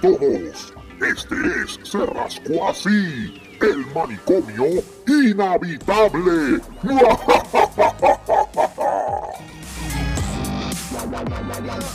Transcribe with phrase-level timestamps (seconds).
[0.00, 0.74] todos.
[1.00, 4.64] Este es Se Rascó Así, el manicomio
[5.06, 6.60] inhabitable.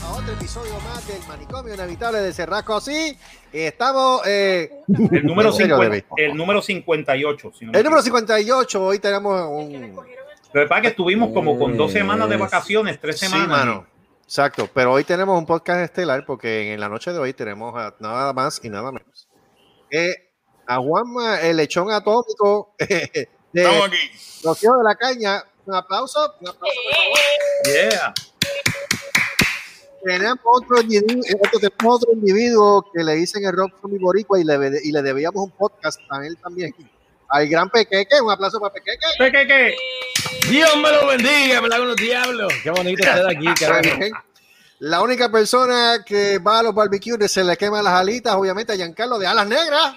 [0.04, 3.18] a otro episodio más del manicomio inhabitable de Cerrasco así.
[3.51, 4.21] Estamos.
[4.25, 4.71] Eh,
[5.11, 6.04] El número, ¿En serio, 50 David?
[6.17, 7.51] el número 58.
[7.57, 8.20] si no me el número equivoco.
[8.20, 9.95] 58, hoy tenemos un.
[10.54, 13.47] Lo que pasa es que estuvimos como con dos semanas de vacaciones, tres Sí, semanas.
[13.50, 13.86] mano.
[14.33, 17.93] Exacto, pero hoy tenemos un podcast estelar porque en la noche de hoy tenemos a
[18.00, 19.29] nada más y nada menos.
[19.92, 20.32] que
[20.65, 23.97] a Juanma, el lechón atómico de Estamos aquí.
[24.43, 25.43] Rocío de la Caña.
[25.68, 26.79] Un aplauso, un aplauso.
[27.65, 28.11] Yeah.
[30.04, 34.39] Tenemos otro individuo, eh, otro, tenemos otro individuo que le dicen el rock mi boricua
[34.39, 36.73] y le, y le debíamos un podcast a él también.
[37.33, 39.08] Al gran Pequeque, un aplauso para Pequeque.
[39.17, 39.75] ¿Qué, qué, qué?
[40.52, 42.53] Dios me lo bendiga, me la hago los diablos.
[42.62, 44.00] Qué bonito estar aquí, carajo.
[44.78, 48.76] La única persona que va a los barbecues se le queman las alitas, obviamente a
[48.76, 49.95] Giancarlo de Alas Negras.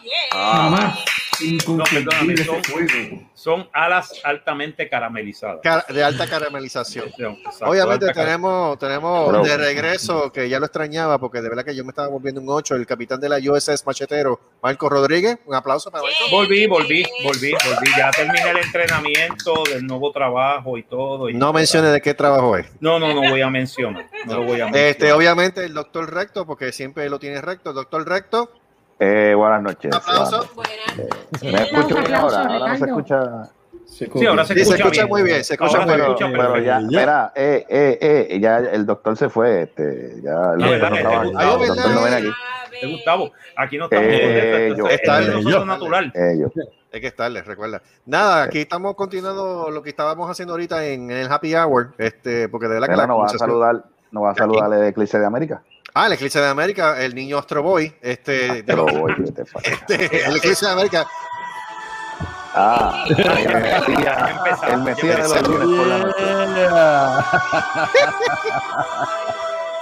[1.66, 5.60] No, perdóname, Inconfundible son, alas altamente caramelizadas.
[5.62, 7.06] Car- de alta caramelización.
[7.06, 11.72] Exacto, Obviamente alta tenemos, tenemos de regreso, que ya lo extrañaba, porque de verdad que
[11.76, 15.38] yo me estaba volviendo un 8, el capitán de la USS Machetero, Marco Rodríguez.
[15.46, 16.16] Un aplauso para Marco.
[16.32, 17.90] Volví, volví, volví, volví.
[17.96, 21.28] Ya terminé el entrenamiento del nuevo trabajo y todo.
[21.30, 22.66] y- No menciones de qué trabajo es.
[22.80, 24.06] No, no, no voy a mencionar.
[24.26, 24.88] No lo voy a mencionar.
[24.90, 27.72] Este, obviamente el doctor Recto, porque siempre lo tiene recto.
[27.72, 28.50] Doctor Recto,
[28.98, 29.90] Eh, buenas noches.
[29.94, 30.48] un aplauso.
[31.42, 32.40] ¿Me escucho bien ahora?
[32.42, 33.44] Ahora no se escucha.
[33.84, 35.08] Se Sí, ahora se Sí, se escucha, escucha bien.
[35.08, 36.10] muy bien, se escucha Ahora muy se bien.
[36.10, 37.98] escucha Pero ya, mira, eh, eh,
[38.30, 40.90] eh, ya el doctor se fue, este, ya el No, doctor ¿verdad?
[40.90, 42.28] no trabaja, Gustavo, el doctor no viene aquí.
[42.82, 46.12] Eh, Gustavo, aquí no estamos Eh, yo- es eh, yo- natural.
[46.14, 46.52] Ellos.
[46.92, 47.80] Hay que estarle, recuerda.
[48.06, 52.48] Nada, aquí estamos continuando lo que estábamos haciendo ahorita en, en el Happy Hour, este,
[52.48, 55.18] porque de verdad que la no va a saludar, no va a saludar el Eclipse
[55.18, 55.62] de América.
[55.98, 60.66] Ah, el Eclipse de América, el niño Astro Boy, este, vete, fa- este, el Eclipse
[60.66, 61.06] de América.
[62.54, 66.22] Ah, el Mesías, empezamos, el Mesías de los lunes por la noche.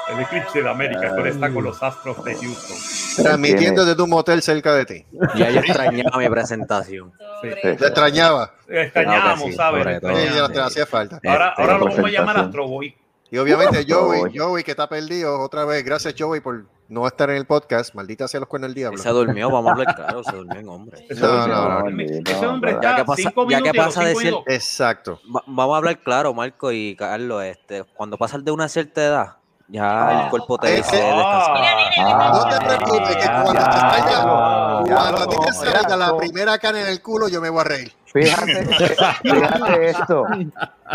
[0.07, 2.77] El eclipse de América conecta con los astros de Houston.
[3.25, 5.07] Transmitiendo desde un motel cerca de ti.
[5.35, 7.11] Ya yo extrañaba mi presentación.
[7.43, 7.49] Sí.
[7.51, 7.57] Sí.
[7.63, 8.53] Te extrañaba.
[8.69, 9.83] Extrañábamos, Claro que sí, ¿sabes?
[9.83, 10.11] sobre todo.
[10.11, 10.53] Sí, ya Extrañábamos.
[10.53, 11.21] te hacía falta.
[11.27, 12.37] Ahora, Este, ahora lo vamos a llamar.
[12.39, 12.95] Astro Boy.
[13.35, 14.63] Y obviamente Joey, Joey.
[14.65, 15.85] Que está perdido otra vez.
[15.85, 17.95] Gracias Joey por no estar en el podcast.
[17.95, 18.99] Maldita sea los cuernos del diablo.
[18.99, 21.07] Se durmió, vamos a hablar claro, se durmió en hombre.
[21.11, 23.61] Ese No, hombre- no, no, Ese no, hombre no, está ya que pasa- cinco ya
[23.63, 25.21] que pasa de minutos- Exacto.
[25.35, 27.43] Va- vamos a hablar claro, Marco y Carlos.
[27.45, 29.37] Este, cuando pasas de una cierta edad,
[29.75, 31.01] ya Ah, el cuerpo te dice.
[31.03, 36.59] Ah, No te preocupes, que cuando te salga, cuando a ti te salga la primera
[36.59, 37.93] cana en el culo, yo me voy a reír.
[38.07, 38.65] Fíjate,
[39.23, 40.25] fíjate esto,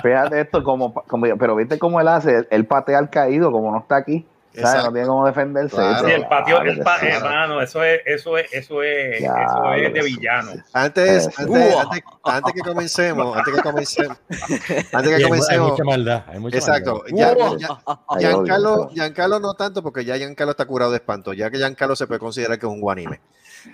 [0.01, 3.79] fíjate esto, como, como, pero viste cómo él hace, él patea al caído, como no
[3.79, 4.25] está aquí.
[4.53, 4.87] Exacto.
[4.87, 5.75] No tiene cómo defenderse.
[5.75, 6.07] Claro.
[6.07, 9.73] Sí, el patio, el que pa- hermano, eso es, eso es, eso es, Ya, eso
[9.73, 10.51] es de villano.
[10.73, 14.49] Antes, antes, antes, antes que comencemos, antes que comencemos, antes
[14.91, 16.23] que hay, mu- hay comencemos, mucha maldad.
[16.27, 17.03] Hay mucha exacto.
[17.11, 17.17] maldad.
[17.17, 17.57] Ya, Uah.
[17.59, 21.57] ya- Ay, Giancarlo, Giancarlo no tanto, porque ya Giancarlo está curado de espanto, ya que
[21.57, 23.21] Giancarlo se puede considerar que es un guanime.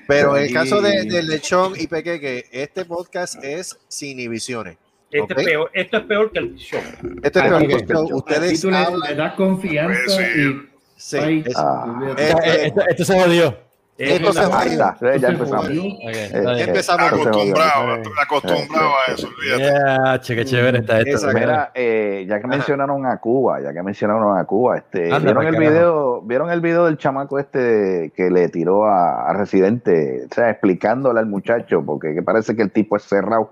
[0.08, 4.78] Pero en el caso de, de Lechón y Pequeque, este podcast es sin inhibiciones.
[5.12, 5.40] Este Ok.
[5.40, 6.80] es peor, esto es peor que el show.
[7.24, 8.10] Este es peor que el show.
[8.18, 8.78] Ustedes tú le,
[9.10, 10.42] le das confianza Pues sí.
[10.42, 12.00] y Sí, Ay, es- Ah.
[12.18, 13.58] Eh, Eh, Esto, esto se jodió.
[13.98, 14.72] Esto se Ahí jodió.
[14.72, 15.66] está, ya Esto empezamos.
[15.68, 15.82] jodió.
[15.84, 16.60] Ok, Eh, bien.
[16.70, 19.64] Empezamos Acostumbrado, acostumbrado a eso, olvídate.
[19.64, 21.28] Yeah, che, qué chévere está esto.
[21.34, 25.44] Mira, eh, ya que mencionaron a Cuba, ya que mencionaron a Cuba, este, Anda, ¿vieron
[25.46, 30.26] pa'l el video, vieron el video del chamaco este que le tiró a, a Residente,
[30.30, 33.50] o sea, explicándole al muchacho, porque que parece que el tipo es cerrado.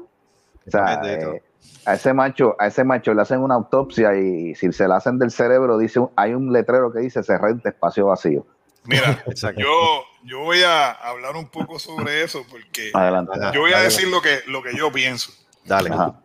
[0.68, 1.42] O sea, eh,
[1.86, 5.20] a ese macho, a ese macho le hacen una autopsia y si se la hacen
[5.20, 8.46] del cerebro, dice un- hay un letrero que dice cerrente espacio vacío.
[8.86, 9.62] Mira, Exacto.
[9.62, 13.32] yo, yo voy a hablar un poco sobre eso porque Adelante.
[13.54, 15.32] Yo voy a decir lo que, lo que yo pienso.
[15.66, 15.90] Dale.
[15.90, 16.20] Ajá.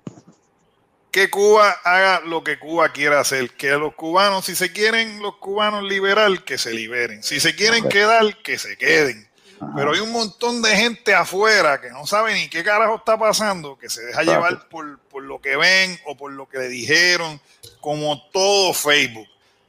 [1.11, 3.51] Que Cuba haga lo que Cuba quiera hacer.
[3.53, 7.23] Que los cubanos, si se quieren los cubanos liberar, que se liberen.
[7.23, 9.28] Si se quieren quedar, que se queden.
[9.61, 9.73] Ajá.
[9.77, 13.79] Pero hay un montón de gente afuera que no sabe ni qué carajo está pasando,
[13.79, 17.41] que se deja llevar por, por lo que ven o por lo que le dijeron,
[17.81, 19.27] como todo Facebook.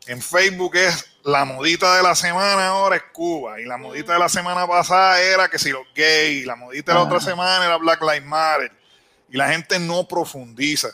[0.07, 4.19] En Facebook es la modita de la semana ahora es Cuba y la modita de
[4.19, 7.07] la semana pasada era que si los gays, la modita de la Ah.
[7.07, 8.71] otra semana era Black Lives Matter
[9.29, 10.89] y la gente no profundiza,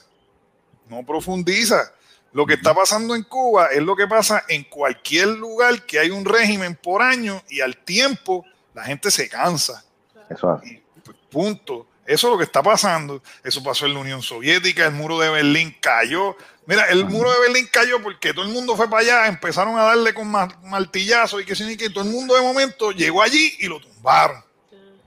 [0.89, 1.91] no profundiza.
[2.33, 6.09] Lo que está pasando en Cuba es lo que pasa en cualquier lugar que hay
[6.09, 8.45] un régimen por año y al tiempo
[8.75, 9.83] la gente se cansa.
[10.29, 10.71] Eso es.
[10.71, 11.87] Y, pues, punto.
[12.05, 13.23] Eso es lo que está pasando.
[13.43, 16.37] Eso pasó en la Unión Soviética, el muro de Berlín cayó.
[16.67, 19.83] Mira, el muro de Berlín cayó porque todo el mundo fue para allá, empezaron a
[19.83, 23.23] darle con ma- martillazos y que sí, ni que todo el mundo de momento llegó
[23.23, 24.43] allí y lo tumbaron.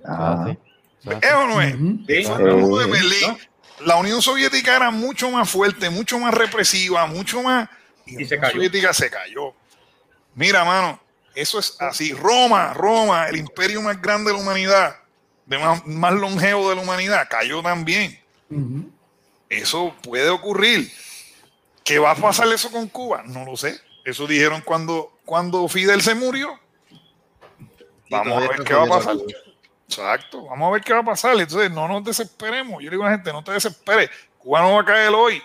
[0.05, 1.11] Ah, sí.
[1.21, 1.73] ¿Es o no es?
[1.75, 2.91] Sí, Fue el muro de.
[2.91, 3.39] Berlín.
[3.81, 7.69] La Unión Soviética era mucho más fuerte, mucho más represiva, mucho más.
[8.07, 8.53] Y, la Unión cayó.
[8.55, 9.55] Soviética se cayó.
[10.35, 11.01] Mira, mano,
[11.41, 12.13] eso es así.
[12.13, 14.97] Roma, Roma, el imperio más grande de la humanidad,
[15.47, 18.19] de más, más longevo de la humanidad, cayó también.
[19.49, 20.91] Eso puede ocurrir.
[21.85, 23.23] ¿Qué va a pasar eso con Cuba?
[23.25, 23.81] No lo sé.
[24.05, 26.59] Eso dijeron cuando, cuando Fidel se murió.
[28.11, 29.17] Vamos a ver qué va a pasar.
[29.87, 31.39] Exacto, vamos a ver qué va a pasar.
[31.39, 32.83] Entonces, no nos desesperemos.
[32.83, 34.11] Yo le digo a la gente, no te desesperes.
[34.39, 35.43] Cuba no va a caer hoy.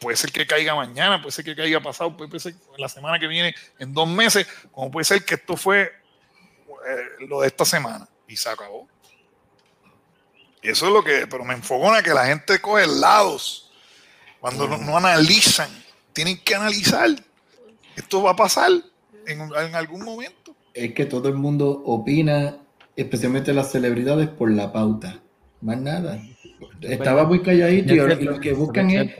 [0.00, 3.26] Puede ser que caiga mañana, puede ser que caiga pasado, puede ser la semana que
[3.26, 8.06] viene, en dos meses, como puede ser que esto fue eh, lo de esta semana
[8.28, 8.86] y se acabó.
[10.62, 13.70] Eso es lo que, pero me enfogona que la gente coge lados
[14.40, 15.70] cuando no, no analizan.
[16.12, 17.08] Tienen que analizar.
[17.94, 18.70] Esto va a pasar
[19.26, 20.54] en, en algún momento.
[20.74, 22.56] Es que todo el mundo opina,
[22.96, 25.20] especialmente las celebridades, por la pauta.
[25.60, 26.20] Más nada.
[26.82, 29.14] Estaba muy calladito y, ahora- y lo que buscan es,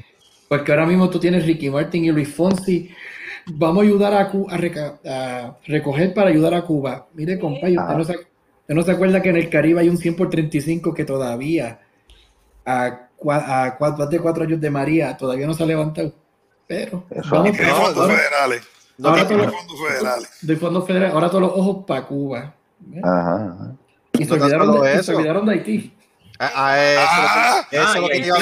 [0.49, 2.91] porque ahora mismo tú tienes Ricky Martin y Luis Fonsi.
[3.49, 7.07] Vamos a ayudar a, Cu- a, reca- a recoger para ayudar a Cuba.
[7.15, 9.97] Mire, compadre, usted no, se, usted no se acuerda que en el Caribe hay un
[9.99, 11.81] 100 por 35 que todavía,
[12.65, 16.13] a, a cua- más de cuatro años de María, todavía no se ha levantado.
[16.67, 17.31] Pero Eso.
[17.31, 18.63] vamos no, fondos ahora- federales.
[18.99, 20.29] No, ahora no, todo- Tiene fondos federales.
[20.43, 22.55] de fondos federales, ahora todos los ojos para Cuba.
[22.93, 23.01] ¿eh?
[23.05, 23.73] Ajá, ajá.
[24.19, 25.93] Y se, No olvidaron de, y se olvidaron de Haití.
[26.39, 28.37] Ah, ah, eso, Ah, eso es lo que ah, iba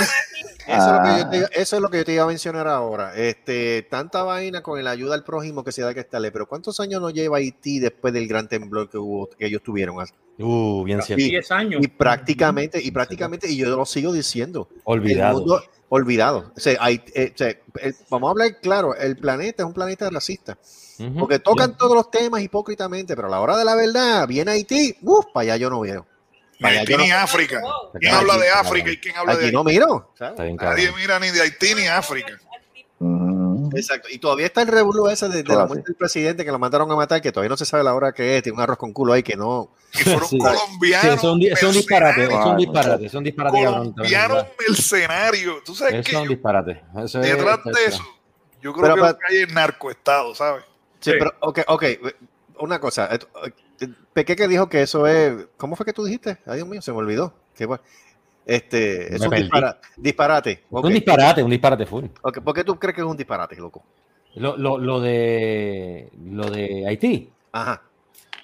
[0.66, 1.38] a- eso es lo que yo te Ah.
[1.38, 3.14] iba- eso es lo que yo te iba a mencionar ahora.
[3.16, 6.78] Este, tanta vaina con la ayuda al prójimo que se da que estarle, pero ¿cuántos
[6.80, 9.96] años nos lleva Haití después del gran temblor que hubo, que ellos tuvieron?
[10.38, 11.22] Uh, bien cierto.
[11.24, 11.80] Y- 10 años.
[11.82, 15.38] Y prácticamente, y prácticamente, y yo lo sigo diciendo, el Olvidado.
[15.38, 16.50] mundo olvidado.
[16.56, 19.74] O sea, hay- eh, o sea, el- vamos a hablar claro, el planeta es un
[19.74, 20.58] planeta racista,
[20.98, 21.20] Ujú.
[21.20, 24.96] porque tocan todos los temas hipócritamente, pero a la hora de la verdad, viene Haití,
[25.02, 26.04] uff, para allá yo no veo.
[26.62, 27.60] Haití ni no, África.
[27.98, 29.54] ¿Quién habla de África y quién habla de aquí Haití?
[29.56, 30.12] no miro.
[30.20, 32.38] Nadie mira ni de Haití ni África.
[32.98, 33.70] Ujú.
[33.76, 34.08] Exacto.
[34.10, 36.96] Y todavía está el revuelo ese de, la muerte del presidente que lo mandaron a
[36.96, 39.12] matar, que todavía no se sabe la hora que es, tiene un arroz con culo
[39.12, 39.70] ahí que no.
[39.94, 40.38] Y fueron Sí.
[40.38, 41.14] Sí, colombianos.
[41.16, 43.92] es un, di- es un disparate, es un Ay, disparate, es un disparate, cabrón.
[43.92, 45.64] Colombianos mercenarios.
[45.64, 46.82] Tú sabes Eso que es un disparate.
[47.04, 48.02] Eso es- detrás de eso-
[48.62, 50.64] yo creo Pero que lo que hay es narcoestado, ¿sabes?
[51.00, 51.16] Sí, Sí.
[51.18, 51.84] pero, ok, ok.
[52.60, 53.10] Una cosa.
[53.80, 55.46] Eh, Pequeque dijo que eso es.
[55.56, 56.38] ¿Cómo fue que tú dijiste?
[56.46, 57.32] Ay, Dios mío, se me olvidó.
[57.56, 57.82] Qué bueno.
[58.46, 60.64] Este, Me es un dispara- disparate.
[60.70, 62.04] Un disparate, un disparate full.
[62.20, 63.82] ¿Por qué tú crees que es un disparate, loco?
[64.34, 67.82] Lo, lo, lo de lo de Haití, Ajá.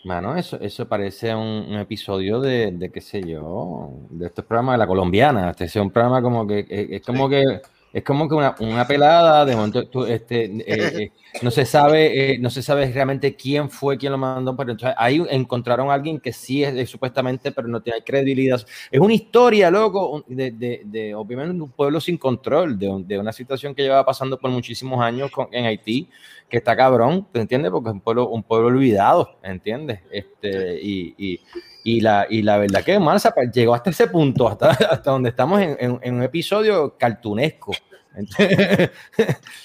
[0.05, 4.75] mano, eso, eso parece un, un episodio de, de qué sé yo, de estos programas
[4.75, 5.51] de la colombiana.
[5.51, 7.61] Este es un programa como que es, es como que
[7.93, 12.35] es como que una, una pelada, de momento tú, este, eh, eh, no se sabe,
[12.35, 15.95] eh, no se sabe realmente quién fue quien lo mandó, pero entonces ahí encontraron a
[15.95, 18.65] alguien que sí es, de- supuestamente, pero no tiene credibilidad.
[18.91, 23.33] Es una historia, loco, de, de, de, obviamente un pueblo sin control, de, de una
[23.33, 26.09] situación que lleva pasando por muchísimos años con- en Haití,
[26.49, 27.71] que está cabrón, ¿te entiendes?
[27.71, 30.01] Porque es un pueblo, un pueblo olvidado, ¿entiendes?
[30.11, 31.41] Este, y, y,
[31.85, 35.31] y la, y la verdad que Marza pues, llegó hasta ese punto, hasta, hasta donde
[35.31, 37.73] estamos en, en- en un episodio cartunesco.
[38.19, 38.91] Eso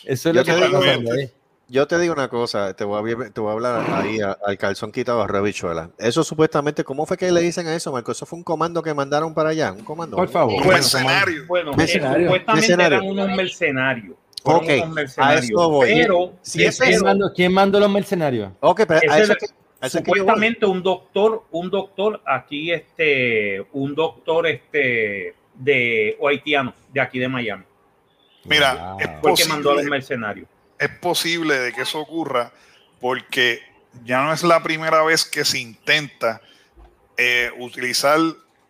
[0.06, 1.32] es Yo lo que te está digo- pasando ahí.
[1.68, 4.56] Yo te digo una cosa, te voy a, te voy a hablar ahí a- al
[4.56, 5.90] calzón quitado a Rebichuela.
[5.98, 8.12] Eso supuestamente, ¿cómo fue que le dicen a eso, Marco?
[8.12, 10.16] Eso fue un comando que mandaron para allá, un comando.
[10.16, 10.62] Por favor.
[10.62, 11.44] Un mercenario.
[11.48, 12.28] Bueno, eh, Mercenario.
[12.28, 12.98] supuestamente Mercenario.
[13.00, 14.16] eran unos mercenarios.
[14.44, 15.42] Ok, unos mercenarios.
[15.42, 15.88] a eso voy.
[15.88, 18.52] Pero, Si ¿Quién es- mandó, quién mandó los mercenarios?
[18.60, 23.94] Ok, pero a eso es- es que- supuestamente un doctor, un doctor aquí, este, un
[23.96, 27.64] doctor este de o haitiano de aquí de Miami,
[28.44, 29.00] Mira, Wow.
[29.00, 30.48] es fue el que mandó a los posible, mercenarios.
[30.80, 32.52] es posible de que eso ocurra
[33.00, 33.60] porque
[34.04, 36.42] ya no es la primera vez que se intenta
[37.18, 38.20] eh, utilizar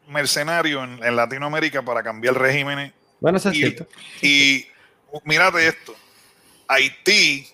[0.08, 3.88] mercenarios en, en Latinoamérica para cambiar regímenes Bueno, eso es Y- cierto.
[4.22, 4.68] Y
[5.24, 5.96] mírate esto,
[6.68, 7.48] Haití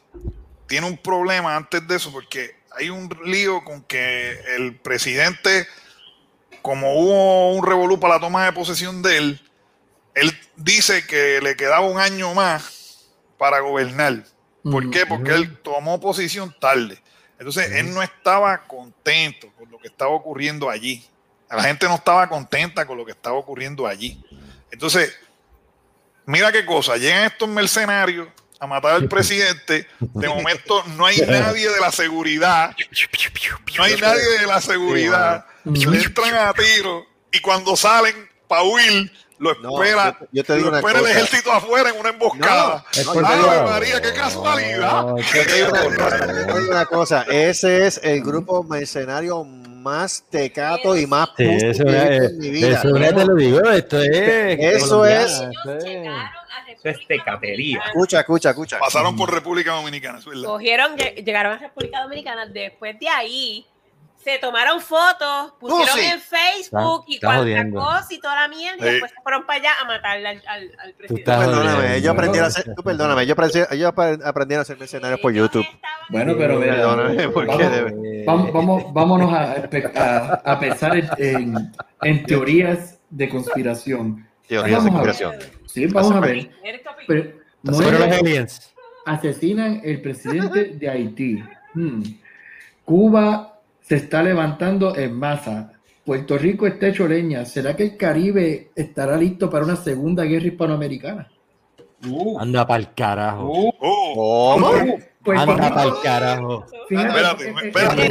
[0.67, 5.67] tiene un problema antes de eso porque hay un lío con que el presidente,
[6.61, 9.41] como hubo un revolú para la toma de posesión de él,
[10.15, 14.23] él dice que le quedaba un año más para gobernar.
[14.63, 15.05] ¿Por qué?
[15.05, 17.01] Porque él tomó posición tarde.
[17.39, 21.03] Entonces, él no estaba contento con lo que estaba ocurriendo allí.
[21.49, 24.23] La gente no estaba contenta con lo que estaba ocurriendo allí.
[24.69, 25.17] Entonces,
[26.25, 28.27] mira qué cosa, llegan estos mercenarios
[28.61, 32.75] a matar al presidente, de momento no hay nadie de la seguridad,
[33.77, 38.15] no hay nadie de la seguridad, le entran a tiro y cuando salen
[38.47, 41.17] para huir, lo No, espera, yo- yo te digo lo una espera el cosa.
[41.19, 42.85] ejército afuera en una emboscada.
[42.93, 43.69] Es No, por yo te ¡Ave digo- Dios.
[43.71, 44.91] María, qué casualidad!
[45.01, 48.63] No, Yo te digo una cosa, yo te digo una cosa, ese es el grupo
[48.63, 52.77] mercenario más tecato y más Sí, eso es, en mi vida.
[52.77, 54.59] eso te lo digo, esto es.
[54.59, 55.41] Eso es-
[56.83, 57.79] Eso es tecatería.
[57.87, 58.79] Escucha, escucha, escucha.
[58.79, 60.43] Pasaron por República Dominicana, es verdad.
[60.45, 62.45] Cogieron, lle- llegaron a República Dominicana.
[62.47, 63.65] Después de ahí,
[64.23, 66.05] se tomaron fotos, pusieron sí.
[66.05, 67.79] en Facebook y Está cuanta jodiendo.
[67.79, 68.77] cosa y toda la mierda.
[68.79, 68.87] Sí.
[68.87, 71.31] Y después se fueron para allá a matarle al, al, al presidente.
[71.31, 74.77] estás Perdóname, yo aprendí a hacer, tú perdóname, yo aprendí, yo apre- aprendí a hacer
[74.77, 75.65] mercenarios por YouTube.
[76.09, 79.55] Bueno, pero mira, Perdóname, porque vamos, debe- vamos, vamos- vámonos a,
[79.95, 81.71] a, a pensar en, en-
[82.03, 84.27] en teorías de conspiración.
[84.51, 85.15] Teorías de Vamos a ver.
[85.15, 85.51] conspiración.
[85.65, 86.49] Sí, vamos a ver.
[87.07, 87.31] Pero,
[87.63, 88.73] los aliens.
[89.05, 91.41] asesinan el presidente de Haití.
[91.73, 92.01] Hmm.
[92.83, 95.71] Cuba se está levantando en masa.
[96.03, 97.45] Puerto Rico está hecho leña.
[97.45, 101.31] ¿Será que el Caribe estará listo para una segunda guerra hispanoamericana?
[102.09, 103.47] Uh, Anda pa'l carajo.
[103.47, 104.97] uh, Oh, ¿Cómo?
[105.25, 106.65] Anda Rico- pa'l carajo.
[106.89, 108.09] Espérate, espérate.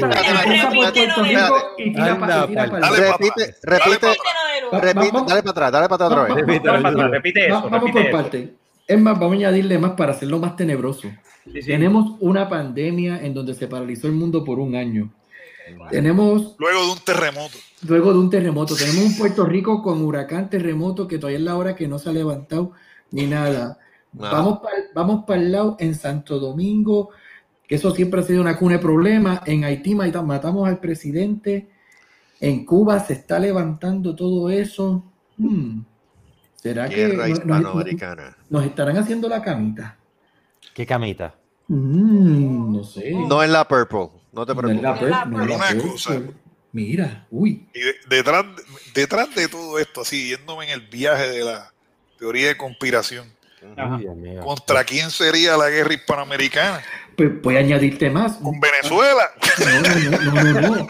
[2.18, 4.06] para para el- Repite, repite,
[4.72, 6.34] repite, vamos- dale para atrás, dale para atrás otra vez.
[6.46, 8.54] Repite, para eso, Va- vamos por parte.
[8.86, 11.08] Es más, vamos a añadirle más para hacerlo más tenebroso.
[11.52, 11.66] Sí, sí.
[11.68, 15.10] Tenemos una pandemia en donde se paralizó el mundo por un año.
[15.90, 17.56] Tenemos Luego de un terremoto.
[17.86, 18.74] luego de un terremoto.
[18.74, 22.08] Tenemos un Puerto Rico con huracán, terremoto, que todavía es la hora que no se
[22.08, 22.72] ha levantado
[23.12, 23.78] ni nada.
[24.12, 27.10] Vamos para vamos para el lado en Santo Domingo,
[27.66, 29.40] que eso siempre ha sido una cuna de problemas.
[29.46, 31.68] En Haití mata- matamos al presidente.
[32.40, 35.04] En Cuba se está levantando todo eso.
[35.36, 35.82] Hmm.
[36.56, 38.36] ¿Será que Guerra nos- nos, hispanoamericana.
[38.50, 39.96] nos estarán haciendo la camita?
[40.74, 41.34] ¿Qué camita?
[41.68, 43.12] Mm, no sé.
[43.12, 45.30] No es la purple, no te No es la preocupes.
[45.30, 46.20] no es la Una per- cosa.
[46.72, 47.66] Mira, uy.
[47.74, 48.44] Y de- detrás,
[48.94, 51.72] detrás de todo esto, así, yéndome en el viaje de la
[52.18, 53.26] teoría de conspiración,
[54.42, 56.80] ¿contra quién sería la guerra hispanoamericana?
[57.16, 58.36] Pues voy a añadirte más.
[58.36, 59.30] ¿Con Venezuela?
[59.58, 59.80] No,
[60.32, 60.86] no, no, no, no.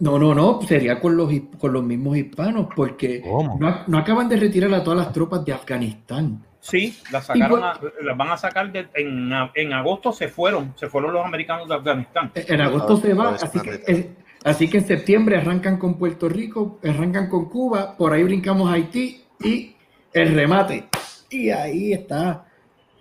[0.00, 1.30] No, no, no, sería con los,
[1.60, 3.56] con los mismos hispanos, porque ¿Cómo?
[3.60, 6.44] no, no acaban de retirar a todas las tropas de Afganistán.
[6.60, 10.88] Sí, las sacaron, a- las van a sacar de- en, en agosto se fueron, se
[10.88, 12.32] fueron los americanos de Afganistán.
[12.34, 13.92] En agosto se va, Pues, así que, Marreta.
[13.92, 14.10] eh,
[14.44, 18.74] así que en septiembre arrancan con Puerto Rico, arrancan con Cuba, por ahí brincamos a
[18.74, 19.76] Haití y
[20.12, 20.84] el remate.
[21.32, 22.44] Y ahí está,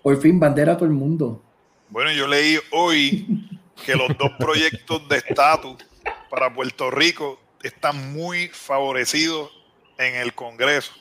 [0.01, 1.43] por fin bandera a todo el mundo.
[1.89, 3.49] Bueno, yo leí hoy
[3.85, 5.75] que los dos proyectos de estatus
[6.29, 9.51] para Puerto Rico están muy favorecidos
[9.97, 10.93] en el Congreso.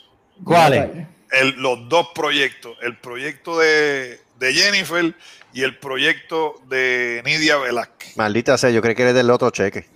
[0.44, 0.88] ¿Cuáles?
[1.30, 5.14] El- los dos proyectos, el proyecto de, de Jennifer
[5.52, 8.16] y el proyecto de Nidia Velázquez.
[8.16, 9.86] Maldita sea, yo creo que eres del otro cheque.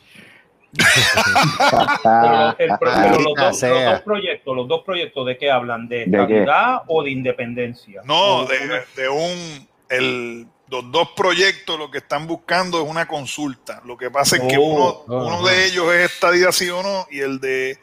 [2.03, 3.71] Pero, el- pero los, dos, sea.
[3.71, 6.11] los dos proyectos, los dos proyectos de qué hablan, de ¿De qué?
[6.17, 8.03] estabilidad o de independencia.
[8.05, 13.81] No, de, de un, el, los dos proyectos lo que están buscando es una consulta.
[13.85, 15.51] Lo que pasa es que Oh, uno, uno ajá.
[15.51, 17.79] de ellos es estadía sí o no y el de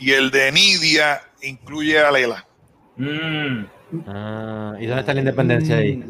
[0.00, 2.44] y el de Nidia incluye a Lela.
[2.96, 3.64] Mm,
[4.08, 6.02] Ah, ¿Y dónde está la independencia ahí?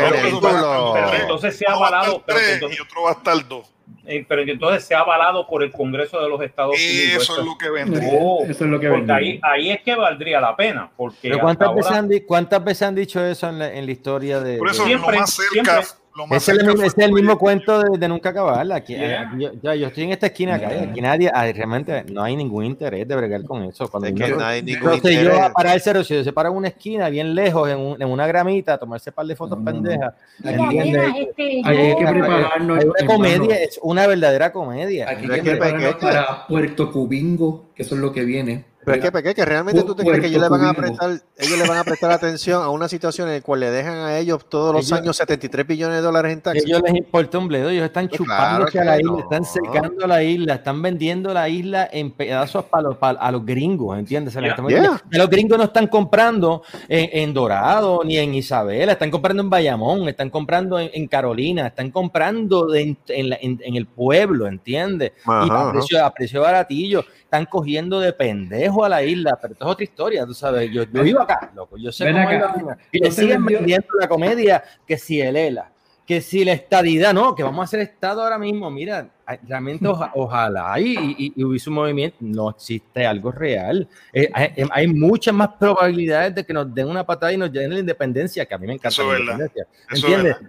[0.00, 3.66] Pero entonces se ha avalado, pero tres entonces- y otro va a estar dos.
[4.06, 7.22] eh, pero entonces se ha avalado por el Congreso de los Estados Unidos.
[7.24, 8.10] Eso es lo que vendría.
[8.20, 9.16] Oh, Eso es lo que porque vendría.
[9.16, 10.90] ahí, ahí es que valdría la pena.
[10.96, 13.86] Porque ¿Pero cuántas, veces ahora- han, di- ¿Cuántas veces han dicho eso en la, en
[13.86, 14.58] la historia de.?
[14.58, 15.50] Por eso de- Siempre, lo más cerca,
[15.82, 16.00] siempre.
[16.20, 18.70] Lo más Ese es el, mismo- es el mismo cuento de, de nunca acabar.
[18.72, 19.22] Aquí, Yeah.
[19.32, 20.74] aquí yo, ya, yo estoy en esta esquina acá.
[20.74, 23.88] y Aquí nadie, ah, realmente no hay ningún interés de bregar con eso.
[23.90, 25.40] Cuando Es uno- que no hay ningún entonces yo interés.
[25.42, 28.26] a pararse, pero si se para en una esquina bien lejos, en, un- en una
[28.26, 29.64] gramita, a tomarse un par de fotos no.
[29.64, 30.14] pendejas.
[30.44, 32.78] Este, hay que yo- prepararnos.
[32.78, 35.08] Hay una comedia, es una verdadera comedia.
[35.10, 38.64] Aquí hay que que prepararnos para Puerto Cubingo, que eso es lo que viene.
[38.84, 41.10] Pero es que, Peque, que realmente tú te crees que ellos le van a prestar,
[41.36, 44.18] ellos le van a prestar atención a una situación en la cual le dejan a
[44.18, 46.64] ellos todos los Ellos- años 73 billones de dólares en A taxes.
[46.64, 50.22] ellos les importa un bledo, ellos están Pues claro a la isla, están secando la
[50.22, 54.34] isla, están vendiendo la isla en pedazos para los, para- a los gringos, ¿entiendes?
[54.34, 55.02] Yeah.
[55.10, 60.08] Los gringos no están comprando en, en Dorado ni en Isabela, están comprando en Bayamón,
[60.08, 65.12] están comprando en, en Carolina, están comprando de- en, en la- en- el pueblo, ¿entiendes?
[65.26, 69.70] y precio, a precio baratillo, están cogiendo de pendejo a la isla, pero esto es
[69.70, 72.54] otra historia, tú sabes, yo, yo vivo acá, loco, yo sé Ven cómo acá.
[72.56, 72.78] es la.
[72.90, 75.70] Y se siguen vendiendo la comedia que si el ELA,
[76.04, 79.08] que si la estadidad, no, que vamos a hacer estado ahora mismo, mira,
[79.46, 83.86] realmente oja- ojalá y, y- y hubiese un movimiento, no existe algo real.
[84.12, 87.72] Eh, hay, hay muchas más probabilidades de que nos den una patada y nos den
[87.72, 89.32] la independencia, que a mí me encanta Eso la es verdad.
[89.34, 89.66] independencia.
[89.88, 90.06] Eso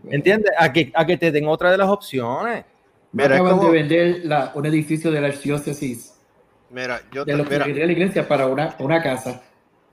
[0.09, 0.51] ¿Entiendes?
[0.57, 2.65] A que, a que te den otra de las opciones.
[3.11, 6.10] Me acaban como- de vender la- un edificio de la archidiócesis
[6.71, 9.41] Mira, yo de lo que mira, quería la iglesia para una, una casa.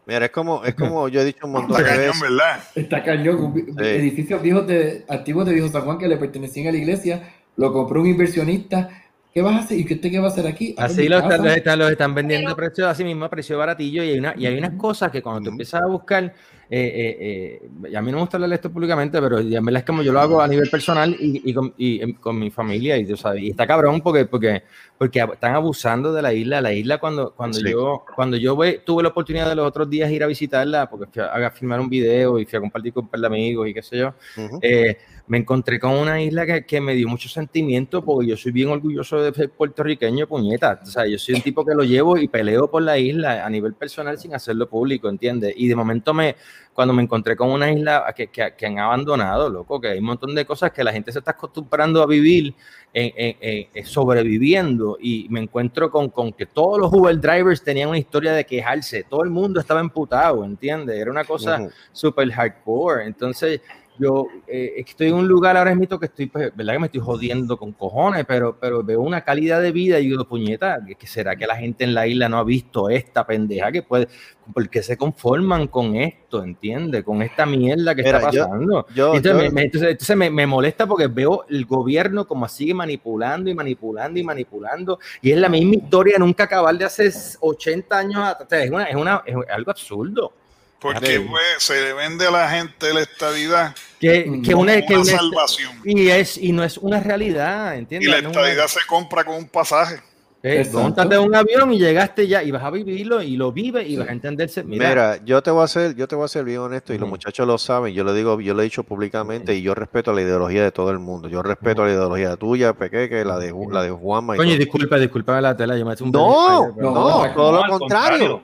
[0.07, 2.23] Mira, es como, es como yo he dicho un montón Está de cañón, veces.
[2.23, 2.61] ¿verdad?
[2.75, 3.37] Está cañón.
[3.45, 7.29] un- Edificios viejos de, antiguos de Viejo San Juan que le pertenecían a la iglesia,
[7.57, 8.89] lo compró un inversionista.
[9.35, 9.79] ¿Qué vas a hacer?
[9.79, 10.75] ¿Y qué usted qué va a hacer aquí?
[10.79, 13.59] Ah, Así los, están, los están- los están vendiendo a precio, así mismo, a precio
[13.59, 14.03] baratillo.
[14.03, 16.33] Y hay, una, y hay unas cosas que cuando tú empiezas a buscar, eh,
[16.71, 19.65] eh, eh, y a mí no me gusta hablar de esto públicamente, pero ya en
[19.67, 22.39] verdad es como yo lo hago a nivel personal y, y con, y, em, con
[22.39, 22.97] mi familia.
[22.97, 24.63] Y, tú sabes, y está cabrón porque, porque,
[24.99, 26.61] porque están abusando de la isla.
[26.61, 27.71] La isla, cuando, cuando Sí.
[27.71, 31.07] yo, cuando yo ve- tuve la oportunidad de los otros días ir a visitarla, porque
[31.13, 33.69] fui a, a filmar un video y fui a compartir con un par de amigos
[33.69, 34.13] y qué sé yo.
[34.61, 38.51] Eh, me encontré con una isla que, que me dio mucho sentimiento porque yo soy
[38.51, 40.81] bien orgulloso de ser puertorriqueño, puñeta.
[40.83, 43.51] O sea, yo soy un tipo que lo llevo y peleo por la isla a
[43.51, 45.53] nivel personal sin hacerlo público, ¿entiendes?
[45.57, 46.35] Y de momento me,
[46.79, 50.05] cuando me encontré con una isla que, que- que han abandonado, loco, que hay un
[50.05, 52.55] montón de cosas que la gente se está acostumbrando a vivir
[52.95, 57.89] en- en- en sobreviviendo y me encuentro con, con que todos los Uber drivers tenían
[57.89, 60.97] una historia de quejarse, todo el mundo estaba emputado, ¿entiendes?
[61.01, 61.71] Era una cosa Ujú.
[61.91, 63.07] super hardcore.
[63.07, 63.61] Entonces,
[63.99, 66.75] yo eh, estoy en un lugar ahora mismo que estoy, pues, ¿verdad?
[66.75, 70.25] Que me estoy jodiendo con cojones, pero, pero veo una calidad de vida y digo,
[70.25, 73.71] puñeta, ¿qué- ¿qué será que la gente en la isla no ha visto esta pendeja
[73.73, 74.09] que puede,
[74.55, 77.05] por qué se conforman con esto, ¿entiendes?
[77.05, 78.87] Con esta mierda que Mira, está yo- pasando.
[78.95, 82.27] yo- Y entonces, yo- me, me- entonces, entonces me, me molesta porque veo el gobierno
[82.27, 86.85] como sigue manipulando y manipulando y manipulando y es la misma historia nunca acabar de
[86.85, 88.47] hace 80 años atrás.
[88.47, 90.33] O sea, es, una, es, una, es algo absurdo.
[90.81, 95.05] Porque pues, se le vende a la gente la estadidad Que, que una, que una
[95.05, 95.81] salvación.
[95.85, 98.09] y es y no es una realidad, Y ¿entiendes?
[98.11, 100.01] la No es una- estadidad se compra con un pasaje.
[100.49, 100.81] Eh, Exacto.
[100.81, 103.97] móntate en un avión y llegaste ya y vas a vivirlo y lo vives y
[103.97, 104.65] vas a entenderse.
[104.65, 106.99] Mira, Mira, yo te voy a ser, yo te voy a ser bien honesto y
[106.99, 107.93] los muchachos lo saben.
[107.95, 110.91] Yo lo digo, yo lo he dicho públicamente y yo respeto la ideología de todo
[110.91, 111.29] el mundo.
[111.29, 114.35] Yo respeto la ideología tuya, Pequeque, la de la de Juanma.
[114.35, 114.59] y coño, todo.
[114.59, 117.79] disculpa, disculpa la tela, yo me he hecho un No, no, no, todo no, lo
[117.79, 118.43] contrario.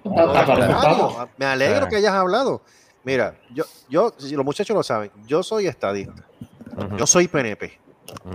[1.39, 2.63] Me alegro que hayas hablado.
[3.05, 6.25] Mira, yo, yo, si los muchachos lo saben, yo soy estadista.
[6.99, 7.84] Yo soy PNP.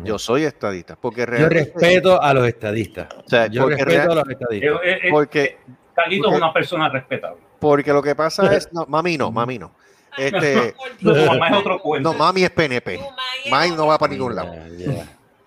[0.04, 0.96] Yo soy estadista.
[0.96, 1.72] Porque Yo realmente.
[1.74, 3.08] respeto a los estadistas.
[3.26, 4.72] o sea, Yo porque, respeto real- a los Eh, estadistas.
[4.84, 5.58] eh, eh, porque,
[5.96, 7.38] Carlito es una persona respetable.
[7.60, 8.72] porque lo que pasa es.
[8.74, 9.72] No, mami no, mami no.
[10.18, 12.12] Este, Tu mamá es otro cuento.
[12.12, 13.00] no, mami es PNP.
[13.46, 14.54] Mine no va para ningún lado.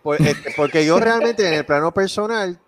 [0.02, 2.58] Pues, este, porque yo realmente en el plano personal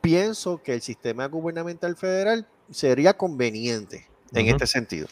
[0.00, 5.06] pienso que el sistema gubernamental federal sería conveniente en este sentido.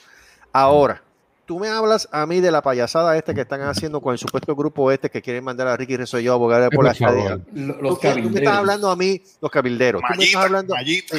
[0.53, 1.03] Ahora,
[1.51, 4.55] tú me hablas a mí de la payasada este que están haciendo con el supuesto
[4.55, 7.39] grupo este que quieren mandar a Ricky Rosselló a abogar por la estadía.
[7.39, 7.43] Tú,
[7.81, 10.01] Los que- tú me estás hablando a mí, los cabilderos.
[10.01, 11.17] Tú me estás hablando, sí, tú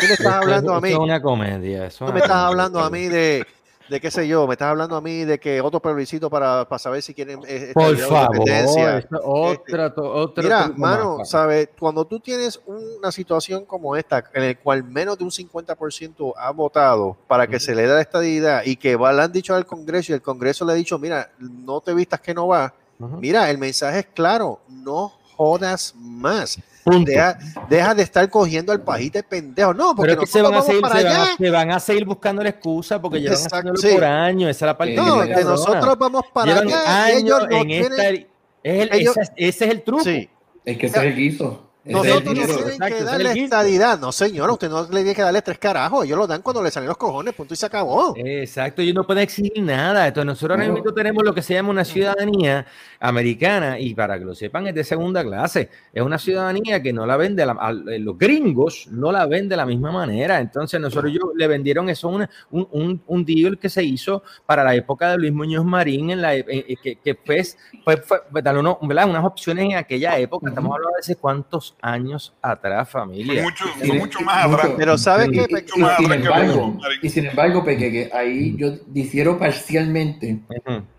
[0.00, 0.90] me estás hablando a mí.
[0.90, 1.86] Es una comedia.
[1.86, 3.46] eso es Tú me estás hablando a mí de,
[3.88, 6.78] de qué sé yo, me estás hablando a mí de que otro plebiscito para, para
[6.78, 8.98] saber si quieren eh, Por estabilidad o favor, independencia.
[8.98, 11.24] eso es otra, otro Mira, mano.
[11.24, 11.70] ¿sabes?
[11.78, 16.50] Cuando tú tienes una situación como esta, en el cual menos de un 50% ha
[16.50, 19.64] votado para que se le dé la estadidad y que va, le han dicho al
[19.66, 23.48] Congreso y el Congreso le ha dicho, mira, no te vistas que no va, mira,
[23.50, 26.58] el mensaje es claro, no jodas más.
[26.90, 27.10] Punto.
[27.10, 29.74] Deja, deja de estar cogiendo al país de pendejo.
[29.74, 31.80] No, porque Pero es que se van, a seguir, se, van a, se van a
[31.80, 33.94] seguir buscando la excusa porque llevan Exacto, haciéndolo sí.
[33.94, 34.50] por años.
[34.50, 37.70] Esa es la parte No, que nosotros vamos para Llevan allá años ellos no en
[37.70, 37.94] esta.
[37.96, 38.26] tienen...
[38.62, 40.04] Es el- ellos- ese, ese es el truco.
[40.04, 40.28] Sí,
[40.64, 41.67] Es que ese es el guiso.
[41.92, 42.64] Nosotros nos dinero.
[42.76, 43.98] tienen que darle estadidad.
[43.98, 46.04] No, señor, usted no le tiene que darle tres carajos.
[46.04, 48.14] Ellos lo dan cuando le salen los cojones, punto y se acabó.
[48.16, 50.06] Exacto, ellos no pueden exigir nada.
[50.06, 50.74] Entonces, nosotros ahora No.
[50.74, 52.66] mismo tenemos lo que se llama una ciudadanía
[53.00, 55.70] americana, y para que lo sepan, es de segunda clase.
[55.92, 59.56] Es una ciudadanía que no la vende, la- a, los gringos no la ven de
[59.56, 60.40] la misma manera.
[60.40, 64.64] Entonces, nosotros yo, le vendieron eso, una- un, un, un deal que se hizo para
[64.64, 68.20] la época de Luis Muñoz Marín, en la, e- en- que, que pues, pues, fue,
[68.30, 70.48] pues, unas opciones en aquella época.
[70.48, 73.42] Estamos hablando de hace cuántos años atrás, familia.
[73.42, 74.70] mucho, Sí, mucho más atrás.
[74.76, 75.32] Pero ¿sabes Sí.
[75.32, 75.46] qué?
[75.50, 80.40] Y, y- y sin embargo, y sin embargo, Peque, que ahí yo difiero parcialmente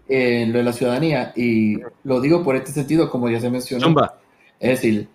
[0.08, 3.84] en lo de la ciudadanía y lo digo por este sentido, como ya se mencionó.
[3.86, 4.18] Zumba.
[4.60, 5.08] Es decir,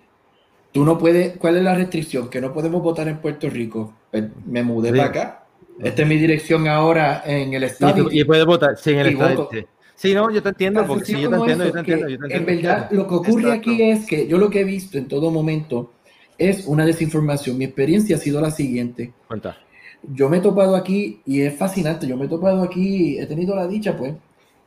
[0.72, 2.29] tú no puedes, ¿cuál es la restricción?
[2.31, 3.94] Que no podemos votar en Puerto Rico.
[4.11, 4.96] Pues, me mudé Sí.
[4.96, 5.40] para acá.
[5.83, 8.09] Esta es mi dirección ahora en el Y, estado.
[8.11, 9.37] y puedes votar sin el Y estado.
[9.37, 9.50] voto.
[9.53, 9.66] Sí.
[9.96, 12.18] Sí, no, yo te entiendo, porque sí, yo te entiendo, yo te entiendo, que yo
[12.18, 12.62] te En entiendo.
[12.68, 13.70] verdad, lo que ocurre Exacto.
[13.70, 15.92] aquí es que yo lo que he visto en todo momento
[16.37, 17.57] es una desinformación.
[17.57, 19.12] Mi experiencia ha sido la siguiente.
[19.28, 19.57] Cuenta.
[20.02, 22.07] Yo me he topado aquí y es fascinante.
[22.07, 24.14] Yo me he topado aquí, he tenido la dicha, pues,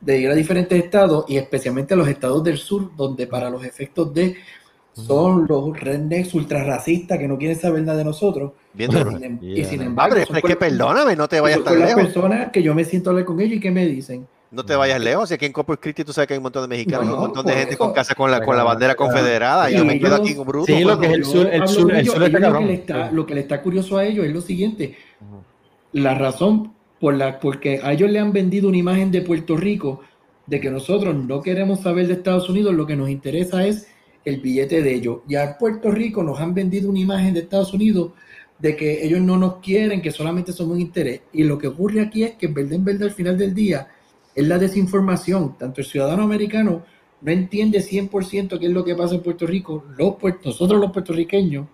[0.00, 3.64] de ir a diferentes estados y especialmente a los estados del sur, donde para los
[3.64, 4.36] efectos de
[4.92, 8.52] son los rednecks ultrarracistas que no quieren saber nada de nosotros.
[8.72, 9.12] Bien Y duro.
[9.12, 11.78] sin, em- y sin embargo, son es que con- perdóname, no te vayas son tan
[11.78, 12.04] las lejos.
[12.04, 14.26] personas que yo me siento a hablar con ellos y que me dicen.
[14.50, 15.28] No te vayas lejos.
[15.28, 17.20] Si aquí en Corpus Christi tú sabes que hay un montón de mexicanos, No, un
[17.20, 17.78] montón de gente eso.
[17.78, 19.70] con casa con la, con la bandera confederada.
[19.70, 20.66] Y yo me quedo aquí con bruto.
[20.66, 21.00] Sí, lo mano.
[21.00, 23.34] que es el sur, el sur, el sur está lo, que le está, lo que
[23.34, 24.96] le está curioso a ellos es lo siguiente.
[25.92, 30.00] La razón por la, porque a ellos le han vendido una imagen de Puerto Rico
[30.46, 33.88] de que nosotros no queremos saber de Estados Unidos, lo que nos interesa es
[34.24, 35.18] el billete de ellos.
[35.28, 38.12] Y a Puerto Rico nos han vendido una imagen de Estados Unidos
[38.58, 41.20] de que ellos no nos quieren, que solamente somos un interés.
[41.32, 43.88] Y lo que ocurre aquí es que en verdad, en verdad, al final del día,
[44.34, 45.56] es la desinformación.
[45.58, 46.84] Tanto el ciudadano americano
[47.20, 49.84] no entiende 100% qué es lo que pasa en Puerto Rico.
[49.96, 51.66] Los, nosotros los puertorriqueños,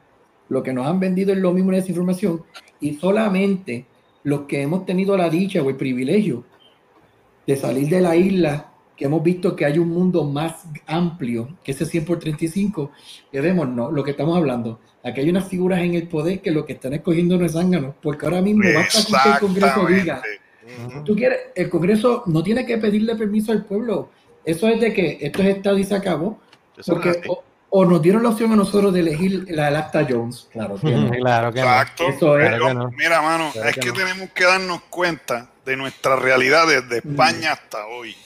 [0.48, 2.42] lo que nos han vendido es lo mismo la desinformación.
[2.80, 3.86] Y solamente
[4.22, 6.44] los que hemos tenido la dicha o el privilegio
[7.46, 11.72] de salir de la isla, que hemos visto que hay un mundo más amplio que
[11.72, 12.92] ese 100 por 35,
[13.30, 14.80] que vemos, no, lo que estamos hablando.
[15.02, 17.96] Aquí hay unas figuras en el poder que lo que están escogiendo no es zánganos,
[18.00, 20.22] porque ahora mismo basta con que el Congreso diga,
[21.04, 24.10] Tú quieres, el Congreso no tiene que pedirle permiso al pueblo.
[24.44, 26.38] Eso es de que esto es Estado y se acabó.
[26.76, 30.06] Eso Porque o, o nos dieron la opción a nosotros de elegir la del Acta
[30.08, 30.48] Jones.
[30.52, 31.10] Claro, que no.
[31.10, 31.66] Claro que no.
[31.66, 32.08] Exacto.
[32.08, 32.50] Eso es.
[32.50, 32.90] Pero, Claro que no.
[32.96, 37.86] Mira, mano, Claro es que tenemos que darnos cuenta de nuestra realidad desde España hasta
[37.86, 38.16] hoy.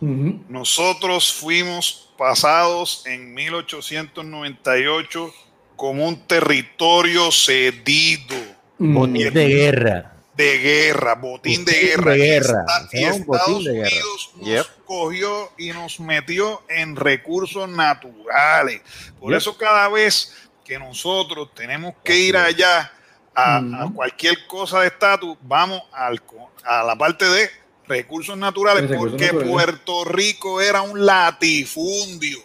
[0.00, 5.32] Nosotros fuimos pasados en 1898
[5.76, 8.36] como un territorio cedido
[8.78, 8.94] Mm.
[8.94, 10.13] Botín de guerra.
[10.36, 12.12] De guerra, botín de guerra.
[12.12, 12.64] de Y guerra.
[12.92, 13.88] Y, un botín Estados de guerra.
[13.90, 14.66] Unidos nos Yep.
[14.84, 18.80] cogió y nos metió en recursos naturales.
[19.20, 19.38] Por Yep.
[19.38, 20.32] eso cada vez
[20.64, 22.90] que nosotros tenemos que ir allá
[23.34, 23.74] a, Mm.
[23.74, 27.50] a cualquier cosa de estatus, vamos al co- a la parte de
[27.86, 29.50] recursos naturales, recursos porque naturales.
[29.50, 32.38] Puerto Rico era un latifundio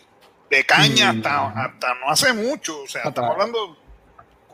[0.49, 1.17] de caña Mm.
[1.17, 2.81] hasta, hasta no hace mucho.
[2.81, 3.77] O sea, Hasta- estamos hablando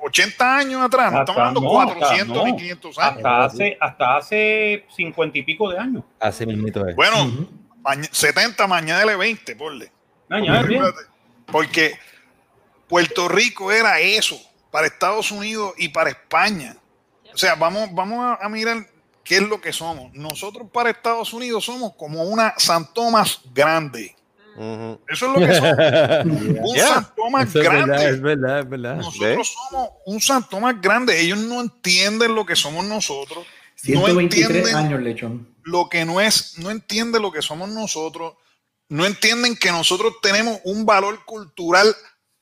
[0.02, 2.58] 80 años atrás, no Hasta- estamos hablando no, 400 hasta- ni no.
[2.58, 3.16] 500 años.
[3.18, 6.04] Hasta hace, hasta hace 50 y pico de años.
[6.20, 6.96] Así mismito es.
[6.96, 7.50] Bueno, Ujú.
[7.82, 9.92] maña- 70, mañana 20, ponle.
[10.30, 10.84] Añade bien.
[11.48, 11.98] Porque
[12.88, 14.40] Puerto Rico era eso
[14.72, 16.76] para Estados Unidos y para España.
[17.34, 18.78] O sea, vamos, vamos a, a mirar
[19.24, 20.14] qué es lo que somos.
[20.14, 24.16] Nosotros para Estados Unidos somos como una San Tomás grande.
[24.56, 25.78] Eso es lo que somos.
[26.70, 26.88] Un Yeah.
[26.94, 28.10] San Tomás Eso es verdad, grande.
[28.10, 28.96] es verdad, es verdad.
[28.98, 31.20] Nosotros somos un San Tomás grande.
[31.20, 33.40] Ellos no entienden lo que somos nosotros.
[33.40, 35.48] No 123 entienden años, lechón.
[35.64, 38.34] lo que no es, no entiende lo que somos nosotros,
[38.88, 41.94] no entienden que nosotros tenemos un valor cultural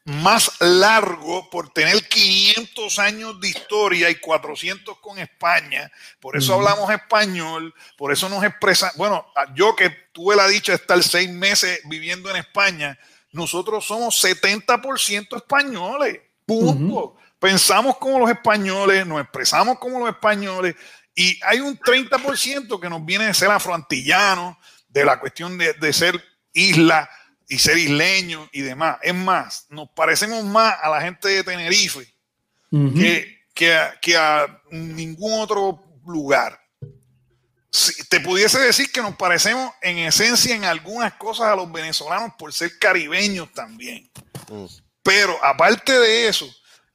[0.06, 5.90] más largo por tener 500 años de historia y 400 con España.
[6.20, 6.62] Por eso Ujú.
[6.62, 8.92] hablamos español, por eso nos expresa.
[8.98, 13.00] Bueno, yo que tuve la dicha de estar seis meses viviendo en España,
[13.32, 16.20] nosotros somos 70% españoles.
[16.46, 17.16] Punto.
[17.40, 20.76] Pensamos como los españoles, nos expresamos como los españoles
[21.16, 25.94] y hay un 30% que nos viene de ser afroantillano, de la cuestión de, de
[25.94, 27.10] ser isla
[27.54, 28.98] y ser isleño y demás.
[29.02, 32.12] Es más, nos parecemos más a la gente de Tenerife
[32.96, 36.60] que, que a, que a ningún otro lugar.
[37.70, 42.34] Si- te pudiese decir que nos parecemos en esencia en algunas cosas a los venezolanos
[42.38, 44.10] por ser caribeños también.
[45.04, 46.48] Pero aparte de eso,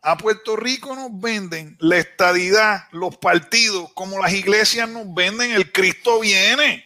[0.02, 5.70] a Puerto Rico nos venden la estadidad, los partidos, como las iglesias nos venden el
[5.72, 6.84] Cristo viene.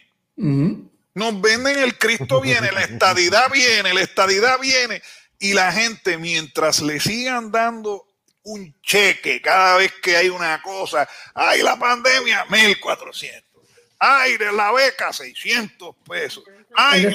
[1.15, 5.01] Nos venden el Cristo viene, la estadidad viene, la estadidad viene.
[5.39, 8.07] Y la gente, mientras le sigan dando
[8.43, 13.43] un cheque cada vez que hay una cosa, ay, la pandemia, 1400.
[13.99, 16.43] Ay, de la beca, 600 pesos.
[16.75, 17.13] Ay.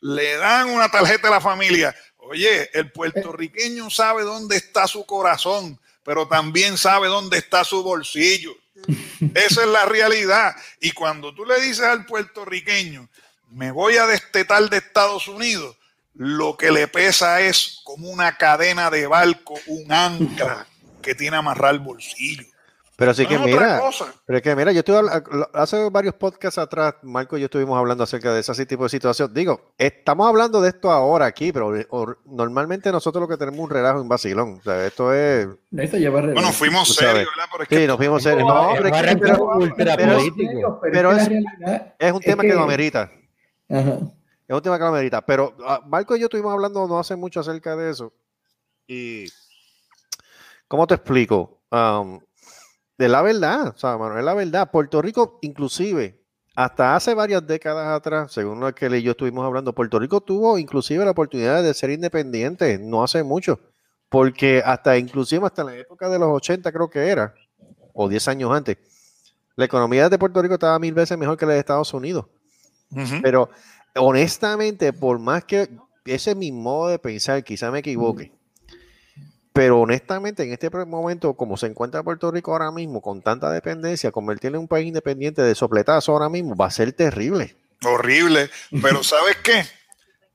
[0.00, 1.94] Le dan una tarjeta a la familia.
[2.18, 8.52] Oye, el puertorriqueño sabe dónde está su corazón, pero también sabe dónde está su bolsillo.
[9.32, 10.56] Esa es la realidad.
[10.80, 13.08] Y cuando tú le dices al puertorriqueño,
[13.50, 15.76] me voy a destetar de Estados Unidos,
[16.14, 20.66] lo que le pesa es como una cadena de barco, un ancla
[21.00, 22.44] que tiene amarrar el bolsillo.
[23.00, 23.80] Pero sí No que mira,
[24.26, 25.00] pero es que mira, yo estuve
[25.54, 29.32] hace varios podcasts atrás, Marco y yo estuvimos hablando acerca de ese tipo de situación.
[29.32, 33.64] Digo, estamos hablando de esto ahora aquí, pero or- normalmente nosotros lo que tenemos es
[33.64, 34.58] un relajo en vacilón.
[34.60, 35.48] O sea, esto es.
[35.70, 37.48] Bueno, fuimos serios, ¿verdad?
[37.50, 38.46] Pero es Sí, nos fuimos serios.
[38.46, 40.78] No, pero es, que- Arranca pero pero- político.
[40.82, 41.12] pero, pero
[41.98, 43.10] es un tema que, que- lo amerita.
[43.70, 43.98] Ajá.
[44.46, 45.24] Es un tema que lo amerita.
[45.24, 48.12] Pero ah, Marco y yo estuvimos hablando no hace mucho acerca de eso.
[48.86, 49.24] Y.
[50.68, 51.62] ¿Cómo te explico?
[51.70, 52.20] Um,
[53.00, 54.70] de la verdad, o sea, mano, es la verdad.
[54.70, 56.22] Puerto Rico, inclusive,
[56.54, 60.20] hasta hace varias décadas atrás, según lo que él y yo estuvimos hablando, Puerto Rico
[60.20, 63.58] tuvo inclusive la oportunidad de ser independiente, no hace mucho,
[64.10, 67.32] porque hasta inclusive hasta la época de los 80 creo que era,
[67.94, 68.76] o 10 años antes,
[69.56, 72.26] la economía de Puerto Rico estaba mil veces mejor que la de Estados Unidos.
[73.22, 73.48] Pero
[73.96, 75.70] honestamente, por más que
[76.04, 78.30] ese es mi modo de pensar, quizá me equivoque.
[79.52, 84.12] Pero honestamente, en este momento, como se encuentra Puerto Rico ahora mismo, con tanta dependencia,
[84.12, 87.56] convertirlo en un país independiente de sopletazo ahora mismo, va a ser terrible.
[87.84, 88.48] Horrible.
[88.82, 89.64] Pero ¿sabes qué?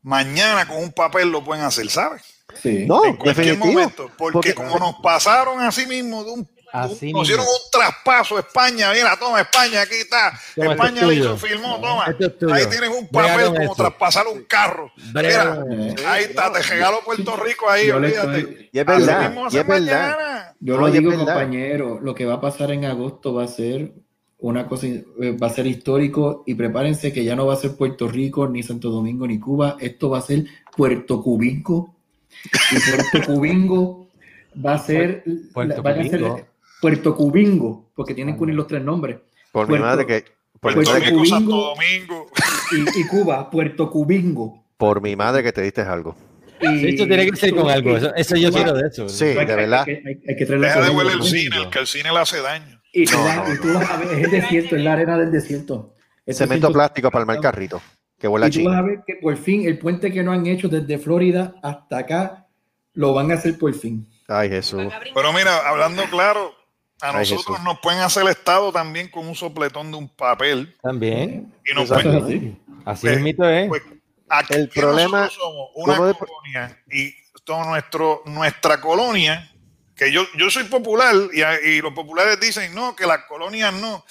[0.02, 2.24] Mañana con un papel lo pueden hacer, ¿sabes?
[2.62, 2.86] Sí.
[2.86, 3.74] No, en cualquier definitivo.
[3.74, 4.12] momento.
[4.18, 6.55] Porque, Porque- como nos pasaron así mismo de un.
[6.84, 10.40] Así nos hicieron un traspaso a España, mira, toma España, aquí está.
[10.56, 12.06] Toma, España esto es hizo, filmó, toma.
[12.08, 12.54] Esto es tuyo.
[12.54, 13.76] Ahí tienes un papel como esto.
[13.76, 14.92] traspasar un carro.
[15.14, 15.64] Mira,
[16.08, 18.38] ahí está, te regaló Puerto Rico ahí, Yo olvídate.
[18.40, 20.18] estoy- Y es Así verdad, mismo va a y ser es verdad.
[20.18, 20.54] mañana.
[20.60, 21.26] Yo lo digo, verdad.
[21.26, 23.92] compañero, lo que va a pasar en agosto va a ser
[24.40, 25.04] una cosa, eh,
[25.42, 28.64] va a ser histórico y prepárense que ya no va a ser Puerto Rico, ni
[28.64, 30.44] Santo Domingo, ni Cuba, esto va a ser
[30.76, 31.96] Puerto Cubingo.
[32.72, 34.08] Y Puerto Cubingo
[34.64, 36.48] va a ser, Puerto van a ser Cubingo.
[36.82, 39.18] Puerto Cubingo, porque tienen que unir los tres nombres.
[39.52, 40.26] Por mi madre que,
[40.60, 42.26] por, mi Puerto madre, Puerto Rico, Santo Cubingo.
[42.72, 42.92] Domingo.
[42.96, 44.66] Y, y Cuba, Puerto Cubingo.
[44.78, 46.16] por mi madre que te diste algo.
[46.62, 47.98] Y, Sí, Esto tiene que ser con algo.
[47.98, 49.10] Eso, eso yo quiero de eso.
[49.10, 49.84] Sí, hay, de verdad.
[49.88, 52.20] hay que- hay- hay que Deja de huele el cine, el que el cine le
[52.20, 52.82] hace daño.
[52.94, 54.94] Y, tú No, vas- no, y tú vas a ver, es el desierto, es la
[54.94, 55.94] arena del desierto.
[56.26, 57.82] Esto Cemento plástico para el carrito.
[58.18, 58.88] Que huele a Y tú vas a chino.
[58.88, 62.48] ver que por fin el puente que no han hecho desde Florida hasta acá
[62.94, 64.08] lo van a hacer por fin.
[64.30, 64.82] Ay, Jesús.
[65.14, 66.54] Pero mira, hablando claro,
[67.02, 67.64] a Ay, nosotros Jesús.
[67.64, 70.76] nos pueden hacer el Estado también con un sopletón de un papel.
[70.82, 71.54] También.
[71.70, 72.58] Y nos pueden, así.
[72.86, 73.66] Así Eh, es mito, ¿eh?
[73.68, 73.82] pues,
[74.30, 79.52] aquí El problema- nosotros somos una de- colonia y todo nuestro, nuestra colonia,
[79.96, 84.04] que yo, yo soy popular y, y los populares dicen no, que las colonias no.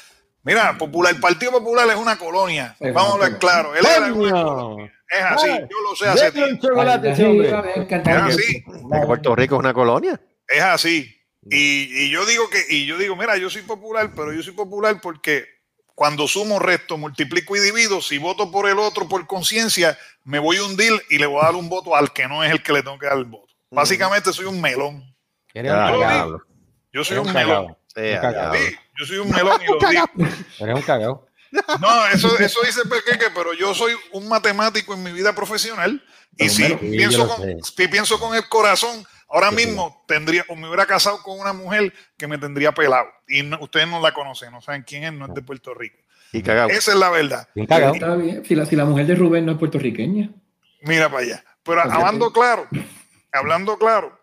[0.42, 2.76] Mira, popular, el Partido Popular es una colonia.
[2.78, 3.74] Vamos a hablar claro.
[3.74, 4.84] Él era una.
[5.08, 6.68] Es así, yo lo sé hace tiempo.
[6.82, 8.64] Es así,
[9.06, 10.20] Puerto Rico es una colonia.
[10.46, 11.16] es así.
[11.50, 14.54] Y, y yo digo que, y yo digo, mira, yo soy popular, pero yo soy
[14.54, 15.46] popular porque
[15.94, 20.56] cuando sumo, resto, multiplico y divido, si voto por el otro por conciencia, me voy
[20.56, 22.72] a hundir y le voy a dar un voto al que no es el que
[22.72, 23.52] le tengo que dar el voto.
[23.70, 25.14] Básicamente soy un melón.
[25.52, 26.42] Eres un Yo digo.
[26.92, 27.76] Yo soy Eres un un melón.
[27.94, 30.04] Sí, yo soy un melón y lo digo.
[30.58, 31.26] Eres un cagao.
[31.80, 36.02] No, eso, eso dice Pequeque, pero yo soy un matemático en mi vida profesional
[36.38, 40.86] y si pienso, con, si pienso con el corazón, ahora mismo tendría, o me hubiera
[40.86, 44.60] casado con una mujer que me tendría pelado y no- ustedes no la conocen, no
[44.60, 45.96] saben quién es, no es de Puerto Rico.
[46.32, 46.68] Y cagado.
[46.70, 47.48] Esa es la verdad.
[47.54, 48.44] Está bien.
[48.44, 50.30] Si la, si la mujer de Rubén no es puertorriqueña.
[50.80, 51.44] Mira para allá.
[51.62, 52.68] Pero Porque hablando claro,
[53.32, 54.18] hablando claro,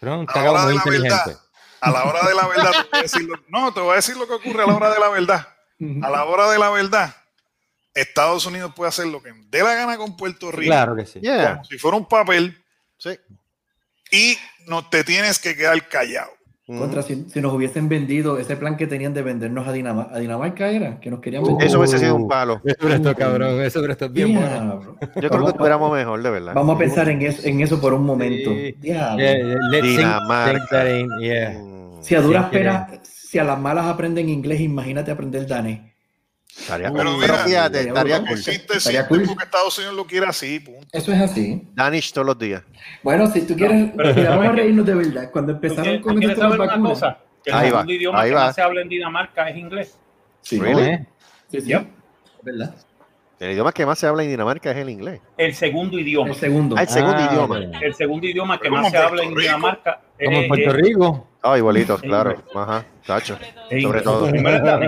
[0.00, 0.84] Pero un a la hora muy de la
[1.24, 1.40] verdad,
[1.82, 3.96] a la hora de la verdad, te voy a decir lo- no, te voy a
[3.96, 5.48] decir lo que ocurre a la hora de la verdad.
[6.02, 7.14] A la hora de la verdad,
[7.94, 10.70] Estados Unidos puede hacer lo que dé la gana con Puerto Rico.
[10.70, 11.20] Claro que sí.
[11.20, 11.52] Yeah.
[11.54, 12.56] como si fuera un papel
[12.98, 13.10] Sí.
[14.12, 16.30] y no te tienes que quedar callado.
[16.66, 20.18] Contra, si, si nos hubiesen vendido ese plan que tenían de vendernos a Dinamarca, a
[20.20, 21.66] Dinamarca era, que nos querían vender.
[21.66, 22.62] Eso hubiese sido un palo.
[22.64, 23.60] Eso esto, cabrón.
[23.60, 24.48] Eso esto bien bueno.
[24.48, 24.96] Diablo.
[25.00, 26.54] Yo creo que Vamos- estuviéramos mejor, de verdad.
[26.54, 28.50] Vamos a pensar en eso, en eso por un momento.
[28.50, 28.76] Sí.
[28.82, 29.34] Yeah, yeah,
[29.72, 30.52] think- Dinamarca.
[30.58, 31.50] think that in- yeah.
[31.58, 35.80] Mm, Si a duras penas, si a las malas aprenden inglés, imagínate aprender danés.
[36.58, 37.20] Estaría Pero cool.
[37.20, 38.30] mira, Pero fíjate, estaría cool.
[38.38, 39.22] Existe, Estaría cool.
[39.26, 40.86] porque Estados Unidos lo quiere así, punto.
[40.92, 41.62] Eso es así.
[41.74, 42.62] Danish todos los días.
[43.02, 45.30] Bueno, si tú quieres, pero- mira, vamos a reírnos de verdad.
[45.30, 46.90] Cuando ¿Tú empezaron con esto de vacunas.
[46.90, 47.18] cosa?
[47.42, 48.44] Que el Ahí va, segundo idioma ahí que va.
[48.46, 49.98] más se habla en Dinamarca es inglés.
[50.42, 50.82] Sí, Really?
[50.82, 51.06] ¿Eh?
[51.50, 51.68] sí, sí.
[51.68, 51.86] Yep.
[52.42, 52.74] ¿Verdad?
[53.40, 55.18] El idioma que más se habla en Dinamarca es el inglés.
[55.38, 56.28] El segundo idioma.
[56.28, 56.76] El segundo.
[56.78, 57.58] Ah, el segundo Ah, idioma.
[57.80, 59.34] El segundo idioma que más se habla en.
[59.34, 61.26] Dinamarca Como en es- Puerto es- Rico.
[61.42, 62.36] Ah, igualito, Sí, claro.
[62.54, 63.38] Ajá, tacho.
[63.70, 64.26] es Sobre todo.
[64.28, 64.78] Es Mallita, a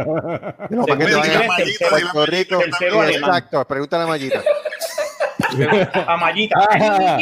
[0.87, 2.61] Puerto Rico.
[2.63, 4.43] Exacto, pregúntale a Mayita.
[6.07, 6.55] A Mallita.
[6.61, 7.19] Ah,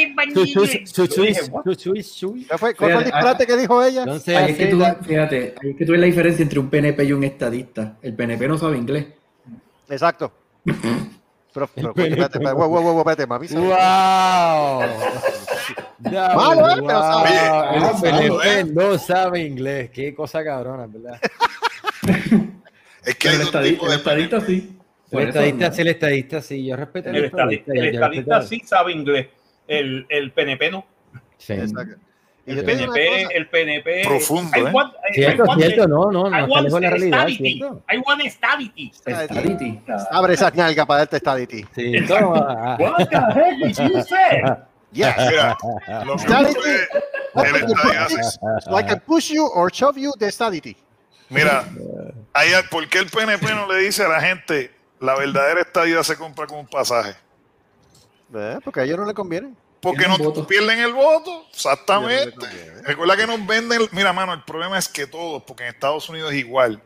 [2.58, 2.74] fue?
[2.74, 4.02] ¿Cuál fue el disparate que dijo ella?
[4.02, 7.04] Ahí es que tú, fíjate, ahí es que tú ves la diferencia entre un PNP
[7.04, 7.98] y un estadista.
[8.02, 9.06] El PNP no sabe inglés.
[9.88, 10.32] Exacto.
[11.52, 13.46] Pero, pero, espérate, espérate, wow, wow, wow, espérate, mami.
[13.48, 14.82] ¡Wow!
[16.10, 16.80] Ya, Malo, ¿eh?
[16.80, 16.86] wow.
[16.86, 18.26] Pero sabe.
[18.26, 18.72] El ¿eh?
[18.72, 19.90] no sabe inglés.
[19.90, 21.20] Qué cosa cabrona, ¿verdad?
[23.02, 24.78] Es que el, estadista, el sí.
[25.10, 26.66] El estadista, sí, el estadista, sí.
[26.66, 29.28] Yo respeto El estadista, el estadista sí sabe inglés.
[29.66, 30.84] El, el PNP no.
[31.38, 31.54] Sí.
[31.54, 31.96] Exacto.
[32.58, 34.02] El PNP, cosa, el PNP.
[34.04, 34.64] Profundo, I ¿eh?
[34.72, 36.90] want- I- I Cierto, want- cierto, no, no, I no está want lejos de la
[36.90, 37.58] realidad, stability.
[37.58, 37.82] ¿cierto?
[39.26, 39.80] Stability.
[40.10, 41.64] Abre esa nalga para darte stadity.
[41.74, 42.76] Sí, toma.
[42.78, 44.42] What the heck did you say?
[44.92, 45.14] Yes.
[45.28, 45.56] Mira,
[46.04, 46.54] lo Stability.
[48.64, 50.76] So I can push you or shove you the stadity.
[51.28, 51.64] Mira,
[52.32, 56.16] ahí, ¿por qué el PNP no le dice a la gente la verdadera estadía se
[56.16, 57.14] compra con un pasaje?
[58.34, 59.52] Eh, Porque a ellos no le conviene.
[59.80, 60.46] Porque no Pierden voto.
[60.46, 62.46] pierden el voto, exactamente.
[62.84, 66.32] Recuerda que nos venden, mira, mano, el problema es que todos, porque en Estados Unidos
[66.32, 66.82] es igual.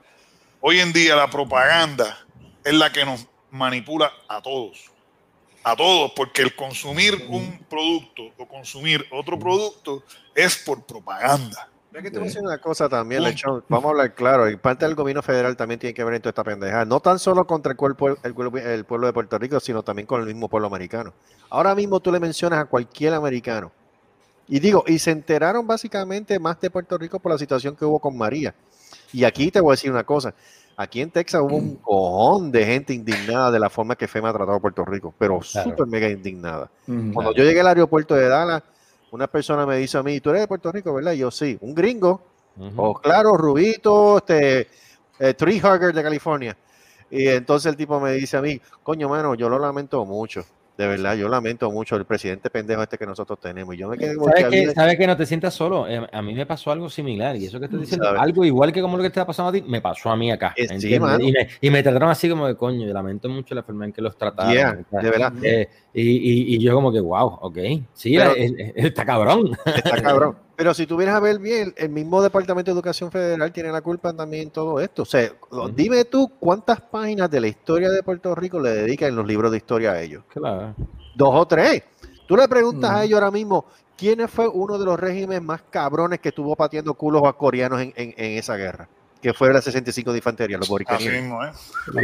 [0.61, 2.25] Hoy en día la propaganda
[2.63, 4.91] es la que nos manipula a todos.
[5.67, 10.05] a todos, porque el consumir un producto o consumir otro producto
[10.35, 11.71] es por propaganda.
[11.95, 13.23] Es que te voy a decir una cosa también.
[13.23, 13.63] Lechón.
[13.69, 14.51] Vamos a hablar claro.
[14.51, 16.85] Y parte del gobierno federal también tiene que ver en toda esta pendeja.
[16.85, 18.17] No tan solo contra el, cuerpo, el,
[18.67, 21.13] el pueblo de Puerto Rico, sino también con el mismo pueblo americano.
[21.51, 23.71] Ahora mismo tú le mencionas a cualquier americano.
[24.49, 28.01] Y digo, y se enteraron básicamente más de Puerto Rico por la situación que hubo
[28.01, 28.55] con María.
[29.13, 30.35] Y aquí te voy a decir una cosa.
[30.77, 34.33] Aquí en Texas hubo un cojón de gente indignada de la forma que FEMA ha
[34.33, 35.71] tratado a Puerto Rico, pero Claro.
[35.71, 36.69] súper mega indignada.
[36.89, 37.13] Mm.
[37.13, 38.63] Cuando yo llegué al aeropuerto de Dallas,
[39.15, 41.13] una persona me dice a mí, tú eres de Puerto Rico, ¿verdad?
[41.13, 42.21] Y yo sí, un gringo,
[42.75, 44.67] o claro, Rubito, este,
[45.21, 46.57] eh, Tree Hugger de California.
[47.11, 50.45] Y entonces el tipo me dice a mí, coño, mano, yo lo lamento mucho.
[50.77, 53.77] De verdad, yo lamento mucho el presidente pendejo este que nosotros tenemos.
[53.77, 54.75] Y yo me quedé ¿Sabes que, boquiabierto.
[54.75, 55.87] ¿Sabes que no te sientas solo?
[55.89, 58.21] Eh, a mí me pasó algo similar y eso que estás diciendo, ¿Sabes?
[58.21, 60.33] algo igual que como lo que te está pasando a ti, me pasó a mí
[60.33, 60.53] acá.
[60.57, 63.63] Eh, sí, y, me, y me trataron así como de coño, yo lamento mucho la
[63.63, 64.53] forma en que los trataron.
[64.53, 65.33] Yeah, de verdad.
[65.45, 67.59] eh, y, y- y yo como que, wow, ok,
[67.93, 69.53] sí, Pero- eh, eh, está cabrón.
[69.65, 70.37] Está cabrón.
[70.57, 73.81] Pero si tú vienes a ver bien, el mismo Departamento de Educación Federal tiene la
[73.81, 75.03] culpa también en todo esto.
[75.03, 75.31] O sea,
[75.75, 79.51] dime tú cuántas páginas de la historia de Puerto Rico le dedican en los libros
[79.51, 80.23] de historia a ellos.
[80.29, 80.75] Claro.
[81.15, 81.83] Dos o tres.
[82.27, 83.65] Tú le preguntas a ellos ahora mismo,
[83.97, 87.93] ¿quién fue uno de los regímenes más cabrones que estuvo pateando culos a coreanos en,
[87.97, 88.89] en- en esa guerra?
[89.21, 91.03] Que fue la 65 de Infantería, los Así boricanos.
[91.05, 91.51] mismo, ¿eh?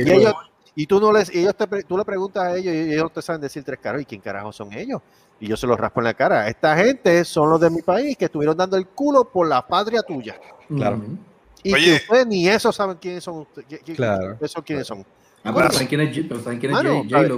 [0.06, 0.34] Y, ellos-
[0.82, 3.04] y tú no les, y ellos te, pre- tú le preguntas a ellos y ellos
[3.04, 5.00] no te saben decir tres caras, ¿y quién carajo son ellos?
[5.40, 6.48] Y yo se los raspo en la cara.
[6.48, 10.02] Esta gente son los de mi país que estuvieron dando el culo por la patria
[10.02, 10.38] tuya.
[10.68, 10.98] Claro.
[10.98, 11.18] Mm.
[11.62, 11.84] Y Oye.
[11.84, 13.80] que ustedes ni eso saben quiénes son ustedes.
[13.96, 14.36] Claro.
[14.40, 15.04] Esos quiénes son.
[15.44, 17.36] Ah, pero ¿saben quién es, J- pero ¿saben quién es Mano, J- J-Lo?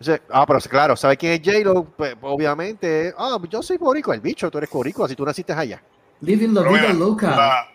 [0.00, 1.84] O sea, ah, pero claro, ¿sabe quién es J-Lo?
[1.84, 5.82] Pues, obviamente, ah, yo soy boricua, el bicho, tú eres boricua, si tú naciste allá.
[6.20, 7.30] Living la vida loca.
[7.30, 7.68] La,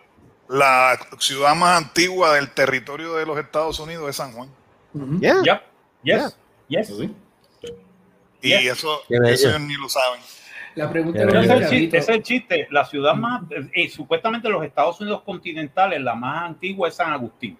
[0.48, 4.48] la ciudad más antigua del territorio de los Estados Unidos es San Juan.
[4.94, 5.20] Ujú.
[5.20, 5.42] Yeah.
[5.44, 5.62] Yep.
[6.02, 6.36] Yes.
[6.68, 6.88] Yes.
[6.88, 7.14] Sí.
[8.42, 8.72] Y Yeah.
[8.72, 10.20] eso, eso ellos ni lo saben.
[10.76, 12.68] La pregunta es el chiste, es el chiste.
[12.70, 13.42] La ciudad más,
[13.74, 17.58] eh, supuestamente los Estados Unidos continentales, la más antigua es San Agustín,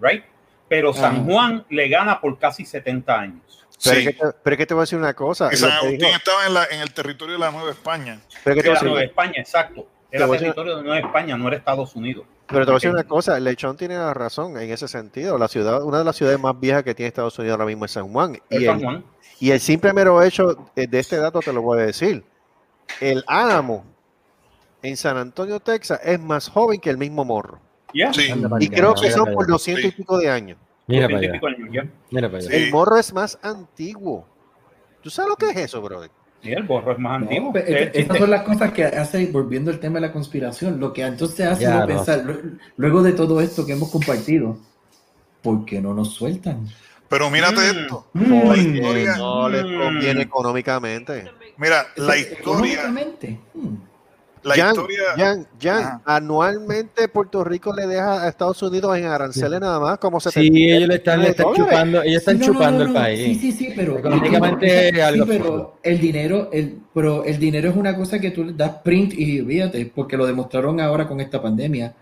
[0.00, 0.22] right?
[0.68, 1.24] Pero San Ajá.
[1.24, 3.66] Juan le gana por casi 70 años.
[3.82, 4.06] Pero, Sí.
[4.06, 5.50] es que, te- pero es que te voy a decir una cosa.
[5.56, 8.20] San Agustín dijo- estaba en, la, en el territorio de la Nueva España.
[8.44, 9.88] pero es que te voy a Era decir- Nueva España, exacto.
[10.10, 12.24] Era territorio de Nueva España, no era Estados Unidos.
[12.46, 15.36] Pero te voy a decir una cosa, Lechón tiene la razón en ese sentido.
[15.36, 17.90] La ciudad, una de las ciudades más viejas que tiene Estados Unidos ahora mismo es
[17.90, 18.38] San Juan.
[18.50, 19.04] Y San el, Juan.
[19.40, 22.24] y el simple mero hecho eh, de este dato te lo voy a decir.
[23.00, 23.84] El Álamo
[24.82, 27.58] en San Antonio, Texas, es más joven que el mismo morro.
[27.92, 28.12] Yeah.
[28.12, 28.28] Sí.
[28.60, 29.52] Y creo que son mira por para allá.
[29.52, 29.96] 200 y Sí.
[29.96, 30.58] pico de años.
[30.86, 31.40] Mira para y allá.
[32.10, 32.48] Mira para allá.
[32.50, 32.56] Sí.
[32.56, 34.24] El morro es más antiguo.
[35.02, 36.10] ¿Tú sabes lo que es eso, brother?
[36.46, 37.52] Sí, el borro es más No, antiguo.
[37.52, 40.12] pero Es el es- estas son las cosas que hace, volviendo al tema de la
[40.12, 41.86] conspiración, lo que entonces hace Ya, no.
[41.86, 44.56] pensar, lu- luego de todo esto que hemos compartido,
[45.42, 46.66] ¿por qué no nos sueltan?
[47.08, 47.78] Pero mírate Mm.
[47.78, 48.06] esto.
[48.14, 48.48] Mm.
[48.48, 49.78] La historia, No les Mm.
[49.80, 51.30] conviene económicamente.
[51.56, 53.74] mira, la historia, económicamente, mm.
[54.42, 59.60] La Jan, historia, Jan, Jan, anualmente Puerto Rico le deja a Estados Unidos en aranceles
[59.60, 62.46] nada más como se Sí, ellos le están, le están chupando, ellos están Sí, no,
[62.52, 62.94] chupando no, el no.
[62.94, 63.20] país.
[63.24, 67.76] Sí, sí, sí, pero Económicamente sí, algo pero el dinero, el, pero el dinero es
[67.76, 71.42] una cosa que tú le das print y fíjate, porque lo demostraron ahora con esta
[71.42, 71.94] pandemia.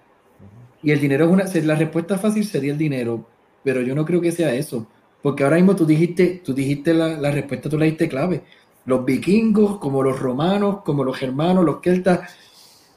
[0.83, 3.27] Y el dinero es una, la respuesta fácil sería el dinero,
[3.63, 4.87] pero yo no creo que sea eso,
[5.23, 8.43] porque ahora mismo tú dijiste, tú dijiste la, la respuesta, tú la diste clave.
[8.87, 12.31] Los vikingos, como los romanos, como los germanos, los celtas,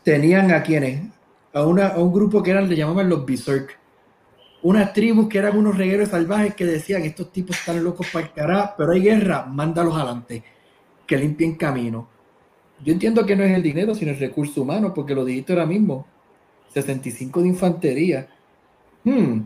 [0.04, 1.10] tenían a quienes,
[1.54, 3.80] a, una, a un grupo que eran, le llamaban los berserk
[4.64, 8.34] unas tribus que eran unos regueros salvajes que decían, estos tipos están locos para el
[8.34, 10.44] carajo, pero hay guerra, mándalos adelante,
[11.06, 12.10] que limpien camino.
[12.80, 15.66] Yo entiendo que no es el dinero, sino el recurso humano, porque lo dijiste ahora
[15.66, 16.08] mismo,
[16.74, 18.30] 65 de infantería.
[19.04, 19.42] Hmm,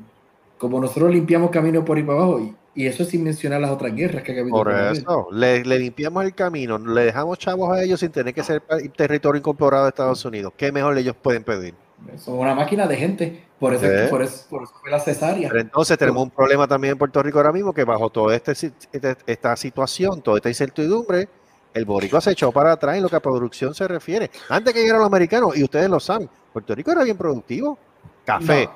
[0.57, 4.23] Como nosotros limpiamos camino por ahí para abajo, y, eso sin mencionar las otras guerras
[4.23, 4.55] que ha habido.
[4.55, 8.43] Por eso, le, le limpiamos el camino, le dejamos chavos a ellos sin tener que
[8.43, 8.61] ser
[8.95, 10.53] territorio incorporado de Estados Unidos.
[10.57, 11.73] ¿Qué mejor ellos pueden pedir?
[12.17, 14.07] Son una máquina de gente, por eso, ¿Eh?
[14.09, 15.49] por eso, por eso fue la cesárea.
[15.49, 18.53] Pero entonces tenemos un problema también en Puerto Rico ahora mismo que bajo toda este
[18.53, 21.29] este- esta situación, toda esta incertidumbre,
[21.73, 24.31] el boricua se echó para atrás en lo que a producción se refiere.
[24.49, 27.77] Antes que llegaran los americanos, y ustedes lo saben, Puerto Rico era bien productivo.
[28.25, 28.71] Café, No,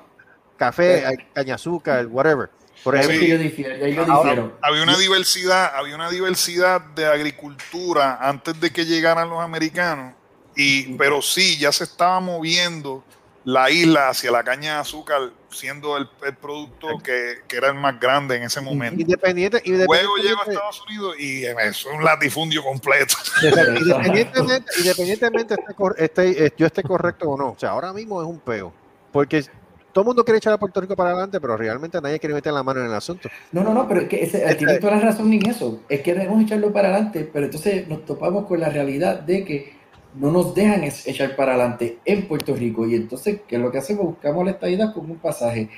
[0.55, 1.17] café, Eh.
[1.33, 2.49] caña azúcar, whatever.
[2.83, 4.57] Por que yo difiero, yo Ahora, difiero.
[4.61, 10.13] había una diversidad, había una diversidad de agricultura antes de que llegaran los americanos,
[10.55, 13.03] y, pero sí, ya se estaba moviendo
[13.43, 15.21] la isla hacia la caña de azúcar,
[15.51, 18.99] siendo el, el producto que, que era el más grande en ese momento.
[19.01, 23.15] independiente, Luego llegó a independientemente, Estados Unidos y eso es un latifundio completo.
[23.41, 28.27] independientemente, independientemente esté esté- eh, yo esté correcto o no, o sea, ahora mismo es
[28.27, 28.73] un peo,
[29.11, 29.45] porque
[29.95, 32.51] todo el mundo quiere echar a Puerto Rico para adelante, pero realmente nadie quiere meter
[32.51, 33.29] la mano en el asunto.
[33.53, 35.79] No, no, no, pero es que ese, Este- toda la razón en eso.
[35.87, 39.73] Es que debemos echarlo para adelante, pero entonces nos topamos con la realidad de que
[40.15, 42.85] no nos dejan echar para adelante en Puerto Rico.
[42.85, 44.03] Y entonces, ¿qué es lo que hacemos?
[44.05, 45.69] Buscamos la estadidad como un pasaje.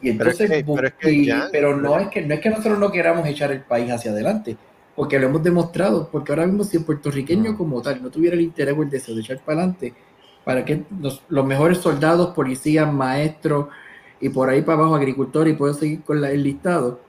[0.00, 2.34] Y Pero es entonces, que- pero es que y- ya- pero no es que no
[2.34, 4.56] es que nosotros no queramos echar el país hacia adelante,
[4.96, 8.42] porque lo hemos demostrado, porque ahora mismo si el puertorriqueño como tal no tuviera el
[8.42, 9.94] interés o el deseo de echar para adelante,
[10.44, 13.66] para que los, los mejores soldados, policías, maestros
[14.20, 17.00] y por ahí para abajo agricultores y puedo seguir con la- el listado,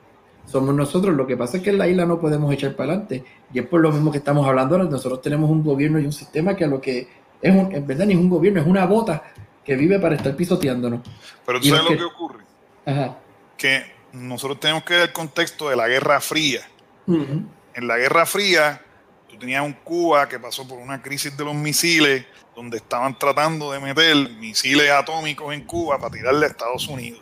[0.46, 1.16] somos nosotros.
[1.16, 3.24] Lo que pasa es que en la isla no podemos echar para adelante.
[3.54, 4.90] Y es por lo mismo que estamos hablando ahora.
[4.90, 7.08] Nosotros tenemos un gobierno y un sistema que a lo que
[7.42, 9.24] es un, en verdad ni es un gobierno, es una bota
[9.64, 11.02] que vive para estar pisoteándonos.
[11.46, 12.40] Pero tú Y sabes lo que- que ocurre.
[12.86, 13.18] Ajá.
[13.58, 16.62] Que nosotros tenemos que ver el contexto de la Guerra Fría.
[17.08, 18.82] En la Guerra Fría,
[19.34, 22.26] tú tenías un Cuba que pasó por una crisis de los misiles,
[22.56, 27.20] donde estaban tratando de meter misiles atómicos en Cuba para tirarle a Estados Unidos.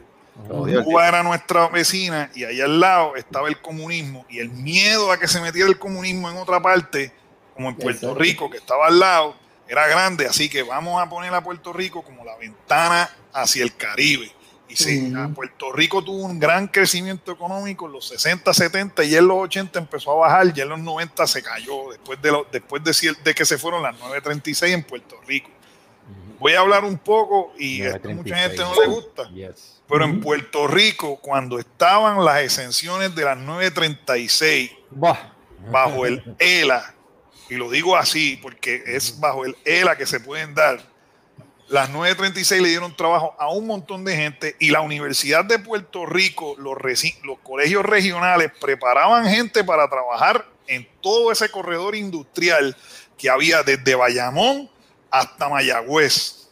[0.84, 5.18] Cuba era nuestra vecina y allá al lado estaba el comunismo y el miedo a
[5.18, 7.14] que se metiera el comunismo en otra parte,
[7.54, 8.14] como en Puerto.
[8.16, 9.36] Rico, que estaba al lado,
[9.68, 10.28] era grande.
[10.28, 14.32] Así que vamos a poner a Puerto Rico como la ventana hacia el Caribe.
[14.72, 15.20] Y sí, Ujú.
[15.22, 19.38] a Puerto Rico tuvo un gran crecimiento económico en los 60, 70 y en los
[19.40, 23.34] 80 empezó a bajar, ya en los 90 se cayó después de, lo- después de,
[23.36, 25.50] que se fueron las 936 en Puerto Rico.
[26.40, 29.30] Voy a hablar un poco y esto a mucha gente no le gusta.
[29.30, 29.82] Yes.
[29.88, 30.22] Pero en.
[30.22, 35.18] Puerto Rico, cuando estaban las exenciones de las 936 Buah.
[35.70, 36.96] bajo el ELA,
[37.50, 40.82] y lo digo así porque es bajo el ELA que se pueden dar,
[41.72, 46.06] las 936 le dieron trabajo a un montón de gente y la Universidad de Puerto
[46.06, 46.78] Rico, los,
[47.44, 52.76] colegios regionales preparaban gente para trabajar en todo ese corredor industrial
[53.18, 54.70] que había desde Bayamón
[55.10, 56.50] hasta Mayagüez.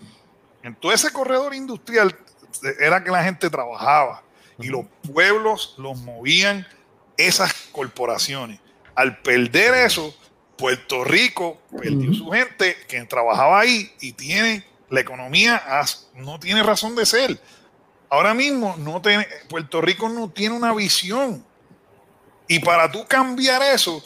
[0.63, 2.17] En todo ese corredor industrial
[2.79, 4.23] era que la gente trabajaba
[4.57, 6.65] y los pueblos los movían
[7.17, 8.61] esas corporaciones.
[8.95, 10.15] Al perder eso,
[10.57, 15.61] Puerto Rico perdió su gente que trabajaba ahí y tiene la economía
[16.15, 17.39] no tiene razón de ser.
[18.09, 21.43] Ahora mismo no tiene, Puerto Rico no tiene una visión.
[22.47, 24.03] Y para tú cambiar eso,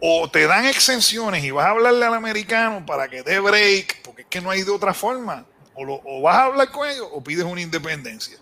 [0.00, 4.22] o te dan exenciones y vas a hablarle al americano para que dé break, porque
[4.22, 5.44] es que no hay de otra forma.
[5.74, 8.38] O, lo- o vas a hablar con ellos o pides una independencia.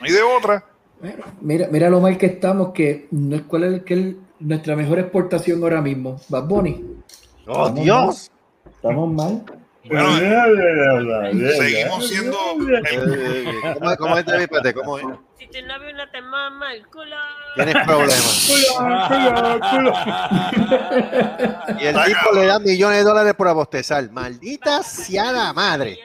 [0.00, 0.64] No hay de otra.
[1.40, 4.98] Mira, mira lo mal que estamos, que no es cuál es que es nuestra mejor
[5.00, 6.20] exportación ahora mismo.
[6.28, 6.84] Bad Bunny.
[7.46, 8.30] ¡Oh, Estamos Dios!
[8.64, 9.44] mal, Estamos mal.
[9.84, 10.16] Bueno,
[11.56, 12.38] seguimos siendo
[13.78, 14.42] ¿Cómo, cómo es, David?
[14.42, 15.04] Espérate, ¿cómo es?
[15.38, 17.16] Si tu novio no te mama el culo.
[17.56, 18.50] Tienes problemas.
[21.80, 24.08] Y el tipo le da millones de dólares por abostezar.
[24.10, 25.98] Maldita sea la madre.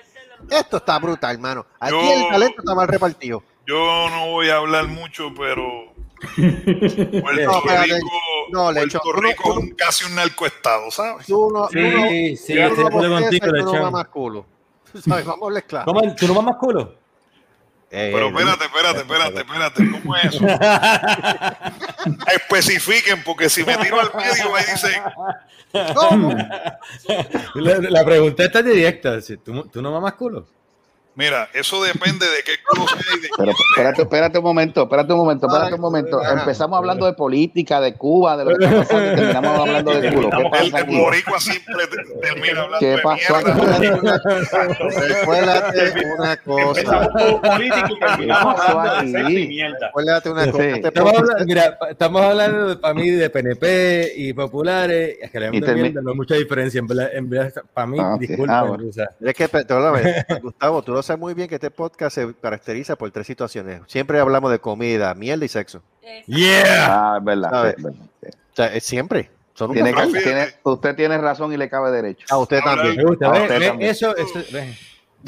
[0.49, 1.65] Esto está brutal, hermano.
[1.79, 3.43] Aquí Yo- el talento está mal repartido.
[3.65, 5.86] yo no voy a hablar mucho, pero
[6.19, 7.61] Puerto.
[7.61, 8.09] Rico,
[8.51, 11.25] No, Puerto Rico es un- casi un narcoestado, ¿sabes?
[11.27, 13.55] Tú no, tú no, Sí, sí, tú estoy no de acuerdo abostezas contigo, y tú
[13.65, 13.81] no Lechón.
[13.91, 14.45] mamas culo.
[14.91, 15.85] Tú sabes, Vamos a hablar claro.
[15.85, 16.15] ¿Cómo?
[16.15, 16.95] ¿Tú no mamas culo?
[17.89, 20.45] Eh, Pero eh, espérate, espérate, espérate, espérate, ¿cómo es eso?
[22.35, 25.01] Especifiquen, porque si me tiro al medio, ahí dicen,
[25.95, 26.35] ¿Cómo?
[27.55, 29.21] La, la pregunta está directa.
[29.21, 30.47] si ¿Tú, ¿Tú no mamas culo?
[31.17, 35.11] Mira, eso depende de qué culo sea y de Pero espérate, espérate un momento, espérate
[35.13, 36.21] un momento, espérate un momento.
[36.23, 40.13] Empezamos hablando de política, de Cuba, de lo que está pasando y terminamos hablando de
[40.13, 40.29] culo.
[40.29, 41.87] ¿Qué el, pasa el boricua siempre
[42.21, 44.21] termina hablando ¿Qué de pasó mierda.
[45.07, 46.79] Recuérdate una cosa.
[46.79, 49.47] Empezamos con político y terminamos ¿Qué pasó hablando de sexo y aquí?
[49.47, 49.87] mierda.
[49.87, 50.63] Recuérdate una cosa.
[50.67, 55.17] Este Estamos podcast- hablando, mira, estamos hablando para mí de PNP y populares.
[55.21, 56.79] Es que le no hay mucha diferencia.
[56.79, 58.19] En verdad, en verdad, para mí, Ah, ok.
[58.19, 58.49] disculpen.
[58.55, 58.89] Ah, bueno.
[58.89, 62.33] o sea, Es que, perdóname, Gustavo, tú lo sabes muy bien que este podcast se
[62.35, 63.81] caracteriza por tres situaciones.
[63.87, 65.81] Siempre hablamos de comida, mierda y sexo.
[66.27, 67.13] ¡Yeah!
[67.13, 67.49] Ah, es verdad.
[67.49, 67.75] ¿Sabes?
[67.75, 68.27] sí, es verdad, sí.
[68.29, 69.31] O sea, es siempre.
[69.53, 70.11] Son un Tiene café.
[70.13, 72.25] que- tiene- usted tiene razón y le cabe derecho.
[72.29, 72.95] A usted también.
[72.95, 74.77] Ve, ve, eso, eso, ve.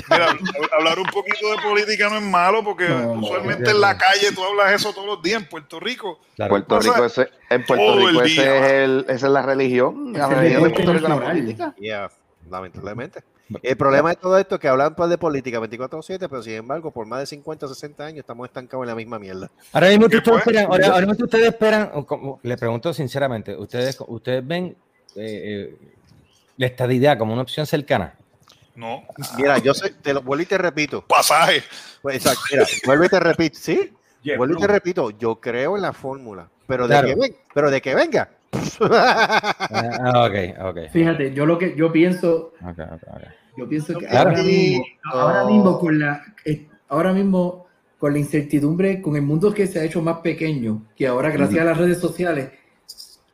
[0.07, 3.69] Mira, hab- hablar un poquito de política no es malo, porque No, usualmente no.
[3.71, 6.19] en la calle tú hablas eso todos los días en Puerto Rico.
[6.36, 6.49] Claro.
[6.51, 10.13] Puerto Rico, ese, en Puerto todo Rico ese es el, esa es la religión.
[10.13, 11.75] La religión de Puerto Rico es la política.
[11.80, 12.11] Yeah,
[12.49, 13.23] lamentablemente.
[13.63, 16.91] El problema de todo esto es que hablan pues, de política 24-7, pero sin embargo,
[16.91, 19.49] por más de 50 o 60 años estamos estancados en la misma mierda.
[19.73, 20.51] Ahora mismo ¿Qué ustedes fue?
[20.53, 21.91] esperan, ahora, ahora mismo ustedes esperan,
[22.43, 24.75] le pregunto sinceramente, ¿ustedes, ustedes ven
[25.15, 25.77] eh, eh,
[26.57, 28.13] la estadidad como una opción cercana?
[28.75, 29.03] No,
[29.37, 31.01] Mira, yo sé, te lo vuelvo y te repito.
[31.05, 31.63] pasaje.
[32.01, 33.93] Pues, exacto, mira, vuelvo y te repito, ¿sí?
[34.37, 37.07] Vuelvo y te repito, yo creo en la fórmula, pero de Claro.
[37.07, 38.29] que ven, pero de que venga.
[38.91, 40.77] Ah, ok, ok.
[40.91, 43.21] Fíjate, yo lo que yo pienso, ok, ok, ok.
[43.57, 44.29] Yo pienso que Claro.
[44.31, 44.83] ahora mismo,
[45.13, 47.65] ahora mismo con la eh, ahora mismo
[47.97, 51.61] con la incertidumbre, con el mundo que se ha hecho más pequeño, que ahora gracias
[51.61, 52.49] a las redes sociales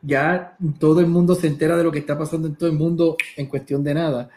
[0.02, 3.16] ya todo el mundo se entera de lo que está pasando en todo el mundo
[3.36, 4.30] en cuestión de nada.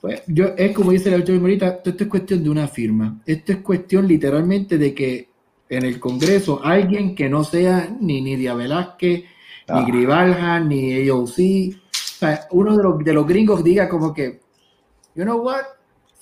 [0.00, 3.20] Pues yo, es como dice el autor ahorita, esto es cuestión de una firma.
[3.26, 5.28] Esto es cuestión literalmente de que
[5.68, 9.24] en el Congreso alguien que no sea ni Nidia Velázquez,
[9.68, 9.80] Ah.
[9.80, 14.40] ni Gribalja, ni AOC, o sea, uno de los, de los gringos diga como que,
[15.14, 15.62] you know what,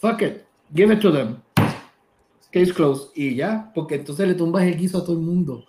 [0.01, 1.43] fuck it, give it to them.
[2.51, 3.11] Case closed.
[3.15, 5.65] Y ya, porque entonces le tumbas el guiso a todo el mundo.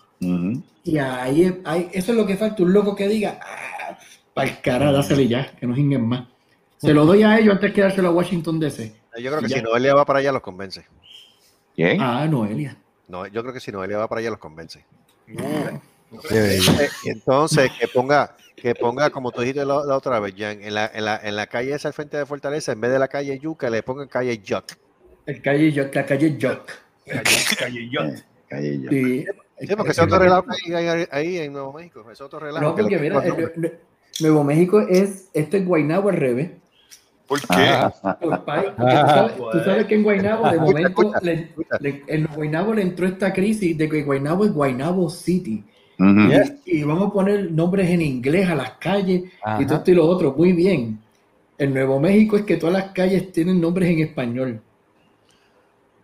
[0.84, 3.98] Y ahí, ahí- eso es lo que falta, un loco que diga, ah,
[4.34, 6.28] pa'l cara, dásele ya, que no jinguen más.
[6.78, 8.94] Se lo doy a ellos antes que dárselo a Washington DC.
[9.22, 9.58] Yo creo que Ya.
[9.58, 10.86] si Noelia va para allá, los convence.
[11.76, 12.02] ¿Quién?
[12.02, 12.78] Ah, Noelia.
[13.10, 14.86] No, yo creo que si Noelia va para allá, los convence.
[17.06, 20.90] Entonces, que ponga, que ponga, como tú dijiste la, la otra vez, Jan, en la,
[20.94, 23.38] en, la, en la calle esa al frente de Fortaleza, en vez de la calle
[23.40, 24.66] Yuca, le pongan calle Yuck.
[25.26, 26.72] El calle Jock, la calle Jock.
[27.06, 28.16] Calle- John.
[28.48, 28.90] Calle yo.
[28.90, 29.26] Sí.
[29.68, 32.64] Sí, porque ese otro relajo que hay ahí, ahí en Nuevo México, ese otro relajo.
[32.66, 33.80] No, que porque mira, el- el-
[34.22, 36.52] Nuevo México es, esto es Guaynabo al revés.
[37.28, 37.48] ¿Por qué?
[37.68, 37.94] Ah,
[38.46, 41.78] pai, porque tú, sabes, tú sabes que en Guaynabo de Escucha, momento, escucha, le- escucha.
[41.82, 45.64] le- en Guaynabo le entró esta crisis de que Guaynabo es Guaynabo City.
[46.00, 46.54] Yes.
[46.66, 49.66] Y vamos a poner nombres en inglés a las calles y Ajá.
[49.66, 50.34] todo esto y lo otro.
[50.34, 51.00] Muy bien.
[51.58, 54.62] En Nuevo México es que todas las calles tienen nombres en español.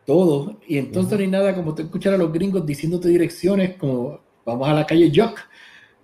[0.06, 0.56] Todos.
[0.68, 4.68] Y entonces no hay nada como tú escuchar a los gringos diciéndote direcciones como vamos
[4.68, 5.40] a la calle Jock.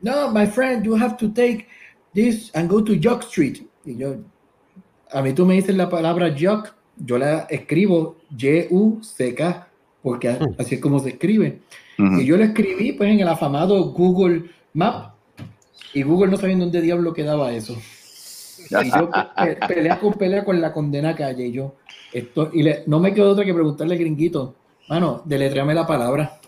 [0.02, 1.68] No, my friend, you have to take
[2.14, 3.68] this and go to Jock Street.
[3.86, 4.16] Y yo,
[5.12, 9.68] a mí tú me dices la palabra Jock, yo la escribo Y-U-C-K,
[10.02, 11.60] porque así es como se escribe.
[12.00, 12.22] Ujú.
[12.22, 15.14] Y yo lo escribí pues en el afamado Google Map
[15.94, 17.76] y Google no sabía en dónde diablo quedaba eso.
[18.70, 21.76] Y yo pe- pe- pelea con pelea con la condena calle y yo
[22.14, 24.56] esto y le- no me quedó otra que preguntarle al gringuito,
[24.90, 26.40] mano, deletréame la palabra.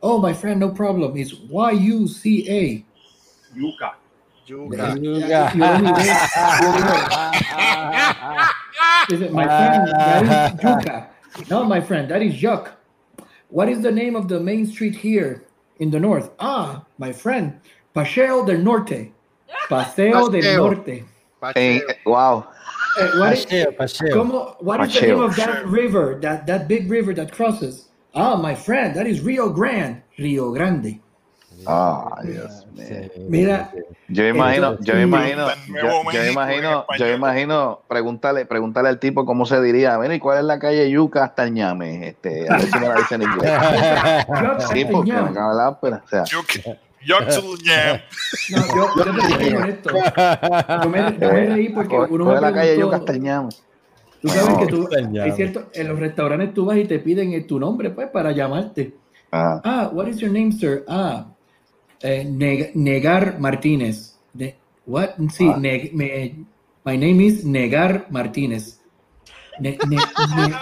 [0.00, 1.16] Oh, my friend, no problem.
[1.16, 2.84] It's Y-U-C-A.
[3.56, 3.96] Yuca.
[4.46, 4.94] Yuca.
[5.54, 6.02] Y yo lo miré,
[6.62, 6.86] yo digo,
[9.08, 10.30] Dice, my friend, that is
[10.62, 11.08] Yuca.
[11.48, 12.75] No, my friend, that is Yuck.
[13.56, 15.46] What is the name of the main street here
[15.80, 16.28] in the north?
[16.38, 17.58] Ah, my friend,
[17.94, 19.12] Paseo del Norte.
[19.70, 21.04] Paseo del Norte.
[21.40, 21.72] Paseo.
[21.72, 21.88] Norte.
[21.88, 22.44] Eh, wow.
[23.00, 24.12] Eh, what is- Paseo, paseo.
[24.14, 27.88] ¿cómo- what is the name of that river, that, that big river that crosses?
[28.14, 30.02] Ah, my friend, that is Rio Grande.
[30.18, 31.00] Rio Grande.
[31.66, 33.10] Ah, Dios mío.
[33.28, 33.72] Mira,
[34.08, 39.24] Yo me imagino, yo me imagino, yo, yo imagino, yo imagino, pregúntale, pregúntale al tipo
[39.26, 42.08] cómo se diría, mira, ¿y cuál es la calle Yuca hasta el ñame?
[42.08, 43.52] Este, a ver si me la dice en inglés.
[44.72, 46.02] Sí, porque me acaba la ópera.
[46.04, 46.24] O sea,
[47.06, 47.22] no,
[48.74, 49.90] yo, yo te soy honesto.
[50.82, 53.12] Yo me, yo me reí porque ¿cuál uno cuál me es la calle Yuca hasta
[53.12, 53.48] el ñame?
[54.22, 54.88] Tú sabes que tú,
[55.22, 58.94] hay cierto, en los restaurantes tú vas y te piden tu nombre, pues, para llamarte.
[59.30, 59.60] Ajá.
[59.64, 60.84] Ah, what is your name, sir?
[60.88, 61.26] Ah,
[62.02, 64.16] eh, Neg- Negar Martínez.
[64.34, 65.10] Ne- what?
[65.32, 65.56] Sí, Ah.
[65.58, 66.44] neg- me-
[66.84, 68.80] my name is Negar Martínez.
[69.58, 69.96] Ne- ne-
[70.36, 70.54] ne-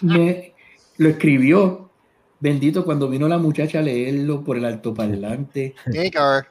[0.00, 0.52] ne-
[0.98, 1.90] lo escribió,
[2.40, 5.74] bendito, cuando vino la muchacha a leerlo por el altoparlante.
[5.86, 6.46] Negar.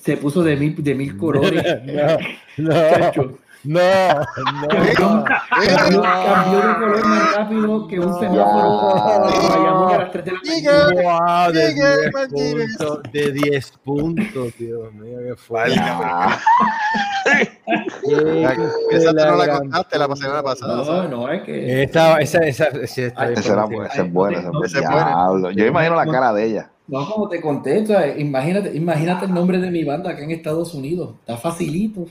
[0.00, 1.62] Se puso de mil, de mil colores.
[2.58, 3.38] No, Chacho.
[3.64, 3.80] No,
[5.00, 10.32] no, Cambió, cambió- cambió de color más rápido que un semáforo a las 3 de
[10.32, 11.42] la mañana.
[11.44, 12.76] Wow, de Miguel 10 Martínez.
[12.78, 15.80] puntos, de 10 puntos, Dios mío, qué.
[15.80, 16.38] Ah,
[18.90, 20.76] Esa no la contaste la semana pasada.
[20.76, 21.10] No, ¿sabes?
[21.10, 21.82] no, es que.
[21.82, 24.84] Esa, esa, esa, sí, está Ay, bien esa, era, por esa es buena, esa es
[24.88, 25.52] buena.
[25.52, 26.70] Yo imagino la cara de ella.
[26.86, 30.30] No, como te conté, o sea, imagínate, imagínate el nombre de mi banda acá en
[30.30, 31.16] Estados Unidos.
[31.20, 32.06] Está facilito.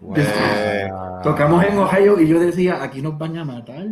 [0.00, 1.22] Wow.
[1.22, 3.86] Tocamos en Ohio y yo decía, aquí nos van a matar.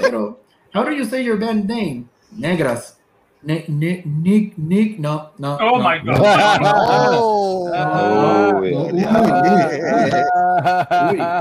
[0.00, 0.40] Pero,
[0.74, 2.06] how do you say your band name?
[2.32, 2.96] Negras.
[3.42, 5.56] Ne- ne- Nick, Nick, no, no.
[5.62, 5.82] Oh no.
[5.88, 6.20] my God.
[7.16, 7.70] Oh.
[7.72, 9.20] No, no.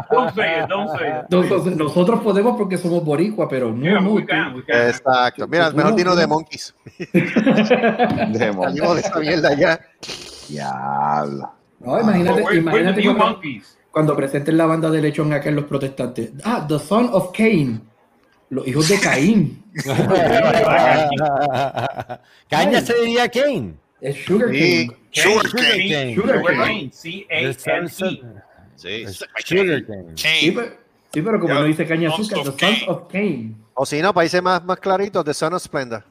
[0.09, 1.25] Don't say it, don't say it.
[1.29, 4.87] Nosotros, nosotros podemos porque somos boricua, pero no, Yeah, we tú- can, we can.
[4.87, 5.47] Exacto.
[5.47, 6.27] Mira, Tú mejor no, dino de.
[6.27, 6.73] Monkeys.
[8.33, 8.65] Demon.
[8.69, 9.79] Salimos de esa mierda ya.
[10.47, 11.51] Diablo.
[11.79, 13.41] No, imagínate, imagínate cuando,
[13.91, 16.31] cuando presenten la banda de lechón acá en los protestantes.
[16.43, 17.81] Ah, The Son of Cain.
[18.49, 19.63] Los hijos de Caín.
[22.49, 23.75] Caña se diría Kane.
[24.01, 24.51] Es Sugar.
[24.51, 24.89] King.
[25.11, 25.89] Sugar cane.
[25.89, 26.15] cane.
[26.15, 26.57] Sugar cane.
[26.57, 26.89] cane.
[26.91, 27.53] C-A-N-E.
[29.45, 30.11] Sugar cane.
[30.15, 30.71] Sí, Cane.
[31.11, 32.83] pero, como Ya, no dice caña azúcar, The Sons Cain.
[32.87, 33.55] of Cain.
[33.73, 36.03] O si no, países más, más claritos, The Son of Splendor.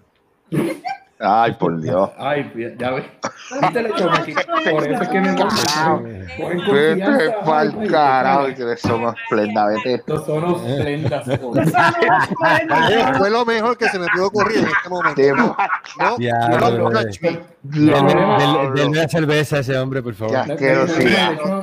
[1.21, 2.11] Ay, por Dios.
[2.17, 2.49] Ay,
[2.79, 3.05] ya ves.
[3.61, 4.43] Viste la chamaquita.
[4.71, 5.35] Por eso es que me
[6.73, 9.95] Vete pa'l carajo, que somos esplenda, vete.
[9.95, 11.25] Estos son los prendas.
[13.19, 15.57] Fue lo mejor que se me pudo ocurrir en este momento.
[15.99, 16.17] No,
[18.03, 20.33] no, no, denme una cerveza a ese hombre, por favor.
[20.33, 20.43] Ya.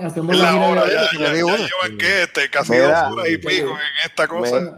[0.06, 1.58] Hacemos Es la hora, ya, llevan
[1.98, 4.76] que este, casi dos horas y pico en esta cosa.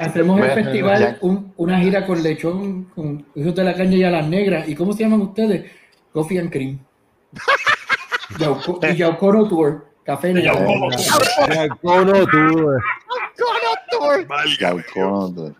[0.00, 1.18] Hacemos el festival,
[1.56, 4.68] una gira con lechón, con hijos de la caña y a las negras.
[4.68, 5.70] ¿Y cómo se llaman ustedes?
[6.12, 6.78] Coffee and Cream.
[8.38, 9.86] Yauco- y Yaucono Tour.
[10.04, 10.54] Café negro.
[10.54, 12.70] Yaucono, tú.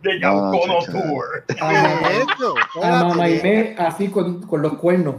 [0.02, 0.78] De No, no, Yaucono.
[0.86, 1.44] Tour.
[1.60, 5.16] A a Mamaimé así con, con los cuernos.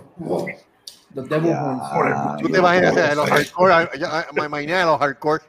[1.13, 2.41] Los Devil Horns.
[2.41, 3.89] Tú te imaginas los hardcore,
[4.33, 5.43] me imaginé a los hardcore.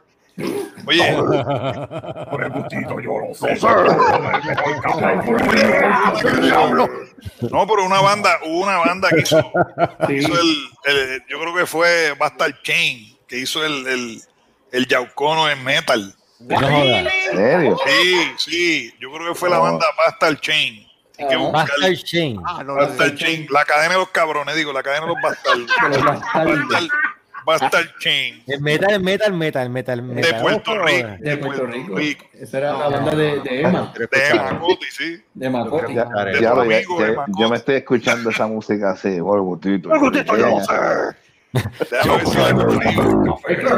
[0.87, 1.17] Oye,
[2.31, 3.59] Por el gustito yo lo sé.
[7.51, 9.39] no, pero una banda, hubo una banda que hizo,
[10.07, 10.15] Sí.
[10.15, 14.23] hizo el, el- yo creo que fue Bastard Chain, que hizo el, el,
[14.73, 16.15] el Yaucono en metal.
[16.41, 16.73] No jodas.
[17.31, 17.77] ¿En serio?
[17.87, 20.87] Sí, sí, yo creo que fue la banda Bastard Chain.
[21.19, 21.51] Que Ah.
[21.53, 22.41] Bastard Shane.
[22.47, 25.67] Ah, no, Bastard Chain, la cadena de los cabrones, digo, la cadena de los bastardos.
[25.67, 26.59] De los bastardos.
[26.69, 26.89] Bastard,
[27.59, 28.43] Bastard Chain.
[28.47, 30.41] El metal, metal, metal, metal, De metal.
[30.43, 31.09] Puerto Ojo, Rico.
[31.21, 31.95] De Puerto Rico.
[32.35, 33.93] Esa era la banda de, de Emma.
[33.99, 35.23] De Macotti, sí.
[35.35, 35.95] De.
[35.95, 39.91] Ya, De ya ya- amigo, ya- de yo me estoy escuchando esa música así, el.
[39.93, 39.99] El
[40.39, 40.75] yo sé.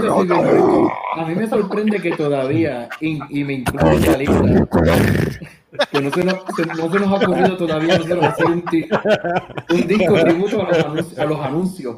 [0.09, 0.93] Honesto.
[1.17, 4.37] A mí me sorprende que todavía, y, y me incluye en la lista,
[5.91, 7.95] que no se, nos, que no se nos ha ocurrido todavía
[8.25, 8.65] hacer un,
[9.71, 11.19] un disco tributo a los anuncios.
[11.19, 11.97] A los anuncios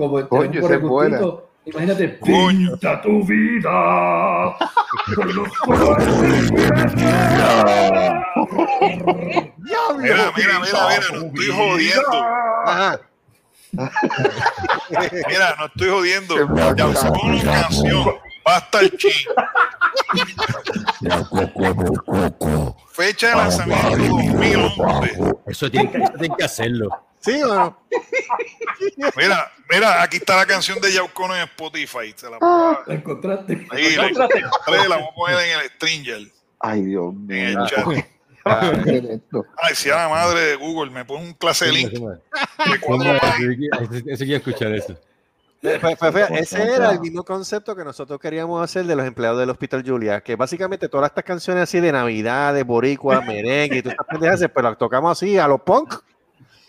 [0.00, 1.18] como el Coño, por esa el es buena.
[1.18, 1.46] gustito.
[1.66, 2.70] Imagínate, Coño.
[2.70, 4.56] Pinta tu vida
[5.14, 6.50] con los colores.
[6.50, 6.74] Mira,
[9.98, 12.24] mira, mira, mira, no estoy jodiendo.
[12.66, 12.98] Ajá.
[15.28, 16.34] Mira, no estoy jodiendo.
[16.34, 16.94] Qué bacán.
[16.94, 18.04] Yaucono canción.
[18.42, 19.26] Bastard Chain.
[22.92, 25.34] Fecha de lanzamiento 2011.
[25.46, 26.88] Eso tiene que, eso tiene que hacerlo.
[27.20, 27.78] ¿Sí o no?
[29.16, 32.14] Mira, mira, aquí está la canción de Yaucono en Spotify.
[32.16, 33.66] Se la, pongo la encontraste.
[33.70, 34.28] ahí, la, la
[34.96, 37.48] vamos a poner en el Stringer, Ay, Dios en mío.
[37.48, 37.84] el chat.
[38.84, 39.44] ¿Qué es esto?
[39.58, 42.22] Ay, si a la madre de Google me pone un clase de link Eso
[44.24, 44.96] quiero escuchar eso.
[45.60, 49.38] Pues, pues, pues, ese era el mismo concepto que nosotros queríamos hacer de los empleados
[49.38, 53.82] del Hospital Julia, que básicamente todas estas canciones así de Navidad, de Boricua, merengue y
[53.82, 55.96] todas estas pendejas, pero las tocamos así a los punk.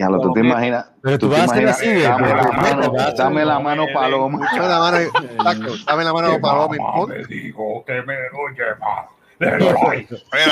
[0.02, 0.90] Ya lo, tú te imaginas.
[1.04, 4.50] Pero tú te vas a hacer imaginas, así, Dame la mano, dame la mano, paloma.
[4.52, 7.10] Dame la mano, exacto, dame la mano punk.
[7.10, 9.10] me dijo que me lo lleva.
[9.40, 9.58] Mira,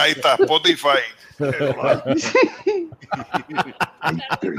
[0.03, 0.99] ahí está, Spotify.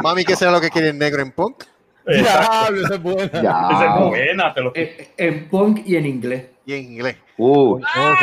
[0.02, 1.64] Mami, ¿qué será lo que quiere el negro en punk?
[2.06, 3.24] Diablo, esa es buena.
[3.24, 3.96] Esa es Ya.
[3.98, 6.46] buena, te lo Eh, En punk y en inglés.
[6.70, 7.16] Y en inglés.
[7.36, 8.14] Uh, ¿Cómo,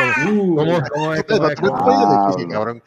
[0.55, 1.23] cómo, cómo es?
[1.25, 1.57] ¿Cómo es?
[2.29, 2.81] Difícil, cabrón.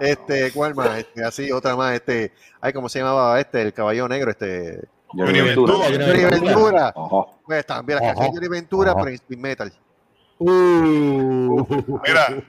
[0.00, 0.98] Este, ¿cuál más?
[1.00, 2.32] Este, así, otra más, este,
[2.62, 3.60] ay, ¿cómo se llamaba este?
[3.60, 4.88] El caballo negro, este.
[5.08, 5.74] Johnny Ventura.
[5.74, 6.94] Johnny Ventura.
[7.44, 9.72] Pues también la canción de Johnny Ventura, pero en speed metal.
[10.38, 12.42] Uh, Mira,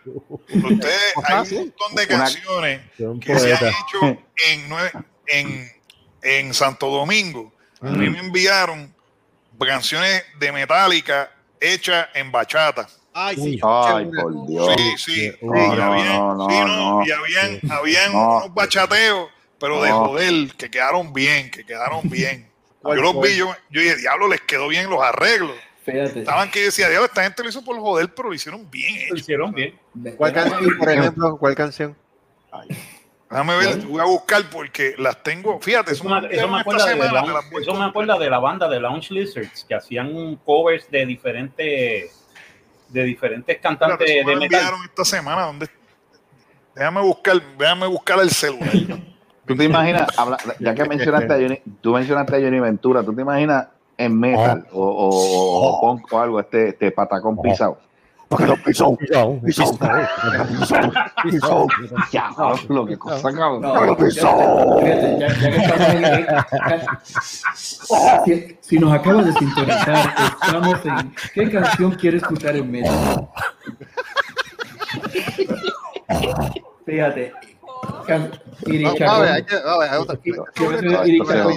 [0.48, 2.82] ustedes, hay un montón de canciones
[3.20, 4.72] que se han hecho en,
[5.28, 5.72] en,
[6.22, 7.52] en Santo Domingo.
[7.82, 8.96] A mí me enviaron
[9.66, 12.88] canciones de Metallica hechas en bachata.
[13.14, 14.76] Ay, sí, Ay, por Dios.
[14.78, 15.32] Sí, sí.
[15.42, 16.68] No, y no, habían, no, no, sí, no,
[17.00, 17.06] no.
[17.08, 18.38] y habían, habían No.
[18.38, 19.30] unos bachateos,
[19.60, 22.48] pero de joder, que quedaron bien, que quedaron bien.
[22.88, 25.52] Yo ¿Cuál los vi, yo, yo dije, diablo, les quedó bien los arreglos.
[25.84, 26.20] Fíjate.
[26.20, 29.04] Estaban que decía, diablo, esta gente lo hizo por joder, pero lo hicieron bien Lo
[29.06, 29.16] hecho.
[29.16, 29.78] hicieron bien.
[30.16, 31.38] ¿Cuál canción, por ejemplo?
[31.38, 31.98] ¿Cuál canción?
[33.30, 35.60] Déjame ver, voy a buscar porque las tengo.
[35.60, 38.80] Fíjate, Eso me, eso me acuerda semana, la- eso me acuerda de la banda de
[38.80, 42.24] Lounge Lizards que hacían covers de diferentes
[42.88, 44.60] de diferentes cantantes eso me de lo metal.
[44.60, 45.42] enviaron esta semana.
[45.42, 45.68] ¿dónde?
[46.74, 48.72] Déjame buscar, déjame buscar el celular.
[49.46, 53.14] ¿Tú te imaginas, habla- ya que mencionaste a Johnny, tú mencionaste a Johnny Ventura, ¿tú
[53.14, 53.68] te imaginas
[53.98, 57.80] en metal o, o, o, o punk o algo este, este patacón pisado?
[58.30, 58.96] Porque lo pisó.
[58.98, 59.78] Pisón, pisón,
[61.24, 61.68] pisón.
[62.12, 62.30] Ya,
[62.70, 63.62] lo que cosa cabrón.
[63.62, 64.80] No, Pero fíjate, pisó.
[64.82, 66.28] fíjate, ya, ya que estamos en, en-
[68.26, 70.14] si, si nos acaba de sintonizar,
[70.44, 73.30] estamos en ¿qué canción quiere escuchar en metal?
[76.86, 77.34] Fíjate,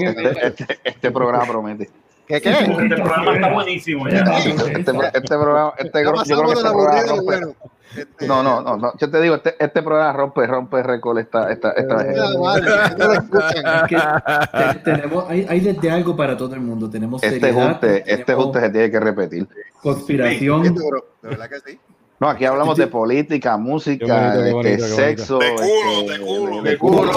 [0.07, 1.91] este, este- este programa promete.
[2.31, 2.51] ¿Qué qué?
[2.51, 4.19] Este programa está buenísimo ya.
[4.21, 4.93] Este, este
[5.39, 7.55] programa, este, yo creo que este programa rompe- bueno.
[7.97, 11.51] Este, No, no, no, no, yo te digo, este, este programa rompe, rompe récord esta,
[11.51, 12.17] esta, esta vez.
[12.17, 16.89] Es que te- tenemos, hay, hay desde algo para todo el mundo.
[16.89, 19.49] Tenemos Este seriedad, junte, este junte se tiene que repetir.
[19.83, 20.73] conspiración.
[20.75, 21.79] Duro, de verdad que sí.
[22.21, 24.13] No, aquí hablamos de política, música, Qué
[24.53, 25.39] bonito, qué este, bonito, sexo.
[25.39, 26.63] De culo, este, de culo.
[26.63, 27.13] de culo.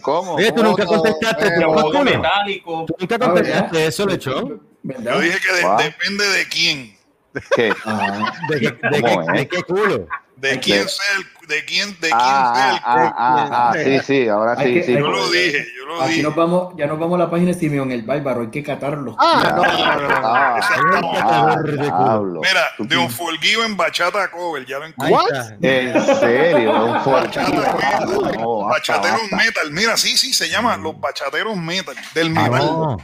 [0.00, 0.34] ¿Cómo?
[0.34, 2.84] Oye, tú nunca contestaste, ¿tú Pero, metálico.
[2.86, 4.62] ¿Tú nunca contestaste eso, lechón?
[4.84, 6.96] Yo dije que de- depende de quién.
[7.56, 7.72] ¿Qué?
[7.84, 9.38] Ah, ¿De, qué- de, ¿Cómo qué, es?
[9.40, 10.06] de qué culo?
[10.36, 13.98] De quién sea el, de quién, de quién Ah, ah, el ah, ah, ah, sí,
[14.06, 14.92] sí, ahora sí, que- sí.
[14.92, 16.22] Yo lo dije, yo lo aquí dije.
[16.22, 19.16] nos vamos, ya nos vamos a la página de Simeón el Bárbaro, hay que catarlo.
[19.18, 19.56] Ah.
[20.22, 20.60] Ah,
[21.22, 22.20] ah.
[22.22, 25.16] Mira, de un Forgiven Bachata Cover, ya lo encontré.
[25.62, 28.34] En serio, un.
[28.38, 29.36] No, basta, Bachateros basta.
[29.36, 29.70] metal.
[29.72, 31.94] Mira, sí, sí, se llama los bachateros metal.
[32.14, 32.96] Del Ah, metal.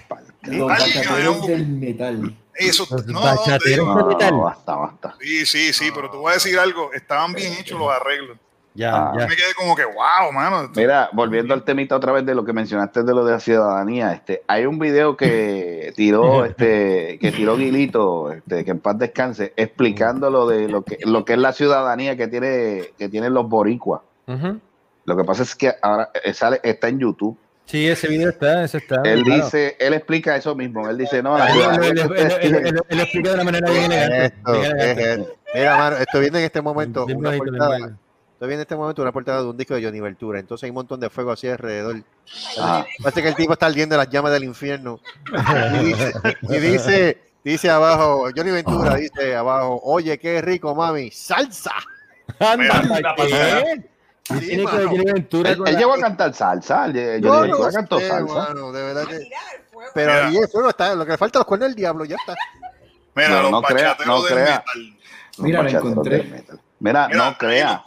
[0.42, 2.36] Los bachateros del metal.
[2.57, 3.84] Eso, no, te digo.
[3.86, 5.16] No, no, basta, basta.
[5.20, 6.92] Sí, sí, sí, pero te voy a decir algo.
[6.92, 8.38] Estaban bien hechos los arreglos.
[8.74, 9.12] ya, Ah.
[9.18, 9.26] ya.
[9.26, 10.70] Me quedé como que, wow, mano.
[10.74, 14.12] Mira, volviendo al temita otra vez de lo que mencionaste de lo de la ciudadanía,
[14.12, 19.52] este, hay un video que tiró, este, que tiró Guilito, este, que en paz descanse,
[19.57, 23.48] explicando lo de lo que, lo que es la ciudadanía que tiene, que tienen los
[23.48, 24.00] boricuas.
[25.07, 27.36] Lo que pasa es que ahora eh, sale, está en YouTube.
[27.66, 28.96] Sí, ese video está, ese está.
[29.04, 29.44] Él claro.
[29.44, 30.88] dice, él explica eso mismo.
[30.88, 34.26] Él dice, no, la Él, lo explica de una manera bien elegante.
[34.26, 37.76] Esto, Mira, mano, estoy viendo en este momento Bien una bien portada.
[37.76, 40.40] Estoy viendo en este momento una portada de un disco de Johnny Ventura.
[40.40, 42.02] Entonces hay un montón de fuego así alrededor.
[42.58, 42.84] Ah.
[43.02, 45.00] Parece que el tipo está ardiendo en las llamas del infierno.
[45.80, 46.12] Y dice,
[46.42, 51.72] y dice, dice abajo, Johnny Ventura dice abajo, oye, qué rico, mami, salsa.
[52.38, 53.24] Anda, Mira, ¿qué?
[53.24, 53.93] ¿Qué
[54.26, 54.90] Sí, tiene que ver mano.
[54.96, 56.86] Johnny Ventura Él, él la- llegó a cantar salsa.
[56.88, 58.34] Yo Ventura no cantó sé, salsa.
[58.34, 59.28] mano, de verdad que-.
[59.92, 60.26] Pero Mira.
[60.28, 62.34] ahí el fuego está, lo que le falta es los cuernos del diablo, ya está.
[63.14, 64.64] Mira, No, los no crea, no del crea.
[65.38, 66.22] Mira, bachateros encontré.
[66.80, 67.84] Mira, Mira, no crea.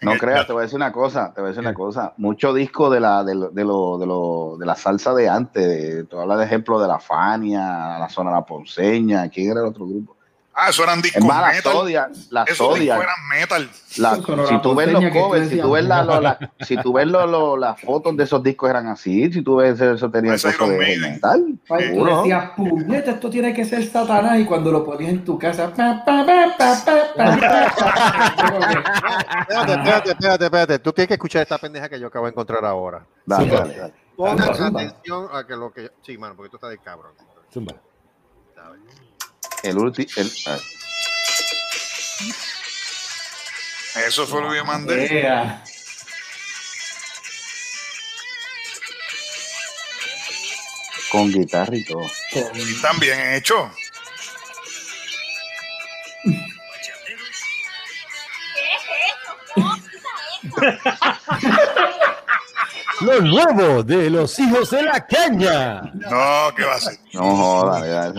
[0.00, 2.12] No creas, te voy a decir una cosa, te voy a decir una cosa.
[2.18, 5.66] Mucho disco de la, de lo, de lo, de lo- de la salsa de antes,
[5.66, 9.66] de, tú hablas de ejemplo de la Fania, la zona la Ponceña, ¿quién era el
[9.66, 10.16] otro grupo?
[10.56, 11.72] Ah, eso eran Es discos más, metal.
[11.72, 13.70] Sodia, la Esos discos eran metal.
[13.96, 14.14] la-
[14.46, 17.26] si tú ves los covers, si tú ves, la, lo- la- si tú ves lo-
[17.26, 20.70] lo- las fotos de esos discos eran así, si tú ves eso tenía Pues Iron
[20.70, 21.12] de Maiden.
[21.14, 25.24] metal, Ay, tú decías, puñeta, esto tiene que ser Satanás, y cuando lo ponías en
[25.24, 26.52] tu casa, Espérate,
[29.72, 30.78] espérate, espérate, espérate.
[30.78, 33.04] Tú tienes que escuchar esta pendeja que yo acabo de encontrar ahora.
[33.26, 33.94] Dale, Sí, dale, dale.
[34.16, 35.90] Pongan atención a que lo que.
[36.02, 37.12] Sí, mano, porque tú estás de cabrón.
[37.52, 37.74] Zumba.
[39.64, 40.58] El último, el, ah,
[44.06, 45.08] Eso fue lo que yo mandé.
[45.08, 45.64] yeah.
[51.14, 52.02] con guitarra y todo.
[52.54, 53.70] Y también hecho.
[63.04, 65.82] Lo nuevo de los hijos de la caña.
[65.94, 66.94] No, ¿qué va a ser?
[67.12, 67.82] No jodas.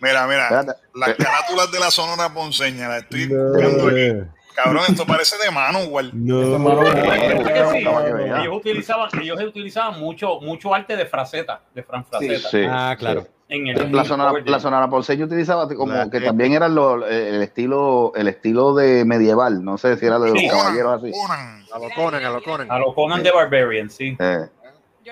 [0.00, 0.64] Mira, mira.
[0.94, 4.30] Las carátulas de la Sonora Ponceña, las estoy buscando aquí.
[4.54, 6.08] Cabrón, esto parece de mano, igual.
[6.14, 8.40] Eso, mano, Es que sí, Para que vea.
[8.42, 12.48] ellos utilizaban, ellos utilizaban mucho, mucho arte de fraseta, de Fran Fraceta.
[12.50, 13.26] Sí, Ah, claro.
[13.48, 14.88] En el, La sonora, la sonora
[15.24, 19.96] utilizaba como La- que también era lo- el estilo el estilo de medieval, no sé
[19.98, 20.48] si era de los Sí.
[20.48, 21.12] caballeros así.
[21.12, 21.64] Conan.
[21.72, 22.70] A lo Conan, a lo Conan.
[22.70, 24.16] A lo Conan de Barbarian, sí.
[24.18, 24.46] Eh,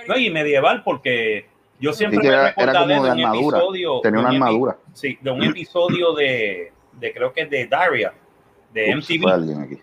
[0.09, 1.47] No, y medieval porque
[1.79, 3.59] yo siempre Sí, que me era- como de un armadura.
[3.59, 4.01] episodio.
[4.01, 4.77] tenía una armadura.
[4.95, 8.15] Sí, de un episodio de, de creo que es de Daria,
[8.73, 9.23] de Ups, se MTV.
[9.25, 9.79] fue alguien aquí.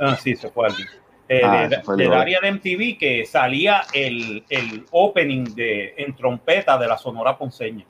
[0.00, 0.88] Ah, sí, se fue alguien.
[1.28, 6.76] Eh, Ah, de, se fue de MTV que salía el, el opening de, en trompeta
[6.76, 7.84] de la Sonora Ponceña.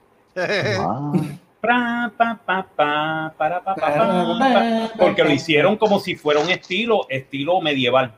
[4.99, 8.15] Porque lo hicieron como si fuera un estilo, estilo medieval.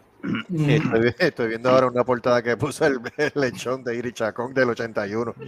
[0.67, 4.53] Estoy, vi- estoy viendo ahora una portada que puso el, el lechón de Iri Chacón
[4.53, 5.35] del 81.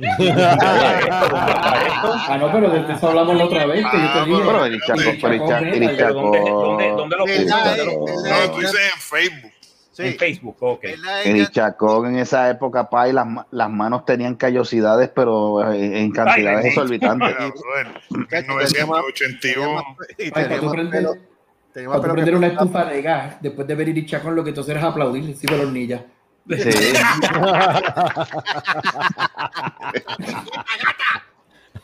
[1.11, 4.43] Ah, no, pero de eso hablamos la otra vez, que yo te dije.
[5.23, 6.21] pero ¿dónde, Chaco,
[6.61, 7.57] dónde, dónde lo puso?
[8.47, 9.53] No, tú dices en Facebook.
[9.99, 10.85] Sí, En Facebook, ok.
[10.99, 16.03] la ella- Chacón en esa época, pa, y las, las manos tenían callosidades, pero eh,
[16.03, 17.35] en cantidades Ay, exorbitantes.
[17.41, 17.53] Más-
[18.09, 19.97] 1981.
[20.17, 20.73] y Ay, tenía para tú más
[22.15, 24.83] prender, una estufa de gas, después de ver Iricha con lo que tú haces es
[24.85, 26.05] aplaudir, sí, pero hornilla.
[26.49, 26.55] Sí.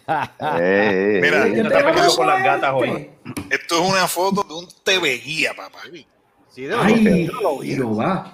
[0.06, 1.54] Eh, eh, Mira, eh.
[1.56, 3.10] Yo te peleando con las gatas hoy.
[3.50, 5.78] Esto es una foto de un TV guía, papá.
[6.54, 8.32] Sí, de los Ay.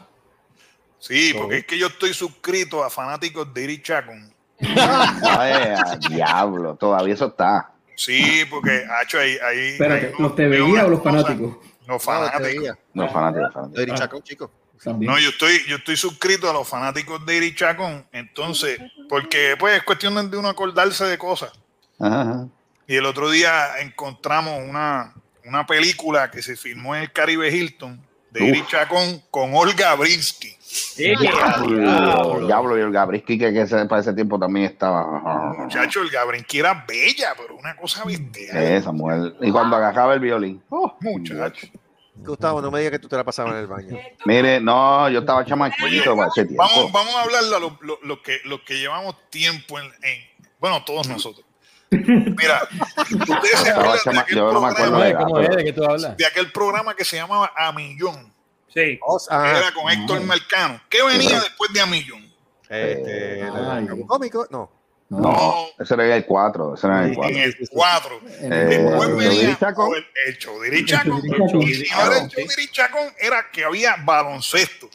[0.98, 4.30] Sí, porque es que yo estoy suscrito a fanáticos de Iri Chacón.
[4.60, 7.72] Ay, a diablo, todavía eso está.
[7.96, 11.56] Sí, porque, hacho, ahí, ahí, Espérate, ahí ¿los TV veo o los fanáticos?
[11.86, 12.42] Los te fanáticos.
[12.42, 12.78] veía.
[12.92, 13.82] No, fanáticos, fanáticos.
[13.82, 14.50] Eric Chacón, chico.
[14.84, 15.10] También.
[15.10, 18.06] No, yo estoy, yo estoy suscrito a los fanáticos de Iri Chacón.
[18.12, 21.52] Entonces, porque pues es cuestión de uno acordarse de cosas.
[21.98, 22.48] Ajá, ajá.
[22.86, 25.14] Y el otro día encontramos una,
[25.46, 30.54] una película que se filmó en el Caribe Hilton de Iri Chacón con Olga Brinsky.
[30.60, 35.54] Sí, Diablo, diablo, y el Gabriski que, que ese- para ese tiempo también estaba.
[35.58, 38.56] Muchacho, Olga Brinsky era bella, pero una cosa bestial.
[38.56, 39.34] Esa mujer.
[39.40, 40.62] Y cuando agarraba el violín.
[40.68, 41.66] Oh, Muchacho.
[42.14, 43.96] Gustavo, no me digas que tú te la pasabas en el baño.
[44.26, 46.62] Mire, no, yo estaba chamaquito para ese tiempo.
[46.62, 50.48] Vamos, vamos a hablarle a los lo, lo que, lo que llevamos tiempo en, en-
[50.60, 51.44] Bueno, todos nosotros.
[51.90, 52.68] Mira,
[52.98, 55.56] ustedes se acuerdan de aquel, yo no me acuerdo programa, de ¿Cómo es?
[55.56, 56.16] ¿De qué tú hablas?
[56.16, 58.32] de aquel programa que se llamaba A Millón,
[58.72, 59.00] sí.
[59.30, 60.80] Era con Héctor Marcano.
[60.88, 62.22] ¿Qué venía después de A Millón?
[62.68, 63.88] Este, Ay.
[63.88, 64.46] ¿algún cómico?
[64.50, 64.70] No.
[65.08, 65.18] No.
[65.18, 66.74] No, ese era el 4.
[66.74, 67.36] Ese era el En 4.
[67.36, 68.20] el 4.
[68.42, 71.20] En Eh, el- Después ¿Lo venía el, el show de Iri Chacón.
[71.24, 74.88] El show de Iri Y si no era el Chacón, era que había baloncesto.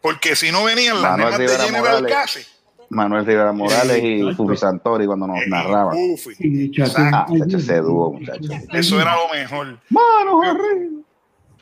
[0.00, 2.12] Porque si no venían las nenas de General Morales.
[2.12, 2.46] Case.
[2.90, 4.34] Manuel Rivera Morales y.
[4.34, 5.96] Fufi Santori cuando nos narraban.
[6.16, 6.72] Sí.
[6.96, 8.48] Ah, ese dúo, muchacho.
[8.72, 9.78] Eso era lo mejor.
[9.90, 10.96] Manos arriba.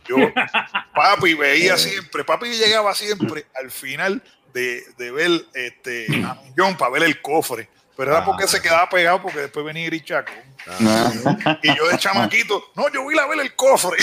[0.06, 0.16] Yo,
[0.94, 4.22] papi, veía siempre, papi llegaba siempre al final
[4.52, 7.68] de, de ver este, a Millón para ver el cofre.
[7.96, 10.34] Pero era porque se quedaba pegado porque después venía Iri Chacón.
[11.62, 13.98] Y yo de chamaquito, no, yo voy a ver el cofre.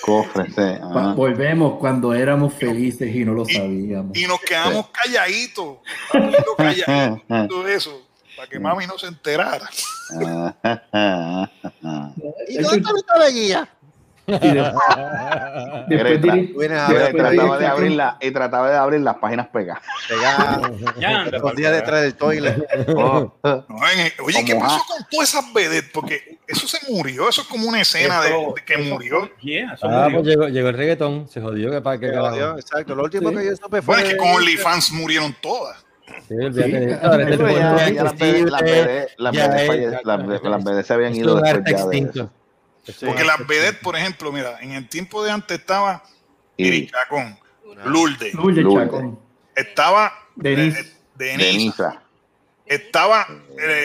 [0.00, 0.46] Cofre,
[0.82, 1.14] ah.
[1.16, 4.16] Volvemos cuando éramos felices y no lo sabíamos.
[4.16, 5.78] Y nos quedamos calladitos,
[6.56, 8.02] calladitos, todo eso,
[8.36, 9.68] para que mami no se enterara.
[12.48, 13.68] ¿Y dónde está la guía?
[15.88, 16.20] Después,
[17.14, 19.82] trataba de abrir la, y trataba de abrir las páginas pegadas.
[20.08, 22.66] pegar, Ya, escondida detrás del toilet.
[22.96, 25.90] Oh, No, en- oye, ¿qué pasó con todas esas vedettes?
[25.92, 29.30] Porque eso se murió, eso es como una escena de, Eso- de que eso- murió.
[29.40, 30.18] yeah, eso Ah, murió.
[30.22, 31.96] pues llegó, llegó el reggaetón, se jodió que para.
[31.98, 33.36] Dios, Exacto, lo último Sí.
[33.36, 33.94] que yo supe fue.
[33.96, 35.84] Bueno, es que con OnlyFans murieron todas.
[36.28, 36.68] Sí, este
[36.98, 38.48] las BD BD BD
[40.26, 42.30] BD BD se habían ido después ya de extinto.
[42.86, 43.06] eso.
[43.06, 46.02] Porque las vedettes, por ejemplo, mira, en el tiempo de antes estaba
[46.58, 47.38] Iri Chacón,
[47.86, 48.84] Lourdes, Lourdes Lourdes.
[48.86, 49.18] Chacón.
[49.56, 50.80] estaba Denise.
[50.80, 52.02] eh, Denisa,
[52.66, 53.26] estaba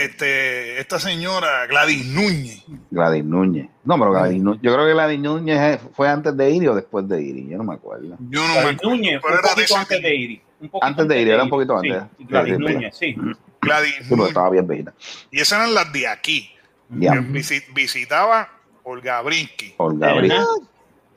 [0.04, 2.64] este, esta señora Gladys Núñez.
[2.92, 3.70] Gladys Núñez.
[3.84, 4.62] No, pero Gladys Núñez.
[4.62, 7.48] Yo creo que Gladys Núñez fue antes de Iri o después de Iri.
[7.50, 8.18] Yo no me acuerdo.
[8.30, 10.16] Yo no me Gladys acuerdo, Núñez, pero un era poquito antes de.
[10.16, 10.42] Iri.
[10.62, 12.10] Un poquito Antes de Iri, era un poquito Sí, antes.
[12.18, 13.16] sí, Gladys Sí, sí, Núñez, sí.
[13.62, 14.28] Gladys Sí, Núñez.
[14.28, 14.94] estaba bien viejita.
[15.32, 16.52] Y esas eran las de aquí.
[17.74, 18.50] Visitaba
[18.84, 19.74] Olga Brinsky.
[19.78, 20.34] Olga Briz.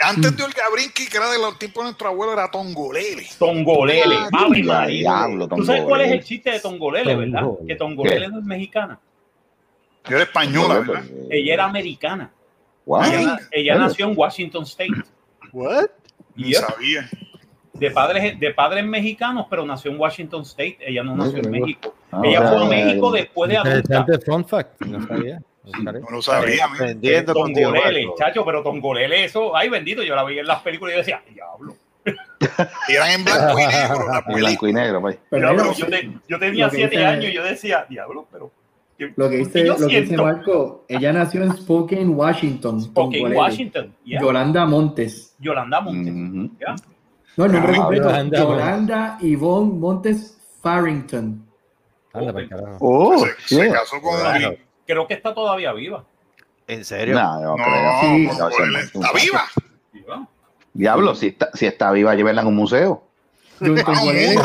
[0.04, 3.26] Antes de Olga Brinsky, que era de los tiempos de nuestro abuelo, era Tongolele.
[3.38, 4.86] Tongolele, María.
[4.86, 7.40] diablo, ¿Tú sabes cuál es el chiste de Tongolele, verdad?
[7.40, 7.66] Tongolele.
[7.66, 8.98] Que Tongolele no es mexicana.
[10.08, 11.04] Yo era española, ¿verdad?
[11.30, 12.32] Ella era americana.
[12.84, 13.02] Wow.
[13.52, 14.90] Ella, nació en Washington State.
[15.52, 15.86] ¿What?
[16.34, 16.60] Ni Yep.
[16.60, 17.10] sabía.
[17.74, 20.78] De padres, de padres mexicanos, pero nació en Washington State.
[20.80, 21.94] Ella no nació en México.
[22.10, 24.06] Ah, Ella fue a México después de adulta.
[24.26, 24.80] Fun fact.
[24.82, 25.40] No sabía.
[25.64, 26.64] No lo sabía.
[26.66, 27.32] Aprendiendo.
[27.34, 28.18] Tongolele, Marco.
[28.18, 31.22] chacho, pero Tongolele, eso, ay bendito, yo la veía en las películas y yo decía,
[31.32, 31.76] diablo.
[32.88, 34.08] Y eran en blanco y negro.
[34.08, 34.38] la En película.
[34.48, 35.18] blanco y negro, pues.
[35.30, 38.50] Pero yo, te- yo tenía siete dice- años y yo decía, diablo, pero.
[38.98, 40.16] ¿qué- Lo que dice, lo que dice?
[40.16, 42.92] Marco, ella nació en Spokane, Washington.
[42.92, 43.36] Tongolele.
[43.36, 44.20] Washington, yeah.
[44.20, 45.36] Yolanda Montes.
[45.38, 46.12] Yolanda Montes.
[47.36, 48.08] No, el nombre Ah, completo.
[48.08, 51.46] Yolanda Yolanda Yvonne Montes Farrington.
[52.12, 52.76] Anda carajo.
[52.80, 54.54] Oh, Se, casó con Claro.
[54.92, 56.04] Creo que está todavía viva.
[56.66, 57.14] ¿En serio?
[57.14, 58.00] No, No, creo.
[58.02, 58.26] Sí.
[58.38, 59.12] No, está no.
[59.14, 59.44] viva.
[59.90, 60.28] ¿viva?
[60.74, 63.02] Diablo, si está, si está viva, llévenla en un museo.
[63.62, 64.36] Tongolele.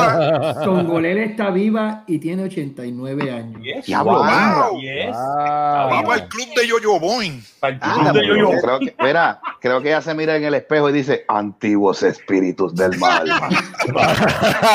[0.63, 3.61] Tongolele está viva y tiene 89 años.
[3.63, 3.85] Yes.
[3.85, 4.21] Diablo, Wow.
[4.21, 4.69] honra.
[4.81, 5.15] Yes.
[5.15, 5.89] Wow.
[5.89, 7.43] Va para el club de Yoyo Boing.
[7.59, 8.51] Para el Ah, club de yo-yo.
[8.61, 12.75] creo que, mira, creo que ella se mira en el espejo y dice, antiguos espíritus
[12.75, 13.25] del mal.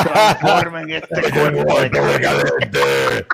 [0.03, 3.27] Transformen este cuerpo de decadente.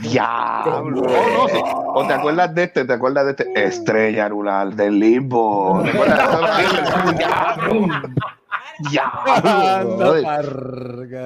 [0.00, 1.02] Diablo.
[1.02, 1.60] Oh, no, sí.
[1.94, 3.64] O te acuerdas de este, te acuerdas de este.
[3.64, 5.80] Estrella anular del limbo.
[5.84, 6.28] ¿Te acuerdas?
[8.90, 10.16] Diablo.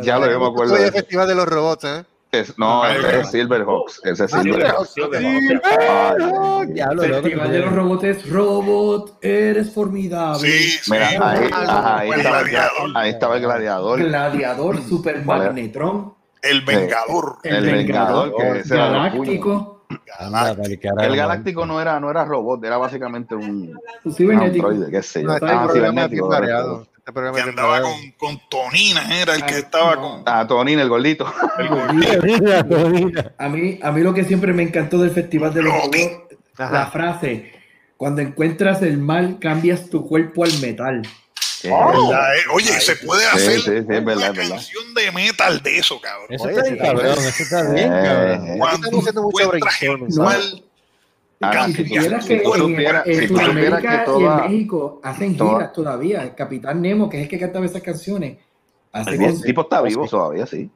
[0.02, 0.70] Ya lo yo me acuerdo.
[0.74, 2.04] Soy de el festival de los robots, ¿eh?
[2.32, 4.00] Es- no, ese es Silverhawks.
[4.04, 4.94] Ese es Silverhawks.
[4.96, 10.48] Ay, Diablo, Festival de los robots Robot, eres formidable.
[10.48, 10.90] Sí, sí.
[10.92, 11.18] Mira, ahí,
[11.52, 12.90] ajá, ahí, estaba, el- gladiador.
[12.94, 13.98] ahí estaba el gladiador.
[14.02, 17.38] Gladiador, Super Magnetron, El Vengador.
[17.44, 19.84] el, El Vengador, Vengador, que Galáctico,
[20.18, 24.66] carajo, El galáctico no era, no era robot, era básicamente un, Un un cibernético.
[24.68, 25.28] androide, qué sé yo.
[25.28, 26.34] No, este Ah, cibernético.
[26.34, 30.00] Este Que andaba con, con Tonina, era el que Ah, estaba no.
[30.00, 30.22] con.
[30.26, 31.26] Ah, Tonín, el gordito.
[31.94, 33.34] Mira, mira.
[33.38, 35.74] A mí, a mí lo que siempre me encantó del Festival de los
[36.58, 36.72] Ajá.
[36.72, 37.52] la frase,
[37.96, 41.02] cuando encuentras el mal, cambias tu cuerpo al metal.
[41.68, 42.40] ¿Verdad, eh?
[42.52, 44.48] Oye, se puede Sí, hacer sí, sí, una verdad, verdad.
[44.50, 46.26] canción de metal de eso, cabrón.
[46.30, 47.06] Eso está sí, bien, cabrón.
[47.18, 48.46] Eso está bien, cabrón.
[48.48, 48.54] eh.
[48.58, 49.36] Cuando Estamos haciendo mucho
[51.68, 56.22] Y si supieras que en, en si en México hacen toda- giras todavía.
[56.22, 58.38] El Capitán Nemo, que es el que cantaba esas canciones,
[58.92, 60.70] hace el tipo está vivo todavía, sí.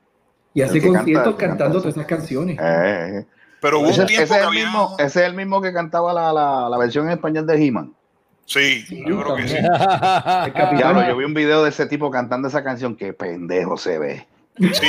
[0.54, 2.58] y hace conciertos canta cantando todas esas canciones.
[2.60, 3.26] Eh, eh.
[3.60, 4.64] pero hubo Ese, un tiempo ese que es el había.
[4.64, 7.94] mismo, ese es el mismo que cantaba la, la, la versión en español de He-Man.
[8.46, 9.56] Sí, yo creo que sí.
[10.46, 13.98] El Capitán yo vi un video de ese tipo cantando esa canción, que pendejo se
[13.98, 14.26] ve.
[14.58, 14.88] Sí,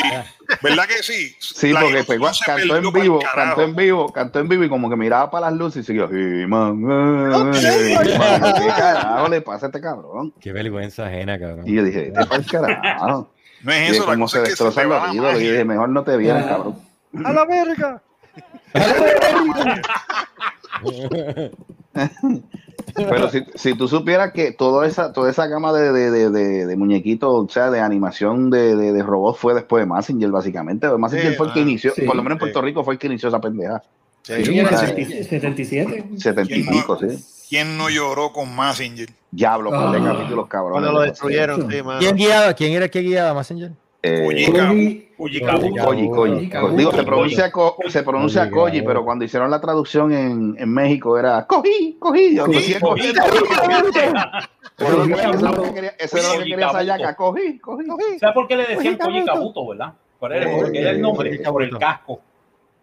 [0.61, 1.35] ¿verdad que sí?
[1.39, 4.89] Sí, La porque pegó- cantó en vivo, cantó en vivo, cantó en vivo y como
[4.89, 6.09] que miraba para las luces y siguió.
[6.09, 8.53] "He-Man, eh, He-Man".
[8.61, 10.33] ¿Qué carajo le pasa a este cabrón?
[10.39, 11.67] Qué vergüenza ajena, cabrón.
[11.67, 13.29] Y yo dije, este pa'l carajo.
[13.63, 15.41] No es eso, la como se es que se destroza te va los la ídolos.
[15.41, 16.49] Y dije, mejor no te vieran, Ya.
[16.49, 16.75] cabrón.
[17.25, 18.01] ¡A la verga!
[22.97, 26.65] Pero si, si tú supieras que toda esa, toda esa gama de, de, de, de-
[26.65, 30.87] de muñequitos, o sea, de animación de, de, de robots fue después de Massinger, básicamente.
[30.97, 32.01] Massinger Sí, fue el que ah, inició, sí.
[32.01, 33.81] por lo menos en Puerto Rico fue el que inició esa pendeja.
[34.23, 36.03] Sí, en el Ah, 77, 77.
[36.17, 37.23] Setenta y ¿Quién pico, no, sí.
[37.49, 39.07] ¿Quién no lloró con Massinger?
[39.31, 40.13] Diablo, par de Ah.
[40.17, 40.81] capítulos, cabrones.
[40.89, 41.99] Cuando lo destruyeron, sí, mano.
[41.99, 42.53] ¿Quién guiaba?
[42.53, 43.71] ¿Quién era el que guiaba Messenger?
[44.03, 45.59] Eh, Koji- Koji.
[45.59, 46.09] Koji, Koji.
[46.09, 46.77] Koji, Koji.
[46.77, 48.85] Digo, se pronuncia, co- se pronuncia Koji, Koji, Koji.
[48.85, 51.97] pero cuando hicieron la traducción en, en México era cogí.
[51.99, 52.37] cogí.
[52.37, 52.45] Eso
[55.39, 56.73] era lo que quería- eso era lo que Koji, quería Kabuto.
[56.79, 57.15] Sayaka.
[57.15, 57.85] Cogí, cogí.
[58.19, 59.67] ¿Sabes por qué le decían Koji Kabuto.
[59.67, 59.93] Verdad?
[60.19, 61.29] ¿Cuál era, Eh, por qué era el nombre?
[61.37, 61.85] Koji Por el Kabuto.
[61.85, 62.19] casco.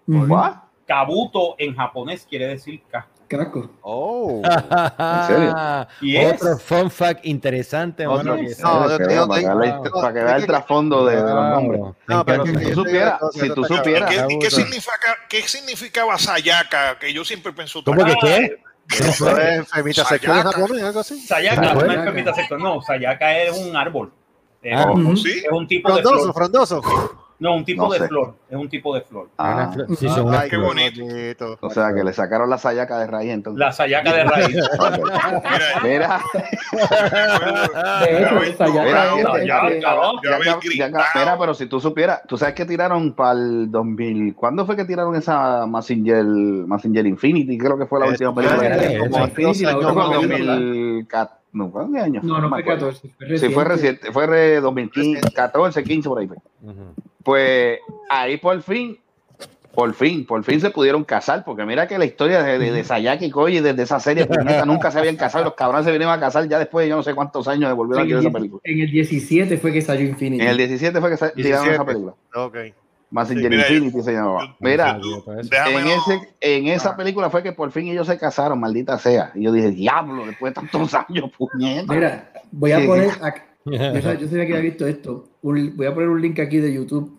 [0.08, 0.32] Ujú.
[0.34, 0.52] ¿What?
[0.86, 3.10] Kabuto en japonés quiere decir casco.
[3.28, 3.70] Caco.
[3.82, 4.42] Oh.
[4.98, 5.54] ¿En serio?
[6.02, 9.46] Y es- Otro fun fact interesante, mano, que- No, que yo vea- tengo- para que
[9.48, 11.80] no, para que es vea el que- trasfondo de, de los nombres.
[12.06, 12.46] No, pero.
[12.46, 16.98] Si que- tú supieras, si tú supieras, ¿Qué, y qué, significa, qué significaba Sayaka?
[16.98, 18.58] Que yo siempre pienso ¿Cómo que qué?
[18.90, 20.60] ¿Eso es enfermita sexual en Sayaka.
[20.60, 21.18] japonés, algo así?
[21.20, 24.12] Sayaka, no es permita sexto, no, Sayaka es un árbol.
[24.62, 24.90] Es, Ah.
[24.92, 26.82] un- es un tipo de Frondoso, frondoso.
[27.40, 28.08] No, un tipo No de sé.
[28.08, 28.34] flor.
[28.48, 29.28] Es un tipo de flor.
[29.38, 30.92] Ah, sí, son unas Ay, qué flores.
[30.96, 31.58] bonito.
[31.60, 33.58] o sea, que le sacaron la Sayaka de raíz entonces.
[33.58, 34.56] La Sayaka de raíz.
[35.82, 36.20] Mira,
[41.14, 44.84] Mira, pero si tú supieras, tú sabes que tiraron para el 2000, ¿cuándo fue que
[44.84, 47.58] tiraron esa Massinger, Massinger Infinity?
[47.58, 48.60] Creo que fue la última película.
[48.62, 50.10] ah, eh, como Infinity, la dos otra Fue en
[50.46, 52.20] no, 2014, no, fue un año.
[52.22, 52.88] No, no fue acuerdo.
[52.92, 53.08] 14.
[53.16, 54.12] Fue Sí, fue reciente.
[54.12, 56.26] fue de 2015, 14, 15 por ahí.
[56.26, 56.36] fue.
[57.22, 57.78] Pues
[58.10, 58.98] ahí por fin,
[59.74, 62.84] por fin, por fin se pudieron casar, porque mira que la historia de, de, de
[62.84, 64.28] Sayaka y Koji desde esa serie
[64.66, 67.02] nunca se habían casado, los cabrones se vinieron a casar ya después de yo no
[67.02, 68.60] sé cuántos años de volver a ver esa película.
[68.64, 70.42] en el 17 fue que salió Infinity.
[70.42, 71.74] En el 17 fue que sa- tiraron 17.
[71.74, 72.14] esa película.
[72.36, 72.56] Ok.
[73.14, 74.56] Massinger mira, Infinity se llamaba.
[74.58, 76.96] Mira, en, ese, en esa Ah.
[76.96, 79.30] película fue que por fin ellos se casaron, maldita sea.
[79.36, 81.92] Y yo dije, diablo, después de tantos años, puñeta.
[81.94, 83.10] Mira, voy a Sí, poner.
[83.12, 83.20] sí.
[83.66, 85.28] Yo, sab- yo sabía que había visto esto.
[85.42, 87.16] Un- voy a poner un link aquí de YouTube.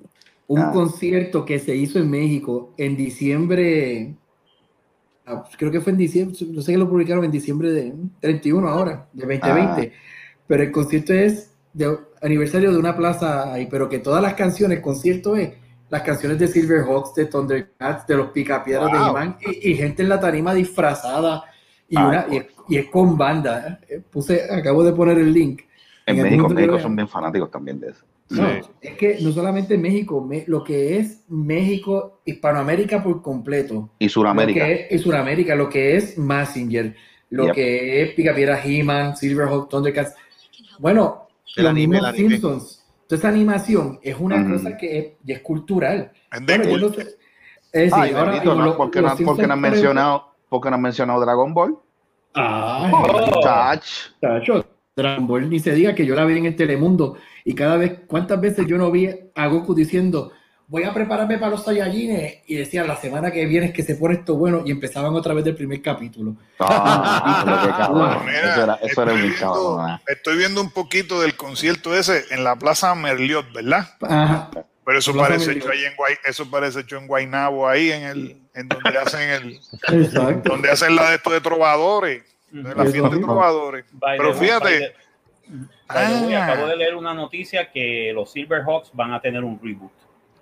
[0.47, 0.71] Un Ah.
[0.73, 4.15] concierto que se hizo en México en diciembre.
[5.25, 6.37] ah, Creo que fue en diciembre.
[6.51, 9.93] No sé que lo publicaron en diciembre de 31 ahora, de 2020.
[10.45, 13.67] Pero el concierto es de aniversario de una plaza ahí.
[13.71, 15.51] Pero que todas las canciones, el concierto es
[15.95, 19.07] las canciones de Silverhawks, de Thundercats, de los Picapiedras de Wow.
[19.09, 21.43] He-Man y, y gente en la tarima disfrazada.
[21.87, 23.79] Y, Ah, una, y, es, y es con banda.
[23.87, 25.61] Eh, Puse, acabo de poner el link.
[26.07, 28.03] en el México, México son bien fanáticos también de eso.
[28.29, 28.69] No, Sí.
[28.81, 34.09] es que no solamente México, me- lo que es México, Hispanoamérica por completo, Y lo
[34.09, 34.65] Suramérica.
[34.65, 36.95] que es y Sudamérica, lo que es Massinger,
[37.29, 37.53] lo Yep.
[37.55, 40.13] que es Picapiedra He-Man, Silverhawk, Thundercats.
[40.79, 42.29] Bueno, El los anime, mismos el anime.
[42.29, 42.74] Simpsons.
[43.09, 44.53] Esa animación es una Ujú.
[44.53, 46.11] cosa que es, y es cultural.
[46.47, 46.93] Yo no culto.
[46.93, 47.01] sé-
[47.71, 48.65] es decir, Ay, ahora, bendito, y ¿no?
[48.65, 51.19] lo- ¿Por qué los no, por qué no han mencionado, por qué no han mencionado
[51.21, 51.77] Dragon Ball?
[52.33, 53.39] Ay, Oh.
[54.21, 57.77] Tacho, Dragon Ball, ni se diga que yo la vi en el Telemundo y cada
[57.77, 60.31] vez, ¿cuántas veces yo no vi a Goku diciendo
[60.67, 62.39] voy a prepararme para los Saiyajines?
[62.47, 65.33] Y decían la semana que viene es que se pone esto bueno y empezaban otra
[65.33, 66.35] vez del primer capítulo.
[66.59, 66.77] Estoy,
[69.13, 69.99] un viendo, cabrón.
[70.07, 73.87] estoy viendo un poquito del concierto ese en la Plaza Merliot, ¿verdad?
[74.01, 74.49] Ajá.
[74.85, 75.65] Pero eso Plaza parece Merliot.
[75.65, 79.29] hecho ahí en Guay, eso parece hecho en Guaynabo ahí en el en donde hacen
[79.29, 79.59] el
[80.03, 80.49] Exacto.
[80.49, 83.85] donde hacen la de estos de trovadores, de la fiesta de trovadores.
[83.93, 84.93] By Pero fíjate, the-
[85.47, 86.45] the Ah.
[86.53, 89.91] acabo de leer una noticia que los Silverhawks van a tener un reboot.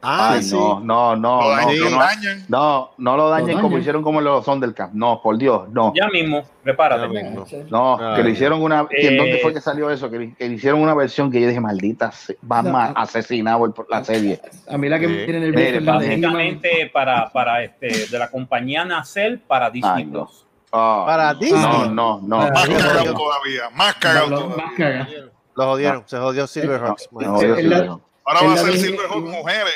[0.05, 0.53] Ah, Ay, sí.
[0.53, 2.45] no, no, no, Lo lo no, dañan.
[2.49, 4.93] no, no lo dañen Lo como hicieron como los Thundercats.
[4.93, 5.93] No, por Dios, no.
[5.95, 7.01] Ya mismo, prepárate.
[7.13, 7.45] Ya mismo.
[7.69, 8.81] No, Ay, que le hicieron una.
[8.91, 10.09] ¿En Eh, dónde fue que salió eso?
[10.11, 12.77] Que, le- que le hicieron una versión que yo dije, maldita, van No.
[12.95, 14.41] asesinado la serie.
[14.69, 15.13] A mí la que Sí.
[15.13, 15.85] me tiene nervioso.
[15.85, 20.29] Básicamente para, para este, de la compañía Nacel para Disney Ay, no.
[20.73, 21.61] Ah, Para no, Disney.
[21.61, 22.37] No, no, no.
[22.39, 24.65] Para Más cagado todavía, más cagado Lo- todavía.
[24.65, 25.07] más caga.
[25.55, 27.09] Lo jodieron, se jodió Silverhawks.
[27.13, 27.29] Ahora
[28.47, 29.73] va a ser de- Silverhawk mujeres.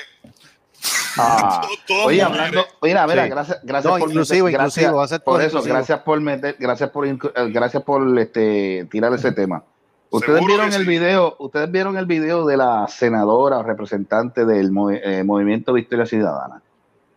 [1.17, 3.29] Ah, Todo- todo Oye, hablando, mira, mira, Sí.
[3.29, 5.73] gracias, gracias No, por inclusivo, meter- gracias- inclusivo, va a ser por eso, inclusivo.
[5.75, 7.17] gracias por meter, gracias por eh,
[7.49, 9.63] gracias por este tirar ese tema.
[10.09, 10.87] Ustedes Seguro vieron el sí.
[10.87, 14.71] video, ustedes vieron el video de la senadora o representante del
[15.03, 16.61] eh, Movimiento Victoria Ciudadana.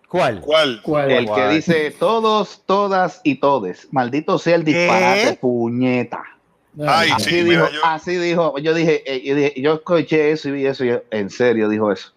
[0.08, 0.40] ¿Cuál?
[0.40, 0.80] ¿Cuál?
[0.82, 1.08] ¿Cuál?
[1.12, 3.86] El que dice todos, todas y todes.
[3.92, 6.24] Maldito sea el disparate, puñeta.
[6.84, 8.58] Ay, Así sí, dijo, mira, yo- así dijo.
[8.58, 11.68] Yo dije, eh, yo dije, yo escuché eso y vi eso y yo, en serio
[11.68, 12.10] dijo eso.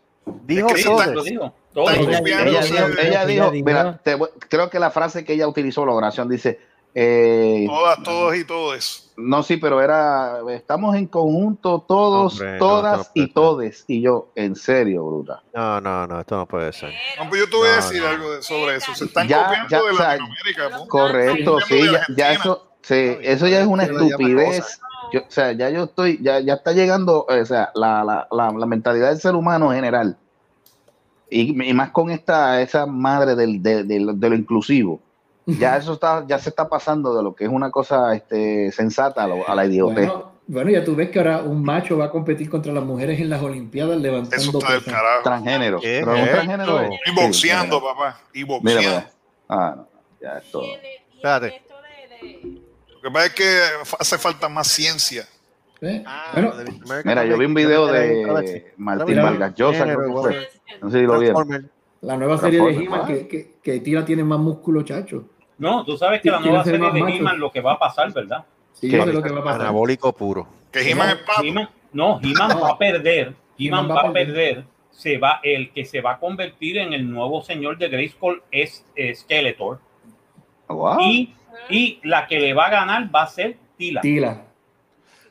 [0.45, 1.01] Dijo Es que todo.
[1.01, 1.53] está- Lo digo.
[1.75, 5.33] Ella- o dijo, ella ella dijo, dijo- mira, te voy- creo que la frase que
[5.33, 6.59] ella utilizó, la oración, dice,
[6.95, 9.11] eh, Todas, todos y todos.
[9.17, 13.83] no, sí, pero era, estamos en conjunto todos, Hombre, todas no y todes.
[13.87, 15.41] Y yo, en serio, bruta.
[15.55, 16.91] No, no, no, esto no puede ser.
[17.17, 18.07] No, pues yo te voy a decir no.
[18.09, 18.93] algo de- sobre eso.
[18.93, 20.69] Se están Ya, copiando ya, de o sea, Latinoamérica.
[20.69, 20.87] punto.
[20.87, 21.91] Correcto, Sí.
[21.91, 24.79] ya, ya eso, sí, eso ya es una estupidez.
[25.11, 28.51] Yo, o sea, ya yo estoy, ya, ya está llegando, o sea, la, la, la,
[28.51, 30.17] la mentalidad del ser humano en general.
[31.33, 34.99] Y, y más con esta, esa madre del, de, de lo- de lo inclusivo.
[35.45, 39.23] Ya eso está, ya se está pasando de lo que es una cosa este, sensata
[39.23, 40.07] a, lo- a la idiotez.
[40.07, 43.19] Bueno, bueno, ya tú ves que ahora un macho va a competir contra las mujeres
[43.19, 45.23] en las Olimpiadas Eso levantando está del carajo.
[45.23, 45.79] transgénero.
[45.79, 46.01] ¿Qué?
[46.03, 46.31] Pero un ¿Qué?
[46.31, 46.89] transgénero es.
[47.05, 48.19] Y boxeando, papá.
[48.33, 48.81] Y boxeando.
[48.89, 49.09] mira.
[49.49, 49.87] Ah, no,
[50.21, 50.63] ya es todo.
[51.15, 51.55] Espérate.
[51.55, 51.73] esto
[52.21, 52.61] de- de-
[52.93, 53.59] Lo que pasa es que
[53.99, 55.25] hace falta más ciencia.
[55.83, 56.03] ¿Eh?
[56.05, 56.53] Ah, Bueno,
[57.03, 60.31] Mira, yo vi un video de Martín Vargas Llosa, género, creo que fue.
[60.31, 60.47] igual.
[60.81, 61.71] No sé si lo vieron.
[62.01, 65.25] La nueva serie de He-Man que, que, que Tira tiene más músculo, chacho.
[65.57, 67.15] No, tú sabes que la nueva ser serie más de.
[67.17, 68.45] He-Man lo que va a pasar, ¿verdad?
[68.73, 68.97] Sí, ¿Qué?
[68.97, 69.61] yo sé lo que va a pasar.
[69.61, 70.47] Anabólico puro.
[70.71, 71.53] Que He-Man es
[71.93, 73.33] no, He-Man va a perder.
[73.57, 74.65] He-Man va a perder.
[74.91, 78.85] Se va, el que se va a convertir en el nuevo señor de Grayskull es
[78.95, 79.79] eh, Skeletor.
[80.67, 81.01] Wow.
[81.01, 81.33] Y,
[81.69, 84.01] y la que le va a ganar va a ser Tila.
[84.01, 84.45] Tila.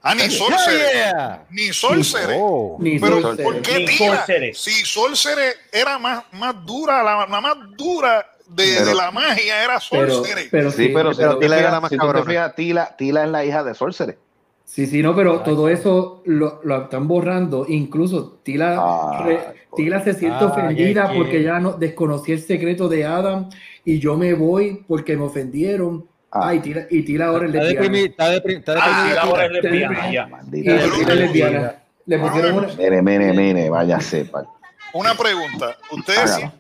[0.02, 0.92] Ah, ni ¡Oh, Sorcerer.
[0.94, 1.44] yeah!
[1.50, 2.36] Ni Sorcerer.
[2.40, 2.76] Oh.
[2.80, 3.44] Ni Pero Sorcerer.
[3.44, 4.16] ¿por qué tira?
[4.16, 4.54] Sorcerer.
[4.54, 9.62] Si Sorcerer era más, más dura, la, la más dura de, Pero- de la magia
[9.64, 10.48] era Pero, Sorcerer.
[10.50, 12.54] pero Sí, pero si pero tú te Tila era la fijas, más si te fijas,
[12.56, 14.18] Tila, Tila es la hija de Sorcerer.
[14.64, 17.66] Sí, sí, no, pero todo eso lo, lo están borrando.
[17.68, 18.78] Incluso Tila,
[19.20, 23.04] Ay, re- por- Tila se siente Ay, ofendida porque ya no desconocí el secreto de
[23.04, 23.48] Adam
[23.84, 26.06] y yo me voy porque me ofendieron.
[26.34, 26.48] Ah.
[26.48, 27.98] Ay, Tila, y Tila ahora Está lesbiana.
[27.98, 28.64] está Ah, deprimida.
[28.64, 29.60] Tila ahora Tila.
[29.60, 30.40] lesbiana.
[30.50, 30.62] Y.
[30.62, 31.74] Tila es lesbiana.
[32.06, 32.68] Le pusieron una...
[32.68, 34.24] Mire, mire, mire, váyase.
[34.24, 34.46] pal.
[34.94, 35.76] Una pregunta.
[35.90, 36.52] ¿Ustedes, Hágalo.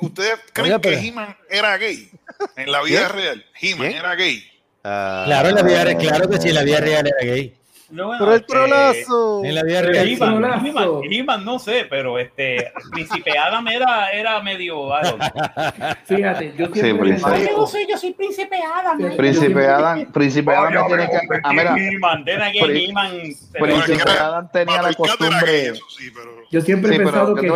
[0.00, 2.10] ¿ustedes creen Oye, que He-Man era gay?
[2.56, 3.44] En la vida real.
[3.60, 4.42] He-Man era gay.
[4.84, 7.54] Ah, Claro, en la vida real, claro que sí, en la vida real era gay.
[7.90, 9.44] No, bueno, Pero el este, trolazo.
[9.44, 10.18] En la vida real.
[10.18, 10.66] Trolazo.
[10.66, 14.88] He-Man, He-Man, no sé, pero este Príncipe Adam era, era medio.
[16.04, 17.48] Fíjate, yo Sí, Príncipe.
[17.50, 18.96] Yo soy, yo soy Príncipe Adam.
[18.98, 21.40] Fíjate, Príncipe Adam, Príncipe Adam me tiene que.
[21.44, 23.10] Ah, mira, again, Pri- He-Man.
[23.52, 25.66] Pero Príncipe Adam tenía la costumbre.
[25.68, 26.30] eso sí, pero...
[26.50, 27.48] Yo siempre Sí, he pensado que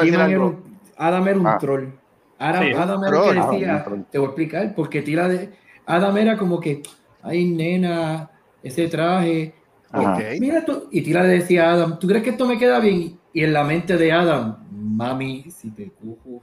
[0.96, 1.58] Adam era un Ah.
[1.58, 1.88] troll.
[2.38, 2.72] Adam, Sí.
[2.72, 3.34] Adam era el Troll.
[3.34, 4.00] que decía, un troll.
[4.10, 5.50] te voy a explicar, porque Tila de,
[5.86, 6.82] Adam era como que,
[7.22, 8.30] ay nena,
[8.62, 9.54] ese traje.
[9.92, 10.14] Ajá.
[10.14, 10.22] Ok.
[10.40, 13.18] Mira tú, y Tila le decía a Adam, ¿tú crees que esto me queda bien?
[13.32, 16.42] Y en la mente de Adam, mami, si te cojo.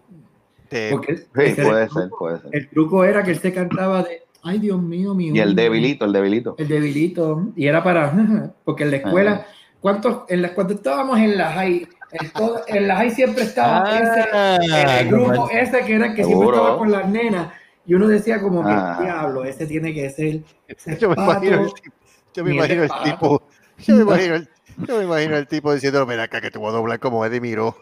[0.70, 2.18] Te- Porque Sí, ese puede ser, truco.
[2.20, 2.50] puede ser.
[2.56, 5.64] El truco era que él se cantaba de, ay Dios mío, mi Y el hombre".
[5.64, 6.56] debilito, el debilito.
[6.60, 7.48] El debilito.
[7.56, 8.12] Y era para,
[8.66, 9.46] porque en la escuela, Ajá.
[9.82, 13.98] ¿cuántos, en la, cuando estábamos en la high, en, todo- en la high siempre estaba
[14.00, 16.58] ese, Ah, el grupo como- ese que era el que siempre Seguro.
[16.58, 17.50] estaba con las nenas.
[17.86, 18.70] Y uno decía como que,
[19.04, 20.42] diablo, ese tiene que ser.
[20.68, 21.32] ese Yo me pato".
[21.32, 21.96] imagino el tipo,
[22.36, 23.04] yo me imagino el pato.
[23.04, 23.44] tipo,
[23.80, 24.50] yo me imagino el,
[24.88, 27.42] yo me imagino el tipo diciendo, mira acá que te voy a doblar como Eddie
[27.42, 27.76] Miró.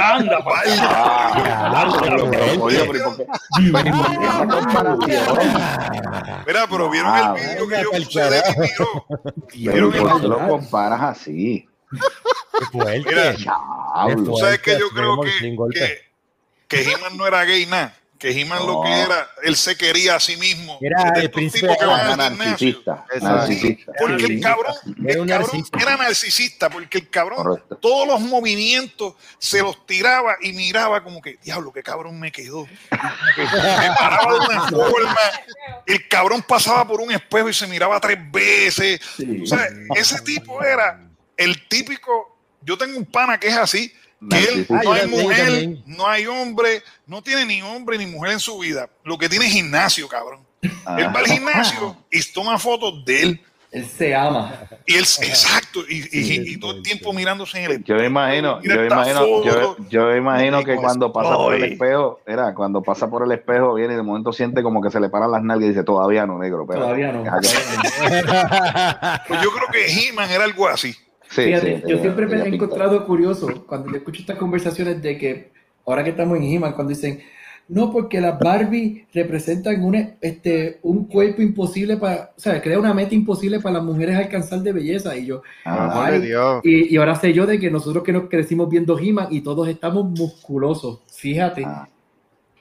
[0.00, 0.62] Anda, pa.
[2.60, 3.26] Oye, pero ¿y por qué?
[3.56, 3.82] Pero ¿y por
[4.18, 6.42] qué esa comparación?
[6.46, 9.06] Mira, pero vieron Ah, el vídeo que yo puse de carajo.
[9.54, 9.90] Miro.
[9.92, 11.68] ¿por qué lo comparas así?
[12.58, 13.14] Qué fuerte.
[13.14, 13.36] Mira.
[14.16, 15.30] Tú sabes que yo creo que,
[15.74, 15.98] que,
[16.66, 17.94] que He-Man no era gay nada.
[18.20, 20.78] Que He-Man lo que era, él se quería a sí mismo.
[20.82, 23.06] Era el príncipe que Era narcisista.
[23.20, 23.92] Narcisista.
[23.98, 25.78] Porque el cabrón, Era el un cabrón narcisista.
[25.80, 27.76] era narcisista, porque el cabrón Correcto.
[27.78, 32.66] todos los movimientos se los tiraba y miraba como que, diablo, qué cabrón me quedó.
[32.66, 35.16] Me paraba de una forma.
[35.86, 39.00] El cabrón pasaba por un espejo y se miraba tres veces.
[39.16, 39.40] Sí.
[39.42, 39.66] O sea,
[39.96, 42.38] ese tipo era el típico.
[42.60, 43.90] Yo tengo un pana que es así,
[44.28, 48.32] Que él no hay yo mujer, no hay hombre, no tiene ni hombre ni mujer
[48.32, 48.88] en su vida.
[49.04, 50.40] Lo que tiene es gimnasio, cabrón.
[50.62, 51.12] Él Ah.
[51.14, 53.40] va al gimnasio y toma fotos de él.
[53.72, 54.52] Él se ama.
[54.84, 58.60] Y él, exacto, y, y- y todo el tiempo mirándose en el Yo me imagino,
[58.62, 63.08] yo imagino, yo, yo imagino que Digo, cuando pasa por el espejo, era cuando pasa
[63.08, 65.66] por el espejo, viene y de momento siente como que se le paran las nalgas
[65.66, 66.62] y dice, todavía no, negro.
[66.62, 66.84] espérate".
[66.84, 67.22] Todavía no.
[69.28, 70.94] Pues yo creo que He-Man era algo así.
[71.30, 72.56] Sí, Fíjate, sí, yo tenía- siempre me he pinta.
[72.56, 75.52] encontrado curioso cuando yo escucho estas conversaciones de que,
[75.86, 77.22] ahora que estamos en He-Man, cuando dicen,
[77.68, 82.92] no, porque las Barbie representan una, este, un cuerpo imposible para, o sea, crea una
[82.92, 85.16] meta imposible para las mujeres alcanzar de belleza.
[85.16, 86.60] Y yo, Ah, Ay, Dios.
[86.64, 89.68] y, y ahora sé yo de que nosotros que nos crecimos viendo He-Man y todos
[89.68, 90.98] estamos musculosos.
[91.16, 91.62] Fíjate.
[91.64, 91.88] Ah.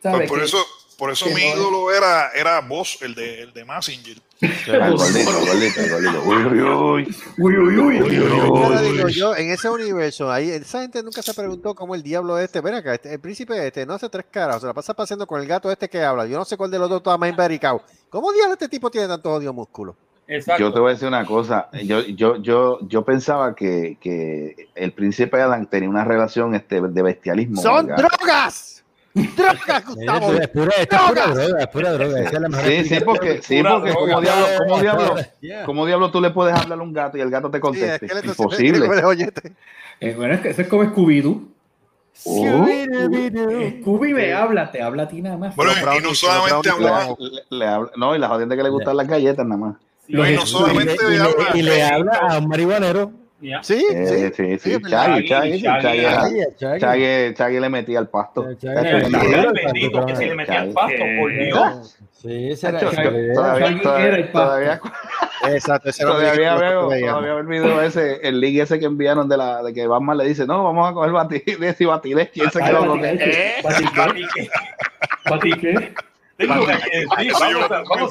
[0.03, 0.19] ¿sabes?
[0.19, 0.57] Pues por Que- eso,
[0.97, 4.17] por eso mi no ídolo era, era Boss, el de, el de Massinger.
[4.41, 7.15] Uy, uy, uy.
[7.37, 11.93] Uy, uy, uy, digo yo, en ese universo, ahí, esa gente nunca se preguntó cómo
[11.95, 14.73] el diablo este, ven acá, este- el príncipe este no hace tres caras, se la
[14.73, 16.25] pasa paseando con el gato este que habla.
[16.25, 17.81] Yo no sé cuál de los dos está más embaricado.
[18.09, 19.95] ¿Cómo diablo este tipo tiene tanto odio músculo?
[20.27, 20.61] Exacto.
[20.61, 21.69] Yo te voy a decir una cosa.
[21.83, 27.01] Yo, yo, yo, yo pensaba que, que el príncipe Adam tenía una relación este, de
[27.01, 27.61] bestialismo.
[27.61, 28.68] ¡Son drogas!
[29.35, 30.33] ¡Drogas, Gustavo!
[30.33, 32.19] Es pura, esto es pura droga, es pura droga.
[32.21, 33.93] esa es la mejor Sí, sí, porque, sí, porque droga.
[33.93, 35.63] como diablo, como diablo, Yeah.
[35.65, 37.61] como diablo tú le puedes hablar a un gato y el gato te Sí, es
[37.61, 38.07] conteste.
[38.07, 38.87] que Imposible.
[39.05, 39.31] Oye,
[40.01, 41.47] Eh, bueno, es que eso es como Scooby-Doo.
[42.25, 42.67] Oh.
[43.81, 45.55] Scooby me habla, te habla a ti nada más.
[45.55, 47.15] Bueno, y no solamente habla-
[47.95, 49.75] no, y la jodienda que le gustan las galletas nada más.
[50.07, 53.11] no, y no Los- solamente y, le, habla, y le habla a un marihuanero.
[53.61, 54.35] Sí, Eh, sí.
[54.35, 55.61] sí, sí, era- Chaggy, Chaggy.
[56.79, 58.47] Chaggy- Chaggy le metía al pasto.
[58.61, 59.11] Bien.
[59.53, 61.97] bendito, que se le metía el pasto, por Eh, Dios.
[62.11, 62.79] Sí, esa era.
[62.79, 64.81] Todavía, todavía,
[65.53, 69.37] Exacto, ese todavía veo, todavía veo el video ese, el link ese que enviaron de
[69.37, 72.31] la de que Batman le dice, no, vamos a coger batileche y batileche.
[72.33, 74.49] Y él se Ay, quedó como que, batileche.
[76.47, 76.69] vamos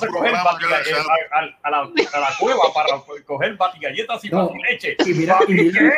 [0.03, 0.45] a, coger a, a-
[1.63, 2.89] a la, a la cueva para
[3.27, 4.47] coger batigalletas y No.
[4.49, 4.97] batileche.
[5.07, 5.95] Y mira, y mira,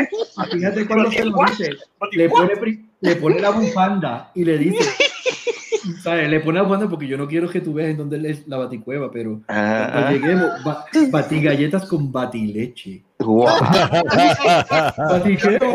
[0.53, 1.71] fíjate cuando se lo dice.
[2.13, 2.53] Le pone,
[3.01, 4.91] le pone la bufanda y le dice,
[6.03, 6.29] ¿sabes?
[6.29, 8.59] Le pone la bufanda porque yo no quiero que tú veas en dónde es la
[8.59, 13.03] baticueva, pero cuando Ah, lleguemos, ba- batigalletas con batileche.
[13.19, 13.59] guau.
[15.11, 15.59] ¿Bati qué?
[15.61, 15.75] Oh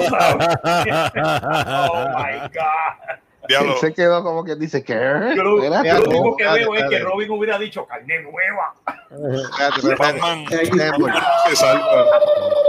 [2.15, 3.19] my God.
[3.47, 4.83] Diablo, se quedó como que dice.
[4.87, 6.99] Yo lo, Espérate, único que veo es que.
[6.99, 8.73] Robin hubiera dicho carne nueva.
[9.09, 12.05] Espérate, pero espérate, Batman, Temple, Batman se salva.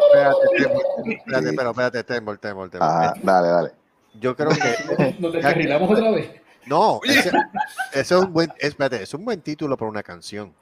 [0.06, 2.78] espérate, Temple, espérate, pero espérate, Temple, Temple, Temple.
[2.82, 3.70] Ah, dale, dale.
[4.20, 6.30] Yo creo que ¿Nos descarrilamos otra vez?
[6.66, 7.28] no, ese,
[7.92, 10.54] ese es un buen, espérate, es un buen título para una canción.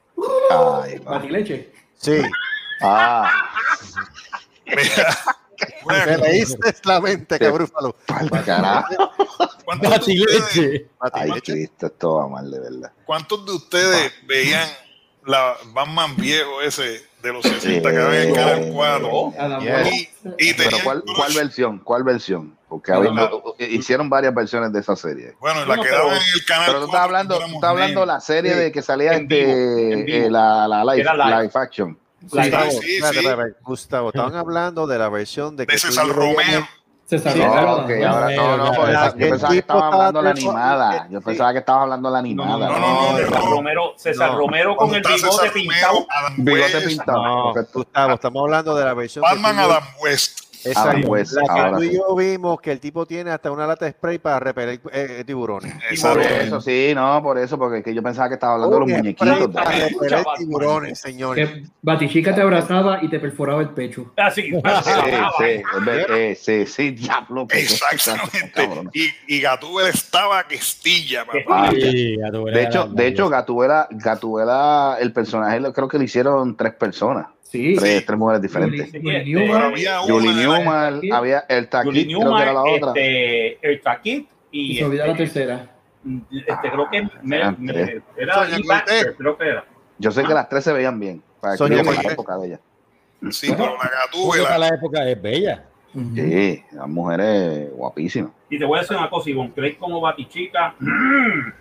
[0.51, 1.12] Ay, va.
[1.12, 1.73] Batileche.
[1.97, 2.20] Sí,
[2.82, 3.31] Ah,
[4.66, 5.16] Mira,
[5.87, 7.45] me leíste la mente, Sí.
[7.45, 7.97] cabrúfalo.
[8.07, 9.11] pa'l carajo.
[9.65, 10.83] ¿cuántos de ustedes.
[11.13, 12.93] Ay, Cristo, esto va mal, de verdad.
[13.07, 14.69] cuántos de ustedes veían
[15.27, 19.33] la Batman viejo ese de los 60 que había en Canal 4?
[19.39, 19.77] Adam Yeah.
[19.79, 19.95] West.
[20.39, 21.03] Y, y Pero ¿cuál.
[21.17, 21.79] ¿cuál versión?
[21.79, 22.59] ¿Cuál versión?
[22.69, 25.35] Porque había- hicieron varias versiones de esa serie.
[25.41, 27.45] Bueno, No, la no, que daban en el Canal Pero tú estás 4 hablando, tú
[27.55, 28.59] estás hablando de la serie Sí.
[28.59, 30.27] de que salía En vivo, este, en vivo.
[30.27, 31.43] eh, la, la live, Era live.
[31.43, 31.99] live action.
[32.31, 33.27] Gustavo, sí, espérate, sí.
[33.27, 36.67] espérate, Gustavo, estaban hablando de la versión de que de César Romero.
[37.07, 37.45] Se No, salió.
[37.51, 40.53] ok, ahora, no, no, porque La yo pensaba que tipo estabas hablando de la estaba
[40.75, 41.09] animada.
[41.11, 41.25] Yo sí.
[41.27, 42.69] pensaba que estabas hablando de la No, animada.
[42.71, 43.51] no, no, no, no, César no.
[43.51, 44.39] Romero, César No.
[44.39, 46.07] Romero con el bigote César pintado.
[46.39, 47.23] Bigote West, pintado.
[47.23, 47.55] No.
[47.75, 50.41] Gustavo, estamos hablando de la versión Batman Adam West.
[50.66, 51.95] Exacto, Adam West, la que ahora tú y sí.
[51.97, 55.73] yo vimos que el tipo tiene hasta una lata de spray para repeler eh, tiburones.
[55.73, 56.20] Por Exacto.
[56.20, 58.99] eso, sí, no, por eso, porque es que yo pensaba que estaba hablando de los
[58.99, 59.49] muñequitos.
[59.49, 61.49] para repeler tiburones, señores.
[61.51, 64.12] Que Batichica te abrazaba y te perforaba el pecho.
[64.16, 64.51] Así, Sí,
[65.39, 65.62] sí,
[66.09, 67.43] eh, sí, sí, diablo.
[67.47, 68.69] porque- Exactamente.
[68.93, 69.43] Y, y
[69.89, 71.70] estaba questilla, papá.
[71.70, 76.57] Sí, a tu De hecho, de hecho, Gatubela, Gatubela, el personaje creo que le hicieron
[76.57, 77.27] tres personas,
[77.59, 77.77] Sí.
[77.79, 78.93] tres, tres mujeres diferentes.
[78.93, 81.01] Julie- Este, había Julie Newman,
[81.49, 82.89] el Taquit, creo que era la otra.
[82.89, 85.71] este, el Taquit y y se olvida la este, tercera.
[86.31, 88.03] este, creo que me- eran me- tres.
[88.17, 89.17] era Sonia Lee Baxter, Cortés.
[89.19, 89.65] creo que era.
[89.99, 92.61] Yo sé que las tres se veían bien, para Sonia que la época de ella.
[93.31, 94.59] Sí, pero la Gatúbela.
[94.59, 95.65] la época es bella.
[95.95, 96.15] Ujú.
[96.16, 98.31] Sí, las mujeres guapísimas.
[98.51, 100.75] Y te voy a decir una cosa, Ivonne Craig como Batichica.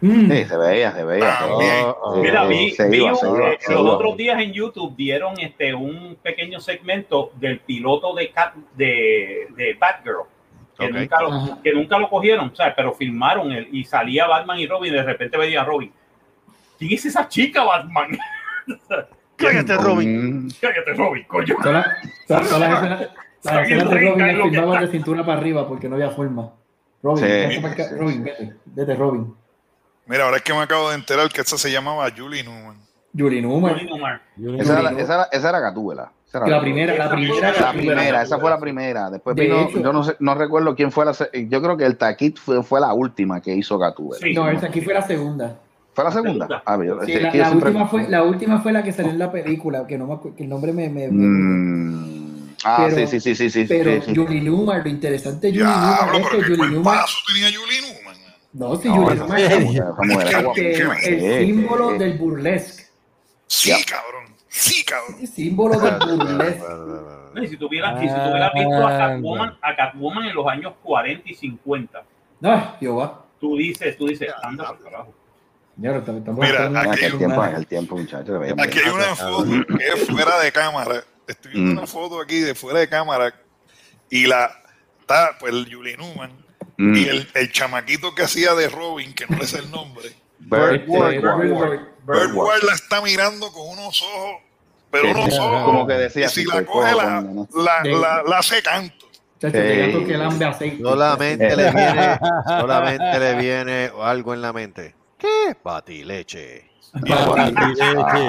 [0.01, 0.29] Mm.
[0.29, 1.37] Sí, se veía, se veía.
[1.39, 3.91] Sí, Mira, vi, se vi iba, un- se iba, eh, se los iba.
[3.93, 9.73] otros días en YouTube dieron este un pequeño segmento del piloto de Cat, de, de
[9.79, 10.23] Batgirl.
[10.77, 12.73] Que, nunca lo, que nunca lo cogieron, ¿sabes?
[12.75, 15.91] pero filmaron el, y salía Batman y Robin y de repente veía a Robin.
[16.79, 18.17] ¿Quién es esa chica, Batman?
[19.35, 20.49] Cállate, Robin.
[20.59, 21.55] Cállate, Robin, coño.
[21.61, 21.85] Todas
[22.27, 23.09] las escenas,
[23.43, 26.51] de rica, Robin que filmaban de cintura para arriba porque no había forma.
[27.01, 27.59] Robin, Sí.
[27.59, 29.33] para Robin, vete, vete, Robin.
[30.05, 32.77] Mira, ahora es que me acabo de enterar que esta se llamaba Julie Newman.
[33.15, 33.75] Julie Newman.
[34.37, 34.61] Julie.
[34.61, 36.11] Esa era, esa era, esa era Gatúbela.
[36.33, 36.61] La Gatúbela.
[36.61, 39.09] primera, la primera, La primera, esa fue la primera.
[39.11, 41.11] Después De vino, hecho- yo no sé, no recuerdo quién fue la,
[41.47, 44.19] yo creo que el Taquit fue, fue la última que hizo Gatúbela.
[44.25, 44.33] Sí.
[44.33, 45.55] No, esa aquí fue la segunda.
[45.93, 46.47] ¿Fue la segunda?
[46.47, 46.63] Segunda.
[46.65, 49.19] Ah, yo- Sí, la, que la última fue, la última fue la que salió en
[49.19, 52.22] la película, que no me que el nombre me, me- me- Mm.
[52.63, 53.65] Ah, pero, sí, sí, sí, sí.
[53.67, 54.13] Pero sí, sí.
[54.13, 56.57] Yuli lo interesante de Yuli Luma es Yuli
[57.27, 57.49] tenía
[58.53, 59.79] No, si no, Yuli
[60.17, 62.83] es, el símbolo del burlesque.
[63.47, 64.33] Sí, cabrón.
[64.47, 65.17] Sí, cabrón.
[65.19, 66.63] El símbolo del burlesque.
[67.33, 71.33] No, si tuvieras si tuviera visto a Catwoman, a Catwoman en los años 40 y
[71.33, 72.03] 50.
[72.39, 73.25] No, yo va.
[73.39, 75.13] Tú dices, tú dices, anda por carajo.
[75.75, 76.05] Mira, el
[77.67, 78.41] tiempo, el muchachos.
[78.59, 81.77] Aquí hay una foto que es fuera de cámara Estoy viendo Mm.
[81.77, 83.33] una foto aquí de fuera de cámara
[84.09, 84.51] y la
[84.99, 86.31] está pues el Julie Newman
[86.77, 86.95] Mm.
[86.95, 90.11] y el, el chamaquito que hacía de Robin, que no le sé el nombre.
[90.39, 92.63] Bird- Ward.
[92.63, 94.41] La está mirando con unos ojos,
[94.91, 95.63] pero unos sí, ojos.
[95.65, 97.21] como que decía, y si la coge, la,
[97.55, 99.07] la, la, la hace canto.
[99.39, 99.91] Que.
[100.81, 104.95] Solamente le viene, solamente le viene algo en la mente.
[105.17, 105.55] ¿Qué?
[105.63, 106.69] Batileche.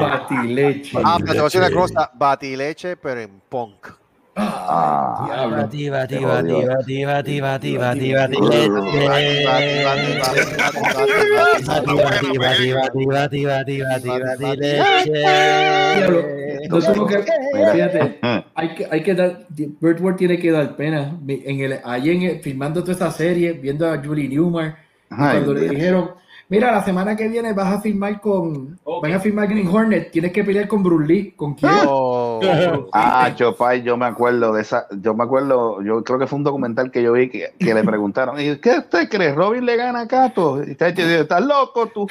[0.01, 0.99] Batileche.
[1.05, 3.87] Ah, pero te voy a decir una cosa, batileche, pero en punk.
[4.37, 5.47] Ah.
[5.51, 7.81] Bati, bati, bati, bati, bati, bati, bati,
[8.13, 8.41] bati, Bati,
[13.81, 15.23] bati, bati, leche.
[16.69, 17.19] no tuvo que,
[17.73, 21.17] fíjate, Eh, hay que, hay que dar, Birdward tiene que dar pena.
[21.29, 24.77] En el, ahí en el- filmando toda esa serie, viendo a Julie Newmar,
[25.09, 25.71] cuando le Dios.
[25.75, 26.11] dijeron,
[26.55, 29.03] mira, la semana que viene vas a filmar con, Ok.
[29.03, 31.73] van a filmar Green Hornet, tienes que pelear con Bruce Lee, ¿con quién?
[31.87, 32.41] Oh,
[32.93, 36.45] Ah, Chopay, yo me acuerdo de esa, yo me acuerdo, yo creo que fue un
[36.45, 39.35] documental que yo vi que, que le preguntaron, ¿y qué usted cree?
[39.35, 40.63] ¿Robin le gana a Cato?
[40.63, 42.07] Y ¿estás loco tú?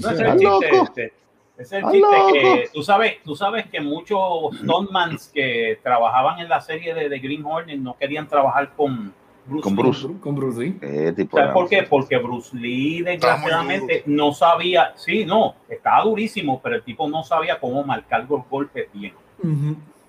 [0.00, 0.84] No, es ¿Estás el chiste loco?
[0.84, 1.12] este.
[1.58, 2.32] Es el ¿Estás chiste loco?
[2.32, 4.20] que tú sabes, tú sabes que muchos
[4.62, 9.12] stuntmans que trabajaban en la serie de, de Green Hornet no querían trabajar con
[9.48, 9.62] Bruce.
[9.64, 9.82] Con Lee.
[9.82, 10.08] Bruce.
[10.20, 10.78] Con Bruce Lee.
[10.82, 11.82] Eh, tipo, ¿Sabes por qué?
[11.84, 17.58] Porque Bruce Lee, desgraciadamente, no sabía, sí, no, estaba durísimo, pero el tipo no sabía
[17.58, 19.14] cómo marcar los golpes bien.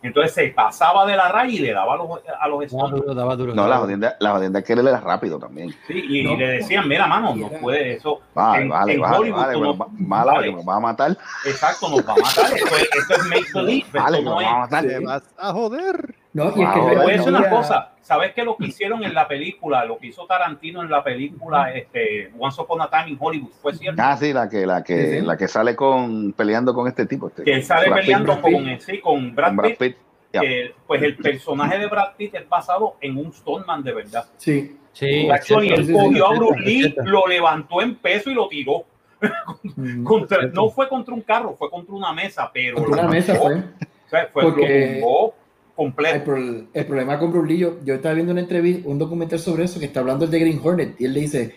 [0.01, 2.07] Entonces se pasaba de la raya y le daba a los,
[2.39, 3.53] a los Daba duro, daba duro.
[3.53, 5.71] No, la jodienda, la jodienda es que él era rápido también.
[5.87, 6.37] Sí, y, No.
[6.37, 8.21] le decían, mira, mano, no puede eso.
[8.33, 10.53] Vale, En- vale, en vale, vale, no- va- mala, vale.
[10.55, 11.17] me va a matar.
[11.45, 12.45] Exacto, nos va a matar.
[12.45, 13.85] Esto es, esto es make believe.
[13.91, 14.85] Vale, me no va a matar.
[14.87, 16.15] te vas a joder.
[16.33, 17.07] No, y es que Wow.
[17.07, 17.93] Decir una cosa.
[18.01, 19.83] ¿Sabes qué lo que hicieron en la película?
[19.85, 23.51] Lo que hizo Tarantino en la película este, Once Upon a Time in Hollywood.
[23.61, 24.01] ¿Fue cierto?
[24.03, 25.25] Ah, sí, la que, la que, Sí, sí.
[25.25, 27.27] la que sale con peleando con este tipo.
[27.27, 28.53] Este, que él sale Brad peleando Brad Pitt.
[28.53, 29.97] con, sí, con Brad con Brad Pitt.
[30.31, 34.25] Que, pues el personaje de Brad Pitt es basado en un Stoneman de verdad.
[34.37, 34.75] Sí.
[34.93, 38.47] Sí, es él cogió a es Bruce es Lee, lo levantó en peso y lo
[38.47, 38.83] tiró.
[40.03, 40.61] Contra- cierto.
[40.61, 43.55] no fue contra un carro, fue contra una mesa, pero Contra una mesa fue.
[43.55, 45.33] O sea, fue Porque- lo
[45.79, 46.23] tumbó El, completo.
[46.25, 49.79] pro- el problema con Bruce Lee, yo, estaba viendo una entrevista, un documental sobre eso,
[49.79, 51.55] que está hablando el de Green Hornet, y él le dice,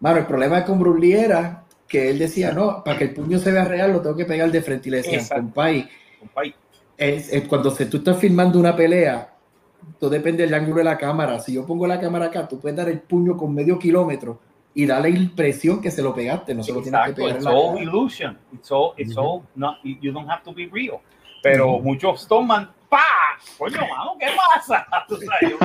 [0.00, 3.38] mano, el problema con Bruce Lee era que él decía, no, para que el puño
[3.38, 5.88] se vea real, lo tengo que pegar de frente, y le decían, compay,
[6.96, 9.28] es, es cuando se, tú estás filmando una pelea,
[9.98, 12.76] todo depende del ángulo de la cámara, si yo pongo la cámara acá, tú puedes
[12.76, 14.40] dar el puño con medio kilómetro,
[14.74, 17.36] y darle la impresión que se lo pegaste, no se lo tienes que pegar en
[17.36, 17.82] it's la all cara.
[17.82, 18.38] illusion.
[18.54, 20.96] It's all, it's all not, you don't have to be real.
[21.42, 23.04] Pero muchos toman, ¡pa!
[23.58, 24.86] Coño, mano, ¿qué pasa?
[25.08, 25.56] O sea, yo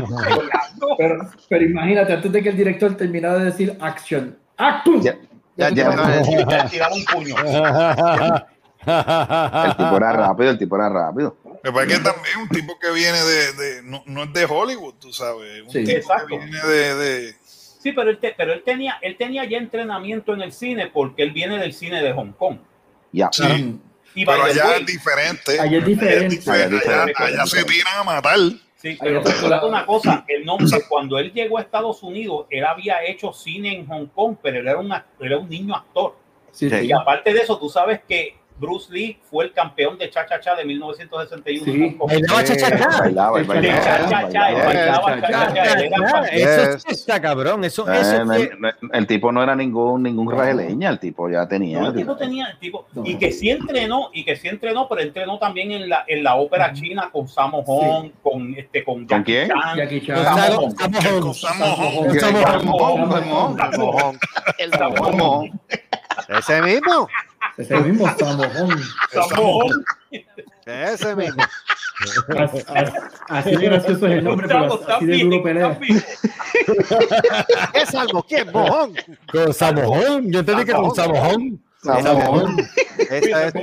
[0.80, 0.96] no.
[0.98, 5.02] Pero, pero imagínate, antes de que el director terminara de decir action, ¡actum!
[5.02, 5.16] Ya,
[5.58, 6.04] Ya, ya, no,
[6.48, 7.36] Te tiraba un puño.
[8.88, 11.36] El tipo era rápido, el tipo era rápido.
[11.64, 14.94] Pasa es que también un tipo que viene de, de- no, no es de Hollywood,
[15.00, 15.84] tú sabes, un Sí.
[15.84, 16.28] tipo Exacto.
[16.28, 20.34] que viene de, de- Sí, pero él, te- pero él tenía, él tenía ya entrenamiento
[20.34, 22.58] en el cine porque él viene del cine de Hong Kong.
[23.12, 23.30] Ya.
[23.32, 23.80] Sí.
[24.18, 25.60] Y pero allá es diferente.
[25.60, 26.52] Allá es diferente.
[27.16, 28.40] Allá se tiran a matar.
[28.78, 29.22] Sí, pero
[29.68, 30.58] una cosa, él no,
[30.90, 34.68] cuando él llegó a Estados Unidos, él había hecho cine en Hong Kong, pero él
[34.68, 36.16] era, una, él era un niño actor.
[36.52, 36.76] Sí, sí.
[36.88, 40.66] Y aparte de eso, tú sabes que Bruce Lee fue el campeón de cha-cha-cha de
[40.66, 41.66] 1961.
[41.66, 41.98] Sí.
[42.00, 43.02] Bailaba cha-cha-cha.
[43.02, 43.42] Bailaba.
[46.32, 47.64] Eso está cabrón.
[47.64, 47.86] Eso,
[48.94, 51.80] el, tipo no era ningún, ningún rajeleña, el tipo ya tenía.
[51.80, 52.88] el tipo tenía, el tipo.
[53.04, 56.36] Y que sí entrenó, y que sí entrenó, pero entrenó también en la, en la
[56.36, 59.50] ópera china con Sammo Hong, con este, con ¿Con quién?
[59.76, 60.16] Jackie Chan.
[60.16, 62.08] Con Sammo Hong.
[62.08, 64.18] Con Sammo Hong.
[64.58, 65.50] El Sammo
[66.30, 67.08] Ese mismo.
[67.64, 68.80] Ese mismo Samojón.
[69.12, 69.84] Sammo Hung.
[70.66, 71.44] Ese mismo.
[72.38, 72.64] Así,
[73.30, 75.80] así de gracioso es el nombre, pero así de duro pelea.
[77.74, 78.24] ¿Qué salmo?
[78.28, 78.52] ¿Quién?
[78.52, 78.94] ¿Mojón?
[79.32, 80.32] Con Samojón.
[80.32, 81.62] Yo entendí que con Samojón.
[81.82, 82.58] Samojón.
[83.10, 83.54] Es,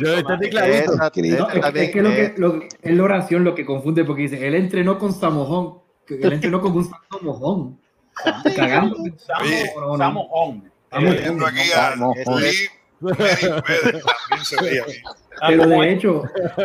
[0.00, 0.94] Yo entendí clarito.
[0.94, 4.46] es, es que lo es- que lo- es la oración lo que confunde porque dice,
[4.46, 5.78] él entrenó con Samojón,
[6.08, 7.78] él entrenó con un santo mojón.
[8.56, 8.96] Cagando.
[9.42, 9.96] Oye, No, no, no.
[9.98, 10.62] Samo Home.
[10.90, 11.94] Vamos, Eh, Viendo aquí a
[15.46, 16.22] Pero de hecho,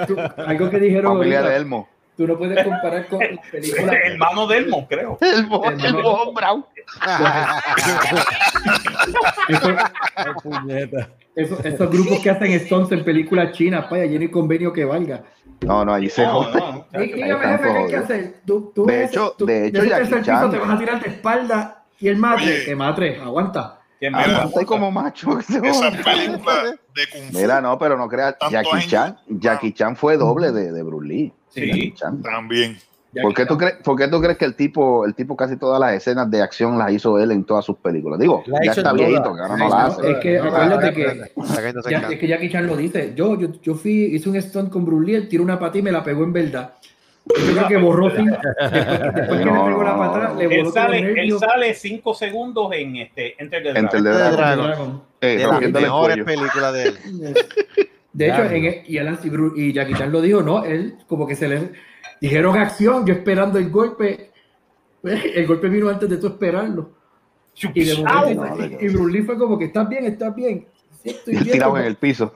[0.07, 1.89] tú- algo que dijeron Familia ahorita, de Elmo.
[2.15, 3.95] tú no puedes comparar con las películas.
[4.05, 5.17] Hermano de Elmo, creo.
[5.21, 5.85] Elmo, Elmo.
[5.87, 6.65] Elmo Brown.
[9.47, 9.75] Eso-
[10.15, 11.09] Ay, puñeta.
[11.35, 14.85] eso- esos grupos que hacen stunts en películas chinas, para allí no hay convenio que
[14.85, 15.23] valga.
[15.61, 16.59] No, no, allí se No, jode.
[16.59, 16.85] no.
[16.93, 18.03] Ey, dígame, están jefe, ¿qué hay que jodidos.
[18.05, 18.33] hacer?
[18.45, 21.83] Tú, tú De ves- hecho- tú- de hecho, Chan- te vas a tirar de espalda
[21.99, 23.78] y el matre, que matre, aguanta.
[23.99, 24.43] ¿Quién Ah, mira?
[24.45, 25.27] estoy como macho.
[25.31, 25.91] joda.
[25.91, 28.35] películas de Kung Fu Mira, no, pero no creas.
[28.49, 28.87] Jackie.
[28.87, 31.33] Chan, Jackie Chan fue doble de, de Bruce Lee.
[31.49, 31.67] Sí.
[31.67, 32.21] Jackie Chan.
[32.21, 32.77] también.
[33.23, 35.79] ¿Por qué, tú crees, ¿Por qué tú crees que el tipo, el tipo casi todas
[35.79, 38.19] las escenas de acción las hizo él en todas sus películas?
[38.19, 40.11] Digo, La ya está viejito, que ahora No, no la hace.
[40.11, 41.31] es que acuérdate que
[41.89, 43.13] Ya, es que Jackie Chan lo dice.
[43.15, 45.81] Yo, yo, yo fui, hice un stunt con Bruce Lee, él tiró una pata y
[45.81, 46.75] me la pegó en verdad.
[47.29, 48.55] Yo creo que borró sin, después,
[49.15, 50.35] después que le No, pegó la no, pata, no.
[50.35, 54.03] le Él borró sale, él cinco segundos en este Enter the Entre el Dragon.
[54.03, 54.37] de Dragon.
[54.37, 54.67] Dragon.
[54.67, 55.03] Dragon.
[55.21, 56.97] Eh, de las mejores películas de él.
[58.11, 58.49] De hecho, Claro.
[58.55, 59.17] en el- y, él-
[59.55, 60.65] y Jackie Chan lo dijo, ¿no?
[60.65, 61.71] Él como que se le
[62.19, 64.31] dijeron acción, yo esperando el golpe.
[65.03, 66.91] El golpe vino antes de tú esperarlo.
[67.73, 68.57] Y de momento, Au.
[68.81, 70.65] y, y Bruce Lee fue como que estás bien, estás bien.
[71.03, 71.51] Sí, estoy bien.
[71.51, 72.33] tirado como- en el piso.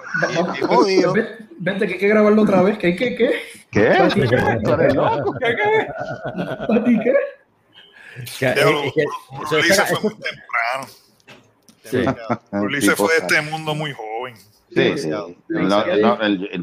[0.61, 1.14] Jodido.
[1.14, 1.27] ven-
[1.60, 2.77] Vente, que hay que grabarlo otra vez.
[2.77, 3.31] ¿Qué, qué, qué?
[3.72, 3.91] ¿Qué?
[4.64, 5.35] ¿Tú eres loco?
[5.40, 5.88] ¿Qué, qué?
[6.68, 7.14] ¿Para ti qué?
[8.40, 10.88] Que- Eh, Diablo, es que- eso está- se fue muy temprano.
[11.84, 12.03] sí.
[12.85, 14.35] Se fue de este mundo muy joven.
[14.73, 15.10] Sí, sí.
[15.10, 16.02] No, no, él,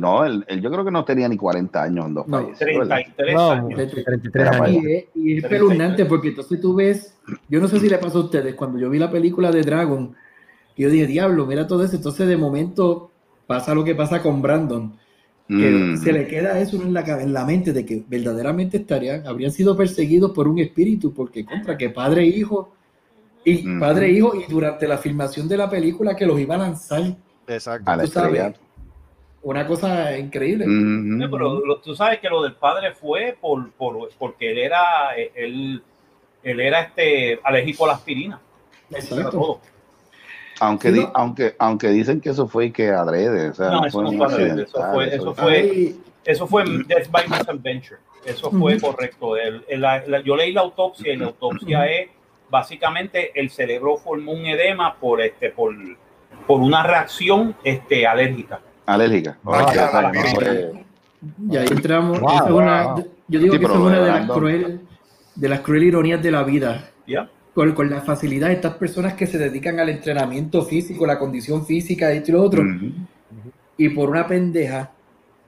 [0.01, 2.43] no, él- él- yo creo que no tenía ni 40 años en dos No.
[2.45, 2.67] países.
[2.67, 2.97] ¿verdad?
[2.97, 3.69] 33 No, años.
[3.77, 4.83] 33 Era años.
[4.85, 7.17] Y es, y es espeluznante porque entonces tú ves,
[7.49, 10.17] yo no sé si le pasó a ustedes, cuando yo vi la película de Dragon,
[10.83, 13.11] yo dije, diablo, mira todo eso, entonces de momento
[13.47, 14.93] pasa lo que pasa con Brandon,
[15.49, 15.97] que Mm.
[15.97, 19.77] se le queda eso en la, en la mente de que verdaderamente estarían, habrían sido
[19.77, 22.73] perseguidos por un espíritu, porque contra que padre e hijo,
[23.45, 26.59] y padre e hijo, y durante la filmación de la película que los iba a
[26.59, 27.17] lanzar,
[27.49, 27.91] Exacto.
[27.91, 28.55] A la tú sabes, estrella.
[29.43, 30.67] una cosa increíble.
[30.69, 31.21] Mm.
[31.21, 35.17] Sí, pero lo- tú sabes que lo del padre fue por, por porque él era
[35.35, 35.83] él,
[36.45, 38.41] él era este alérgico a la aspirina.
[38.91, 39.31] Eso era Exacto.
[39.41, 39.61] todo.
[40.61, 41.11] Aunque, Sí, di- no.
[41.15, 44.25] aunque, aunque dicen que eso fue que adrede, o sea, No, no, eso fue no
[44.25, 47.97] fue adrede, eso fue- eso- eso fue- Eso fue Death by Misadventure.
[48.27, 49.37] Eso fue correcto.
[49.39, 52.11] El- el- la- la- yo leí la autopsia y la autopsia es
[52.51, 55.75] básicamente el cerebro formó un edema por este por,
[56.47, 58.61] por una reacción este alérgica.
[58.85, 59.39] alérgica.
[59.47, 60.13] Ah,
[61.51, 62.21] Y ahí entramos.
[62.21, 63.09] Wow, es una- wow.
[63.29, 64.81] Yo digo Sí, que es una de las, cruel,
[65.37, 66.91] de las cruel ironías de la vida.
[67.07, 67.29] ¿ya?
[67.55, 71.67] Con, con la facilidad de estas personas que se dedican al entrenamiento físico, la condición
[71.67, 72.63] física, esto y lo otro,
[73.77, 74.93] y por una pendeja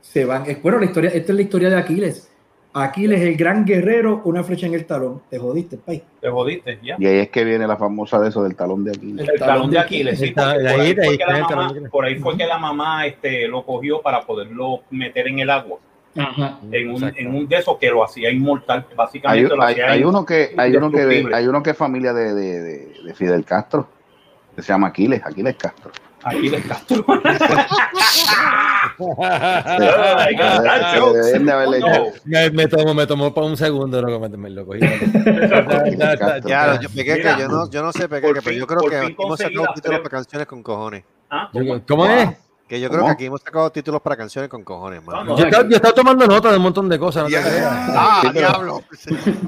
[0.01, 0.45] se van.
[0.47, 2.29] es- Bueno, la historia, esta es la historia de Aquiles.
[2.75, 5.21] Aquiles, el gran guerrero, una flecha en el talón.
[5.29, 6.03] Te jodiste, pay.
[6.21, 6.97] Te jodiste, ya.
[6.99, 9.15] Y ahí es que viene la famosa de eso del talón de aquí.
[9.19, 11.91] El talón de Aquiles, sí, El talón- de talón Aquiles.
[11.91, 15.79] por ahí fue que la mamá este, lo cogió para poderlo meter en el agua,
[16.17, 16.59] Ajá.
[16.71, 19.91] en un, en un de esos que lo hacía inmortal, Hay, básicamente lo hay- hacía
[19.93, 23.15] hay uno que hay uno que hay uno que es familia de, de, de- de
[23.15, 23.89] Fidel Castro
[24.55, 25.91] que se llama Aquiles, Aquiles Castro.
[26.25, 27.05] Aquiles Castro.
[31.81, 32.13] No.
[32.25, 34.81] Me, me tomó, me tomó para un segundo, loco, me, me lo cogí.
[36.47, 38.97] Ya, yo, Peque, que yo, no, yo no sé, por que, pero yo creo que
[39.19, 39.99] hemos sacado las títulos tres.
[40.01, 41.05] para canciones con cojones.
[41.31, 41.51] Ah,
[41.89, 42.29] ¿Cómo es?
[42.73, 43.11] Que yo creo ¿Cómo?
[43.11, 45.37] que aquí hemos sacado títulos para canciones con cojones, no.
[45.37, 47.67] Yo estaba, yo estaba tomando nota de un montón de cosas, no creas.
[47.71, 48.83] Ah, Sí, diablo.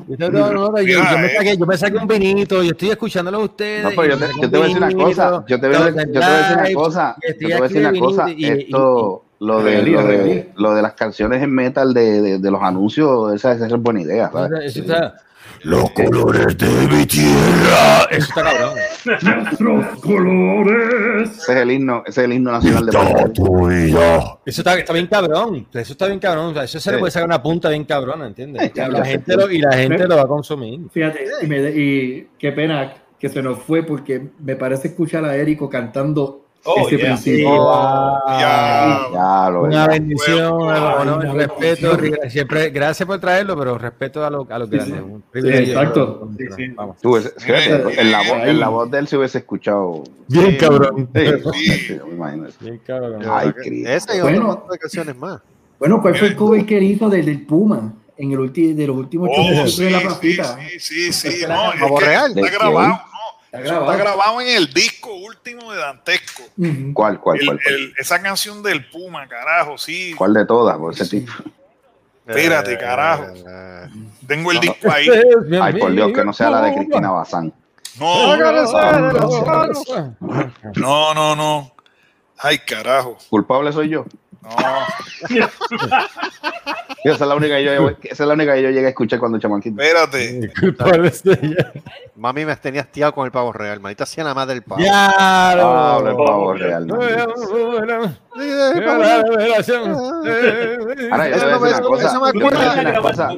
[0.09, 2.91] Yo, estaba tomando nota, yo, yo me saqué, yo me saqué un vinito, yo estoy
[2.91, 3.83] escuchándolo a ustedes.
[3.83, 5.45] No, pero yo te, yo te voy a decir una un cosa.
[5.49, 7.17] Yo te voy a, yo te voy a decir una cosa.
[7.23, 8.25] Yo estoy te voy a decir una de cosa.
[8.27, 12.21] vinito y- y- Esto, lo de, lo de, lo de las canciones en metal de,
[12.21, 14.31] de, de los anuncios, esa, esa es buena idea.
[14.31, 14.77] ¿sabes?
[14.77, 15.15] Está,
[15.65, 18.05] Los colores de mi tierra.
[18.11, 18.75] eso está cabrón.
[19.23, 21.31] Nuestros colores.
[21.39, 24.41] Ese es el himno, ese es el himno nacional de Puerto.
[24.45, 25.67] Eso está, está bien cabrón.
[25.73, 26.47] Eso está bien cabrón.
[26.47, 28.73] O sea, eso se le puede sacar una punta bien cabrona, ¿entiendes?
[28.77, 30.81] La gente lo, y la gente lo va a consumir.
[30.93, 35.35] Fíjate, y, me- y qué pena que se nos fue porque me parece escuchar a
[35.37, 36.99] Érico cantando Oh, yeah.
[36.99, 37.49] principio.
[37.51, 38.19] Oh.
[38.39, 42.31] Ya, lo Una bendición, Bueno, bueno, una respeto, bendición.
[42.31, 44.93] siempre, gracias por traerlo, pero respeto a, lo- a los Sí, sí.
[44.93, 45.75] Un privilegio.
[45.81, 46.29] exacto.
[46.39, 46.67] Sí, sí.
[46.69, 46.97] Vamos.
[47.03, 48.51] Tú, ese- fíjate, en, la voz, Ahí.
[48.51, 50.05] en la voz de él se hubiese escuchado.
[50.29, 51.09] Bien cabrón.
[51.15, 51.73] Sí, Sí.
[51.87, 52.59] sí, me imagino eso.
[52.61, 53.23] Bien cabrón.
[53.31, 53.53] Ay,
[53.87, 54.21] Esa y
[54.79, 55.41] canciones más.
[55.79, 57.93] Bueno, ¿cuál fue el cover que hizo del, del Puma?
[58.17, 61.29] en el ulti- de los últimos Oh, shows sí, de la sí, sí, sí, sí,
[61.43, 62.41] Esa no, es que.
[62.41, 63.01] Está grabado.
[63.55, 64.41] Está Eso está grabado.
[64.41, 66.43] en el disco último de Dantesco.
[66.93, 67.61] ¿Cuál, cuál, El- cuál?
[67.63, 67.75] cuál?
[67.75, 70.13] el- esa canción del Puma, carajo, sí.
[70.17, 70.77] ¿Cuál de todas?
[70.77, 71.33] Por ese tipo.
[72.27, 73.27] Espérate, carajo.
[73.35, 73.89] Eh,
[74.27, 75.09] Tengo el No, disco ahí.
[75.63, 77.53] Ay, por Dios, que no sea la de Cristina Bazán.
[77.99, 78.37] No,
[80.75, 81.73] no, no, no.
[82.39, 83.17] Ay, carajo.
[83.31, 84.05] ¿Culpable soy yo?
[84.45, 84.51] No.
[87.05, 87.73] Esa es la única que yo,
[88.03, 89.79] esa es la única que yo llegué a escuchar cuando chamaquito.
[89.83, 90.51] Espérate.
[92.17, 93.79] Mami me tenía hastiado con el pavo real.
[93.81, 94.81] Manita hacía nada más del pavo.
[94.81, 96.87] Ya, Ah, el pavo real.
[96.87, 97.01] man.
[98.37, 99.25] Sí, el pavo real.
[101.11, 103.29] Ahora, yo te Eso voy a me- decir una eso cosa.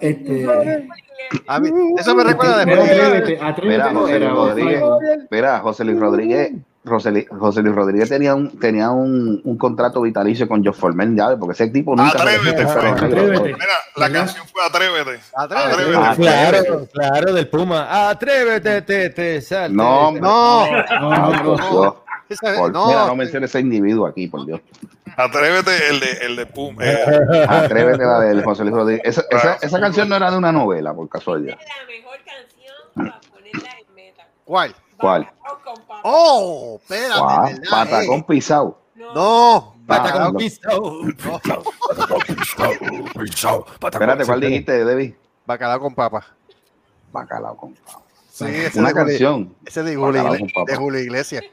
[0.00, 0.46] este,
[1.46, 2.66] A mí- eso me recuerda
[3.62, 4.82] Mira, no José Luis Rodríguez.
[5.30, 6.52] Mira, José Luis Rodríguez.
[6.86, 11.16] José, Luis- José Luis Rodríguez tenía un tenía un, un contrato vitalicio con Joe Forman,
[11.16, 12.62] ya, porque ese tipo nunca Atrévete.
[12.62, 13.42] Atrévete.
[13.54, 13.66] Mira,
[13.96, 14.18] la ¿Verdad?
[14.26, 15.20] canción fue Atrévete.
[15.34, 15.96] Atrévete.
[15.96, 18.08] Ah, Claro, claro, del Puma.
[18.10, 19.74] Atrévete, te, te, salte.
[19.74, 20.12] No.
[20.12, 20.66] No,
[21.00, 22.04] No, no,
[22.56, 22.86] Por no.
[22.86, 24.60] Mira, no menciones ese individuo aquí, por Dios.
[25.16, 26.76] Atrévete, el de, el de Pum.
[26.80, 29.02] eh, Atrévete la de José Luis Rodríguez.
[29.06, 31.56] Esa, esa, esa canción no era de una novela, por casualidad.
[31.60, 34.26] Es la mejor canción para ponerla en metal.
[34.44, 34.74] ¿Cuál?
[34.98, 35.30] ¿Cuál?
[35.42, 36.00] Papa.
[36.04, 37.44] Oh, espérate, ¿Cuál?
[37.54, 37.70] ¿verdad?
[37.70, 38.24] Patacón eh?
[38.28, 38.78] pisado.
[39.14, 40.60] No, Pata con lo- piso.
[43.82, 45.16] Espérate, ¿cuál dijiste, Debbie?
[45.46, 46.24] bacalao con papa.
[47.12, 48.02] Bacalao con pavo.
[48.30, 49.54] Sí, ese Una de canción.
[49.64, 50.36] Ese de Julio, papa.
[50.66, 51.44] de Julio Iglesias.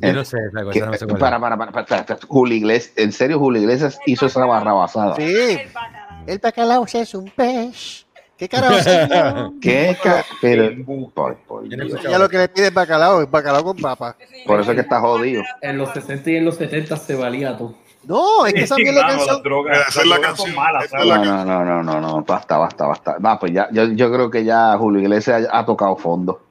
[0.00, 2.18] Yo no sé esa Que- cosa, no sé cuál para, para, para, para, para, para,
[2.26, 5.14] Julio Iglesias, en serio, Julio Iglesias hizo esa barra basada.
[5.16, 5.22] Sí.
[5.22, 6.24] El bacalao.
[6.26, 8.06] El bacalao es un pez.
[8.36, 9.52] ¿Qué carajo señor?
[9.60, 9.96] ¿Qué?
[10.02, 10.70] ca- Pero,
[11.14, 11.94] por, por Yo no Dios.
[11.96, 12.10] escuché.
[12.12, 14.16] Ya lo que le pide es bacalao, es bacalao con papa.
[14.46, 15.42] Por eso es que está jodido.
[15.62, 17.74] En los 60 y en los 70 se valía todo.
[18.06, 21.44] No, es que esa Sí, es la drogas, Esa es la canción, malas, No, no,
[21.44, 23.18] no, no, no, no, basta, basta, basta.
[23.18, 26.42] Va, pues ya, yo, yo creo que ya Julio Iglesias ha tocado fondo.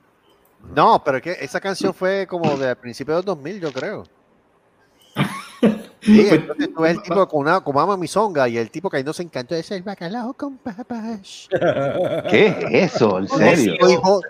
[0.74, 4.04] No, pero es que esa canción fue como de principios de los 2000, yo creo.
[6.04, 8.98] Sí, entonces tú ves el tipo con una con Mama Misonga y el tipo que
[8.98, 11.48] ahí no se encantó es el bacalao con papas.
[12.30, 13.20] ¿Qué es eso?
[13.20, 13.76] ¿En serio?
[13.82, 14.22] No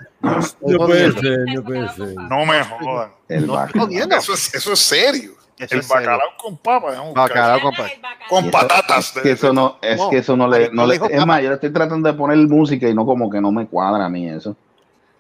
[0.62, 2.16] no puede ser, no puede ser.
[2.16, 3.12] no me jodan.
[3.28, 3.90] El No bacalao.
[4.20, 5.32] Eso es, eso es serio.
[5.58, 6.02] Eso el es serio.
[6.10, 6.98] bacalao con papas.
[7.14, 7.92] Bacalao con papas.
[8.02, 8.30] Bacalao.
[8.30, 9.16] Con eso- patatas.
[9.18, 11.56] Es que eso no, es que eso no le, no le- es más, yo le
[11.56, 14.56] estoy tratando de poner música y no como que no me cuadra a mí eso.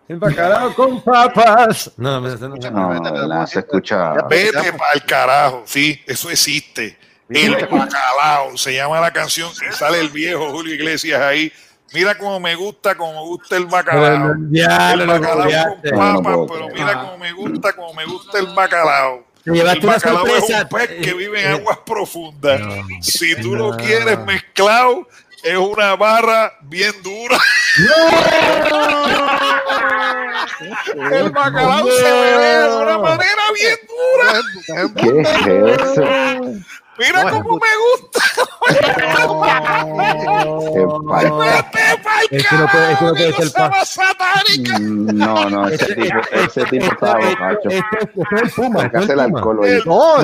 [0.08, 1.92] El bacalao con papas.
[1.98, 3.28] No, no, no.
[3.28, 4.14] No, se escucha.
[4.30, 5.64] Vete para el carajo.
[5.66, 6.98] Sí, eso existe.
[7.30, 9.50] El bacalao se llama la canción.
[9.70, 11.52] y Sale el viejo Julio Iglesias ahí.
[11.94, 14.34] Mira cómo me gusta, cómo me gusta el bacalao.
[14.50, 18.06] Ya, el lo bacalao con No, no papas, pero mira cómo me gusta, cómo me
[18.06, 19.26] gusta el bacalao.
[19.44, 20.62] Te llevaste el una bacalao es sorpresa.
[20.64, 22.60] un pez que Eh, vive en eh, aguas profundas.
[22.62, 23.70] no, si tú no.
[23.72, 25.08] lo quieres mezclado,
[25.44, 27.38] es una barra bien dura.
[31.12, 34.30] El bacalao se bebe de una manera bien dura.
[34.95, 35.30] ¿Qué es
[35.82, 36.04] eso?
[36.99, 37.68] Mira No, cómo me
[38.02, 38.20] gusta.
[40.74, 41.45] Qué falta.
[41.45, 43.90] Vete pa'l Es que no puede- es que no puede carajo, ser cosa pa- más
[43.90, 44.80] satánica.
[44.80, 47.70] Mm, No, no, ese tipo, ese tipo está borracho.
[47.70, 48.84] Esto esto es el Puma.
[48.86, 49.60] esto es el alcohol.
[49.86, 50.15] No,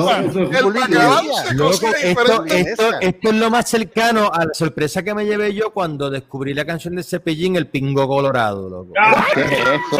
[1.70, 2.60] esto, diferente.
[2.70, 6.54] esto, esto es lo más cercano a la sorpresa que me llevé yo cuando descubrí
[6.54, 8.92] la canción de Cepillín, El Pingo Colorado, loco.
[9.34, 9.98] ¿Qué es eso?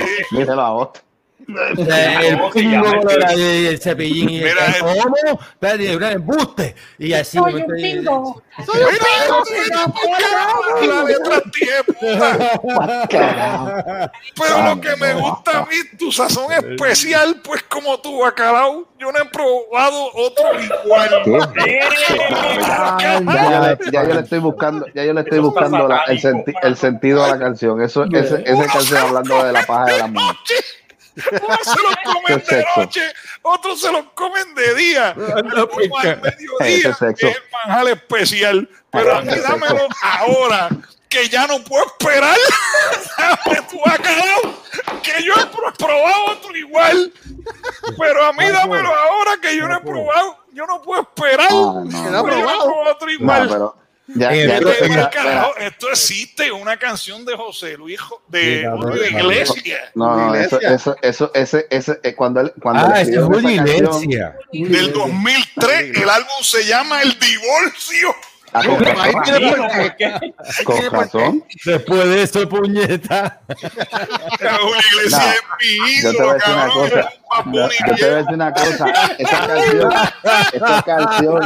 [1.57, 3.69] El ¿Cómo se Pingo este?
[3.69, 4.31] El Cepillín.
[4.31, 5.97] Y Mira, el, ¿Cómo?
[5.97, 6.75] Un embuste.
[6.99, 7.39] Y así.
[7.39, 8.43] Soy un pingo.
[11.07, 13.07] Letra tiempo.
[13.09, 14.11] Carajo.
[14.37, 19.11] Pero lo que me gusta a mí, tu sazón especial, pues como tu bacalao, yo
[19.13, 21.11] no he probado otro igual.
[22.61, 26.29] Ya, yo le, ya yo le estoy buscando, ya yo le estoy buscando el, satánico,
[26.29, 27.81] senti- el sentido a la canción.
[27.83, 30.37] Eso, ese, esa canción hablando de la paja de la mujer.
[31.43, 35.15] Unos se los comen de noche, otros se los comen de día.
[35.15, 36.01] Como pica.
[36.13, 37.35] al mediodía es el
[37.67, 38.69] manjar especial.
[38.91, 40.69] Pero a mí dámelo ahora,
[41.09, 42.37] que ya no puedo esperar.
[43.19, 44.63] Dame tu bacalao,
[45.03, 47.13] que yo he pro- probado otro igual.
[47.99, 50.37] Pero a mí dámelo ahora, que yo no he probado.
[50.53, 51.47] Yo no puedo esperar.
[51.51, 52.75] Ah, no, no Pero yo he probado.
[52.91, 53.49] otro no, igual.
[53.49, 53.77] pero
[54.17, 58.69] ya, Eh, ya, pero- mira, carajo, mira, esto existe, una canción de José Luis de
[58.71, 59.07] Julio.
[59.07, 63.23] Iglesias no, no, eso, eso, eso, ese, ese, eh, cuando él, cuando Ah, ese es
[63.25, 64.35] Julio Iglesias.
[64.53, 65.97] del 2003.
[65.97, 68.15] El álbum se llama El Divorcio.
[68.53, 68.63] Ah,
[70.65, 71.45] con razón.
[71.65, 73.41] Después de eso, puñeta.
[73.49, 73.57] No,
[76.03, 77.13] yo te voy a decir una cosa.
[77.45, 78.93] Bad Yo, te voy a decir una cosa.
[79.19, 79.93] Esa canción,
[80.53, 81.43] esa canción,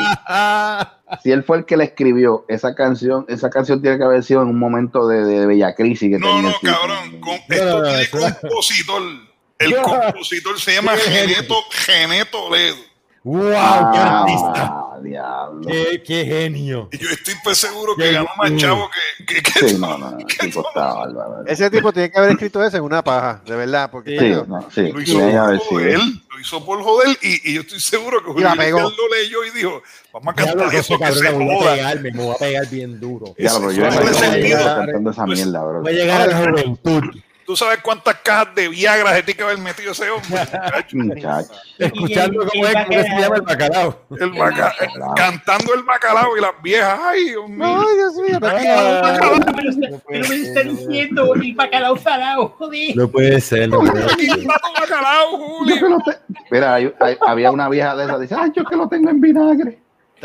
[1.22, 4.42] si él fue el que la escribió, esa canción, esa canción tiene que haber sido
[4.42, 7.20] en un momento de, de bella crisis que No, tenía no, el cabrón.
[7.20, 9.02] Con, No, esto no, no, tiene compositor.
[9.58, 12.93] El compositor se llama Geneto, Gené Toledo.
[13.24, 13.50] ¡Wow!
[13.50, 13.56] ¡Qué
[13.98, 14.52] artista!
[14.54, 15.66] Ah, diablo.
[15.66, 16.88] ¡Qué, qué genio!
[16.92, 20.18] Y yo estoy pues seguro que ganó más chavo que, que, que Sí, no, no,
[20.18, 21.46] el tipo bárbaro.
[21.46, 23.90] Ese tipo tiene que haber escrito eso en una paja, de verdad.
[23.90, 27.54] Porque Sí, no, sí, lo hizo que por joder, lo hizo por joder y, y
[27.54, 29.82] yo estoy seguro que Julio lo leyó y dijo,
[30.12, 32.38] vamos a cantar que eso que se cabrón me voy a pegarme, me voy a
[32.38, 33.34] pegar bien duro.
[33.38, 34.64] Ya, pero yo me tiene imagino sentido.
[34.64, 35.80] cantando esa mierda, bro.
[35.80, 37.02] Voy a llegar a la juventud
[37.46, 40.40] ¿Tú sabes cuántas cajas de Viagra se tiene que haber metido ese hombre?
[40.92, 41.52] Muchacho.
[41.78, 44.00] escuchando cómo es, cómo se llama el bacalao.
[44.18, 44.74] El baca-
[45.14, 46.98] cantando el bacalao y las viejas.
[47.02, 47.66] Ay, Dios mío.
[47.66, 49.18] Ay, Dios mío, Ah,
[50.08, 52.96] Pero me está diciendo el bacalao salado, joder.
[52.96, 54.20] No puede ser, no puede ser.
[54.38, 55.74] está tu bacalao, Yo Julio.
[55.76, 56.18] que lo te-
[56.50, 59.20] Mira, hay- hay- había una vieja de esas, dice, ay, yo que lo tengo en
[59.20, 59.78] vinagre.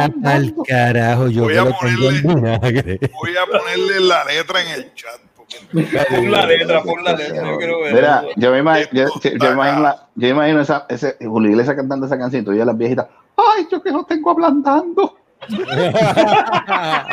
[0.00, 2.98] Anda al carajo, yo Voy a lo tengo en vinagre.
[3.12, 5.20] Voy a ponerle la letra en el chat.
[5.72, 7.44] Pon la letra, pon la letra.
[7.44, 7.92] Yo quiero ver.
[7.94, 11.16] Mira, yo me imagino, yo, Esto yo- yo está imagino, la- yo imagino esa, ese
[11.20, 13.06] Julio Iglesias cantando esa canción, y tú a las viejitas,
[13.36, 15.16] ay, yo que lo tengo ablandando.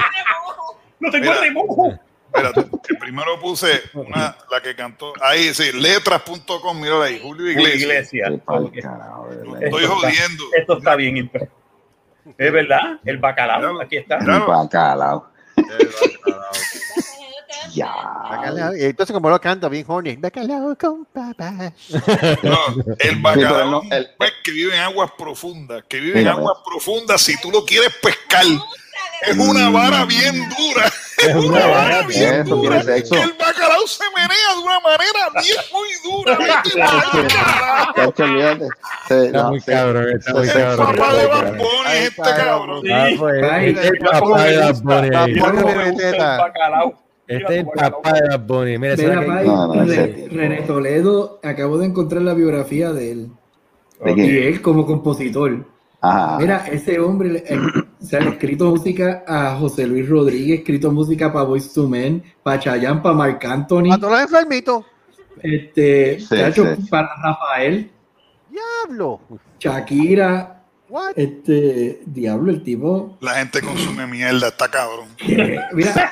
[1.00, 1.42] No tengo Mira.
[1.42, 1.94] remojo.
[2.34, 5.14] Espérate, que primero puse una, la que cantó.
[5.22, 8.32] Ahí, sí, letras.com, mira ahí, Julio Julio Iglesias.
[9.62, 10.44] Estoy jodiendo.
[10.58, 11.32] Esto está bien.
[12.38, 14.18] Es verdad, el bacalao, aquí está.
[14.20, 14.46] Claro.
[14.46, 15.30] Un bacalao.
[17.74, 17.94] Ya.
[18.30, 18.74] Bacalao.
[18.74, 21.74] Entonces, como lo canta bien horny, bacalao con papas.
[22.44, 22.58] No,
[23.00, 26.28] el bacalao no, es un el- pez que vive en aguas profundas, que vive en
[26.28, 27.22] aguas profundas.
[27.22, 28.46] Si tú lo quieres pescar,
[29.24, 30.86] es una vara bien dura.
[31.18, 32.84] Es una vara bien Eso dura.
[32.84, 33.16] sexo.
[33.16, 36.38] El bacalao se menea de una manera bien muy dura.
[39.10, 40.96] Está muy cabrón, está muy se- El cabrón.
[40.96, 41.28] papá de.
[41.58, 42.84] Bunny es este cabrón.
[42.92, 44.58] Ah, pues, Ay, este el papá de
[45.92, 47.04] gusta el bacalao.
[47.28, 48.78] Este Mira es el papá de Bad Bunny.
[48.78, 48.96] Mira.
[50.32, 53.28] René Toledo, acabo de encontrar la biografía de él.
[54.04, 55.66] ¿De Y él como compositor.
[56.02, 56.38] Ajá.
[56.40, 57.60] Mira, ese hombre eh,
[58.00, 62.60] se ha escrito música a José Luis Rodríguez, escrito música para Boyz II Men, para
[62.60, 64.86] Chayanne, para Marc Anthony, A todos los enfermitos.
[65.42, 66.84] este, Sí, chacho, sí.
[66.90, 67.90] para Rafael,
[68.50, 69.20] Diablo.
[69.60, 70.57] Shakira,
[70.90, 71.14] What?
[71.18, 73.18] este, diablo, el tipo.
[73.20, 75.08] La gente consume mierda, está cabrón.
[75.74, 76.10] Mira,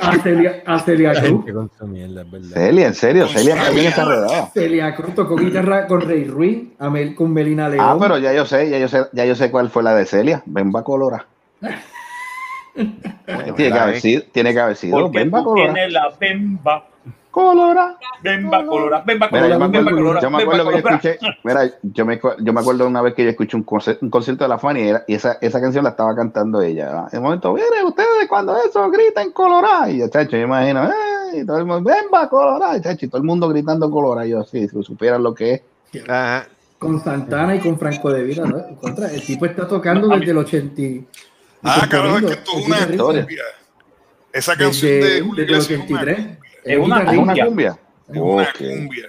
[0.00, 1.30] a, a Celia, a Celia La Cruz.
[1.44, 2.48] gente con su mierda, es verdad.
[2.54, 3.88] Celia, en serio, Celia también Celia.
[3.90, 4.50] está enredada.
[4.52, 7.86] Celia Cruz tocó guitarra con Rey Ruiz, a Mel- con Melina León.
[7.88, 10.04] Ah, pero ya yo sé, ya yo sé, ya yo sé cuál fue la de
[10.06, 10.42] Celia.
[10.44, 11.26] Bemba Colora.
[12.74, 15.72] tiene, que haber sido, tiene que haber sido Porque Bemba tú Colora.
[15.74, 16.86] tienes la bemba,
[17.30, 17.96] Colora.
[18.24, 20.82] bemba colora, bemba Mira, yo colora, me bemba acuerdo, colora, yo me acuerdo que yo
[20.82, 20.96] colora.
[20.96, 24.10] escuché, mira, yo me, yo me acuerdo una vez que yo escuché un, conce- un
[24.10, 26.86] concierto de la Fanny y, era- y esa, esa canción la estaba cantando ella.
[26.86, 27.08] ¿verdad?
[27.12, 29.88] En un momento, miren ustedes cuando eso gritan Colorado.
[29.90, 30.90] Y yo, chacho, yo imagino, ¡eh!
[31.40, 32.76] Y todo el mundo, ¡Bemba Colorado!
[32.76, 34.26] Y, chacho, y todo el mundo gritando Colorado.
[34.26, 35.52] Y yo, sí, si supieran lo que
[35.92, 36.02] es.
[36.08, 36.48] Ajá.
[36.80, 38.74] Con Santana y con Franco de Vida, ¿no?
[38.80, 40.82] Contra, el tipo está tocando desde el 80.
[40.82, 41.06] y-
[41.62, 43.26] Ah, cabrón, es que esto es una historia.
[44.32, 46.38] Esa canción Desde, de Julio desde el Iglesias es una 83.
[46.64, 47.78] Es una ¿Es una Cumbia.
[48.12, 49.06] Es una cumbia.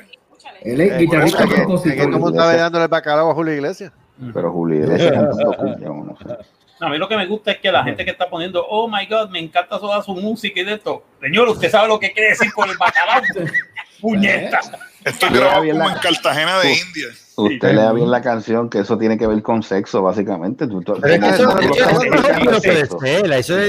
[0.61, 2.09] Él es Eh, guitarrista compositor.
[2.09, 3.91] mundo estaba dándole el bacalao a Julio Iglesias.
[4.33, 6.37] Pero Julio Iglesias cantando cumbia, no sé.
[6.83, 9.05] A mí lo que me gusta es que la gente que está poniendo, oh my
[9.05, 11.03] god, me encanta toda su música y de esto.
[11.21, 13.21] Señor, usted sabe lo que quiere decir con el bacalao.
[14.01, 14.59] Puñeta.
[15.03, 16.71] Esto es grabado bien como la- en Cartagena de Uh.
[16.71, 17.07] India.
[17.37, 20.67] Usted lea bien la canción, que eso tiene que ver con sexo, básicamente.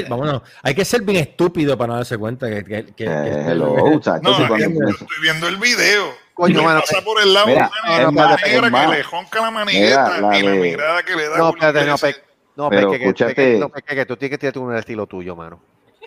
[0.09, 3.51] Vámonos, hay que ser bien estúpido para no darse cuenta que, que, que- Eh, que-
[3.53, 6.23] hello, chacho, No, sí, cuando- estoy viendo el video.
[6.35, 7.71] Coño, Y mano, pasa por el lado Mira,
[8.09, 11.29] una negra que le jonca la manigueta Mira, la y la de- mirada que le
[11.29, 12.17] da No, espérate, no, pe,
[12.57, 15.07] no, Pero peque, que, escúchate- peque, no, peque, que tú tienes que tirarte un estilo
[15.07, 15.61] tuyo, mano.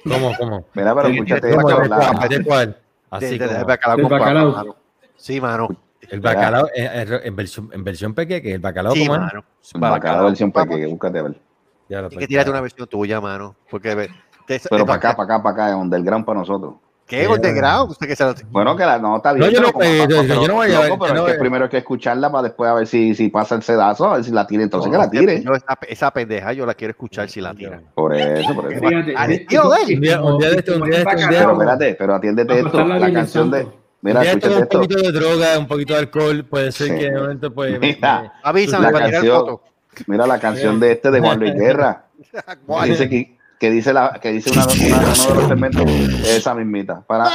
[0.03, 0.65] ¿Cómo, cómo?
[0.73, 2.77] Mira, pero Sí, escúchate ¿De cuál?
[3.09, 4.51] Así de- de como- bacalao Del bacalao.
[4.51, 4.75] mano.
[5.15, 5.67] Sí, mano.
[6.09, 9.43] el bacalao eh, eh, en versión, en versión pequeña, el bacalao Sí, como mano.
[9.75, 10.69] Bacalao versión papas.
[10.69, 11.41] pequeña, búscate a ver.
[11.89, 13.55] Ya lo Tienes que tirarte una versión tuya, mano.
[13.69, 14.09] Porque
[14.47, 16.75] te- Pero para acá, para acá, para acá, es underground para nosotros.
[17.07, 17.27] ¿Qué?
[17.27, 17.91] ¿Underground?
[17.91, 19.45] Usted que se lo- Bueno, que la nota bien.
[19.45, 21.33] No, yo pero no- eh, yo- yo no voy a loco, ver, pero no es
[21.33, 24.15] que primero hay que escucharla para después a ver si, si pasa el sedazo, a
[24.15, 25.43] ver si la tira, entonces que la tire.
[25.43, 27.79] Yo esa, esa pendeja yo la quiero escuchar si la tira.
[27.93, 28.83] Por eso, por eso.
[28.83, 29.95] Eh, de él.
[29.95, 31.95] Un día- un día de esto, un día de esto, un día de Pero espérate,
[31.95, 33.67] pero atiéndete esto, la canción de...
[34.01, 34.79] Mira, Ya esto escúchate un esto.
[34.81, 36.93] poquito de droga, un poquito de alcohol, puede ser Sí.
[36.95, 37.71] que de momento pues...
[37.79, 39.61] me- Mira, Avísame La para tirar foto.
[40.07, 42.05] Mira la canción de este de Juan Luis Guerra.
[42.85, 45.83] dice que, que dice la que dice una, una- uno de los segmentos
[46.29, 47.01] esa mismita.
[47.07, 47.25] Para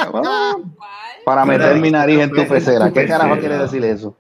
[1.25, 2.91] para meter mi nariz en tu pecera.
[2.93, 4.15] Qué carajo quiere decir eso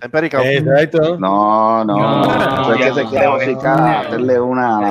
[0.00, 0.40] Empérica.
[0.42, 1.18] Exacto.
[1.18, 4.90] no no, No, es que se no, quiere hacerle una a la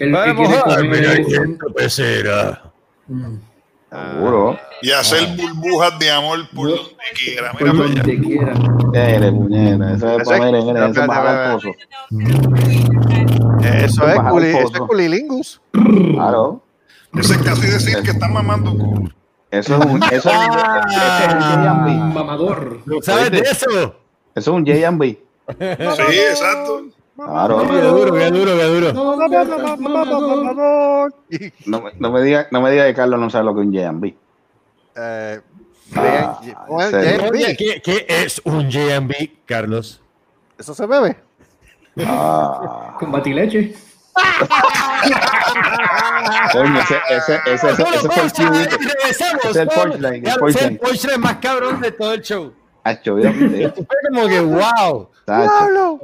[0.00, 0.50] Vamos,
[1.32, 2.62] en tu pecera.
[3.06, 3.36] Mm,
[3.90, 6.92] seguro Y hacer burbujas de amor por donde
[7.24, 7.52] quiera.
[7.58, 8.52] Mira donde quiera.
[9.94, 11.72] Eso es para eso es espérate,
[13.62, 15.60] Eso es, culi, eso es culilingus.
[15.72, 16.62] Claro.
[17.14, 19.10] Eso es casi decir que están mamando culo.
[19.50, 20.54] Eso es un, eso es un,
[20.90, 21.90] eso es un J&B.
[22.14, 22.80] Mamador.
[23.02, 23.66] ¿Sabes de eso?
[23.70, 23.94] Eso
[24.34, 25.06] es un J&B.
[25.08, 26.82] Sí, exacto.
[27.16, 27.66] Claro.
[27.68, 28.92] Qué duro, qué duro, qué duro.
[31.66, 33.66] No, me- no me diga, no me diga que Carlos no sabe lo que es
[33.66, 34.14] un J&B.
[34.96, 35.40] Eh,
[35.96, 36.38] Ah.
[36.42, 39.12] JB, ¿qué, qué es un JMB,
[39.46, 40.02] Carlos?
[40.58, 41.16] Eso se bebe.
[42.06, 43.74] Ah, Con batileche.
[46.52, 48.68] coño, ese, ese, ese, ese, ese fue el.
[49.08, 50.72] Ese es el punchline, Carlos, ese es punchline.
[50.72, 52.52] el punchline más cabrón de todo el show.
[52.84, 55.08] Hacho, mira, mira, Fue como que, wow.
[55.24, 56.00] tacho.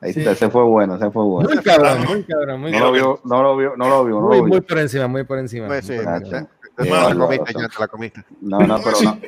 [0.00, 1.48] Ahí está, ese fue bueno, ese fue bueno.
[1.48, 2.94] Muy cabrón, muy cabrón, muy No lo cabrón.
[2.94, 4.62] vio, no lo vio, no lo vio, no Muy, lo muy vio.
[4.66, 5.66] por encima, muy por encima.
[5.66, 6.48] Pues sí, Muy por ya- encima.
[6.76, 7.62] Te la Bueno, comiste, razón.
[7.62, 8.24] ya te la comiste.
[8.40, 9.18] No, no, pero no.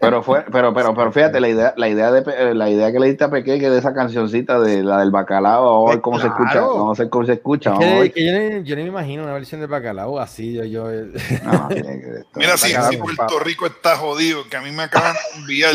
[0.00, 2.98] Pero fue, pero, pero, pero fíjate, la idea, la idea de Pe- la idea que
[2.98, 6.26] le diste a Peque que de esa cancioncita de la del bacalao, ver cómo se
[6.26, 9.68] escucha, a ver cómo se escucha, yo, ni, yo ni me imagino una versión de
[9.68, 10.54] bacalao así.
[10.54, 10.90] Yo, yo, No,
[11.70, 13.38] estar- Mira, si, Puerto.
[13.38, 15.74] Rico está jodido, que a mí me acaban de enviar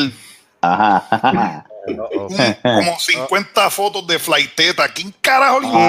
[0.60, 1.66] Ajá,
[1.96, 4.90] como 50 fotos de flighteta.
[4.90, 5.80] ¿Quién carajo le Diablo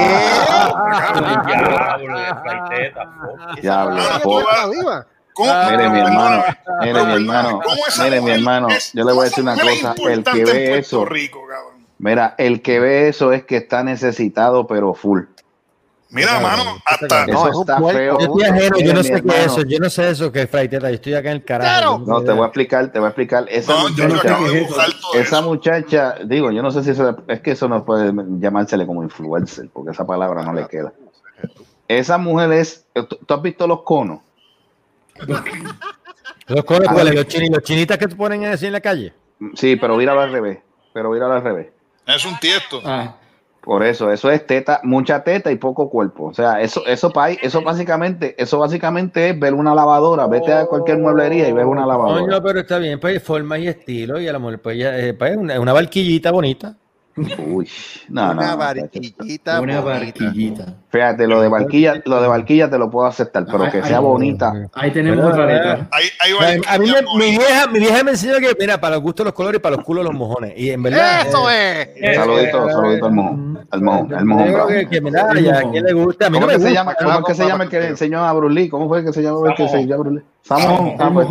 [2.42, 3.60] flaiteta, po.
[3.60, 4.02] Diablo,
[4.50, 5.04] Ah.
[5.38, 5.52] ¿Cómo?
[5.70, 6.44] Mire, mi hermano,
[6.80, 9.94] mire, mi hermano, ¿cómo esa mire, mi hermano, yo le voy a decir una cosa,
[10.10, 11.86] el que ve eso, Rico, cabrón.
[11.98, 15.22] mira, el que ve eso es que está necesitado, pero full.
[16.10, 18.18] Mira, mano, hasta No, es un feo.
[18.18, 19.62] yo estoy ajeno, yo Mire, no sé qué es eso.
[19.62, 20.88] Yo no sé eso que es fraiteta.
[20.88, 21.70] Yo estoy acá en el carajo.
[21.70, 21.98] Claro.
[22.06, 23.44] No, te voy a explicar, te voy a explicar.
[23.50, 24.74] Esa No, yo, yo no yo sé acabo qué de es eso.
[24.74, 25.48] buscar todo Esa eso.
[25.48, 28.10] muchacha, digo, yo no sé si eso es que eso no puede
[28.40, 30.92] llamársele como influencer, porque esa palabra no le queda.
[31.86, 34.20] Esa mujer es, ¿tú tú has visto los conos?
[36.46, 37.14] Los conos, ¿cuáles?
[37.14, 39.12] Los, chini- los chinitas que te ponen así en la calle.
[39.54, 40.60] Sí, pero míralo al revés,
[40.94, 41.66] pero míralo al revés.
[42.06, 42.80] Es un tiesto.
[42.86, 43.16] Ah,
[43.68, 46.24] Por eso, eso es teta, mucha teta y poco cuerpo.
[46.24, 50.26] O sea, eso, eso, pa- eso básicamente, eso básicamente es ver una lavadora.
[50.26, 52.22] Vete a cualquier mueblería y ves una lavadora.
[52.22, 54.18] Coño, pero está bien, pues forma y estilo.
[54.22, 56.76] Y a la mujer, pues ya, eh, pues, una, una barquillita bonita.
[57.38, 57.68] Uy,
[58.08, 59.60] no, Una no, barquillita.
[59.60, 59.98] una bonita.
[59.98, 60.74] barquillita.
[60.90, 63.82] Fíjate, lo de barquilla, lo de barquilla te lo puedo aceptar, pero Ay, que ay,
[63.84, 64.02] sea ay.
[64.04, 64.52] bonita.
[64.74, 65.88] Ahí tenemos otra eh, letra.
[65.92, 68.94] Ahí, ahí va A el- mí, mi, vieja, mi vieja me enseñó que, mira, para
[68.96, 70.54] los gustos los colores y para los culos los mojones.
[70.56, 71.26] Y en verdad.
[71.28, 72.16] Eso eh, es.
[72.16, 74.52] Saludito, saludito al mojón, al mojón, al mojón.
[74.52, 74.68] bravo.
[74.68, 76.26] que, que, mira, ya, ¿a quién le gusta?
[76.26, 76.80] A mí ¿Cómo no me que se gusta.
[76.80, 76.94] llama?
[76.94, 78.68] ¿Cómo que se llama el que le enseñó a Brulí?
[78.68, 79.88] ¿Cómo fue que se llama el que se Samojón.
[79.88, 80.22] llama Brulí?
[80.42, 80.94] Samojón.
[80.98, 81.28] Ah, pues.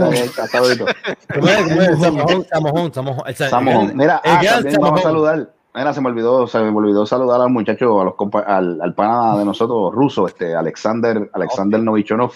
[1.99, 3.23] Samojón, Samojón, Samojón.
[3.27, 3.91] El Sa- Samojón.
[3.97, 5.03] Mira, el ah, también vamos a Samojón.
[5.03, 5.49] saludar.
[5.77, 8.93] Mira, se me olvidó, se me olvidó saludar al muchacho, a los compa- al, al
[8.95, 12.31] pana de nosotros ruso, este Alexander, Alexander Novichonov.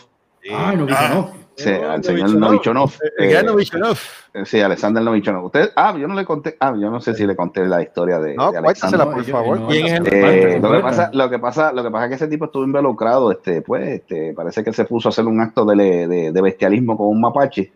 [0.54, 1.10] Ah, no, Ah.
[1.14, 1.42] no.
[1.56, 2.40] Sí, al señor Novichonov.
[2.40, 2.92] Novichonov.
[3.18, 3.98] El eh, gran Novichonov.
[4.34, 5.46] eh, sí, Alexander Novichonov.
[5.46, 8.20] Usted, ah, yo no le conté, ah, yo no sé si le conté la historia
[8.20, 9.60] de, No, de por yo- favor.
[9.60, 12.10] no, ¿Quién es el- Eh, lo que pasa, lo que pasa, lo que pasa es
[12.10, 15.40] que ese tipo estuvo involucrado, este, pues, este, parece que se puso a hacer un
[15.42, 17.72] acto de, de, de bestialismo con un mapache,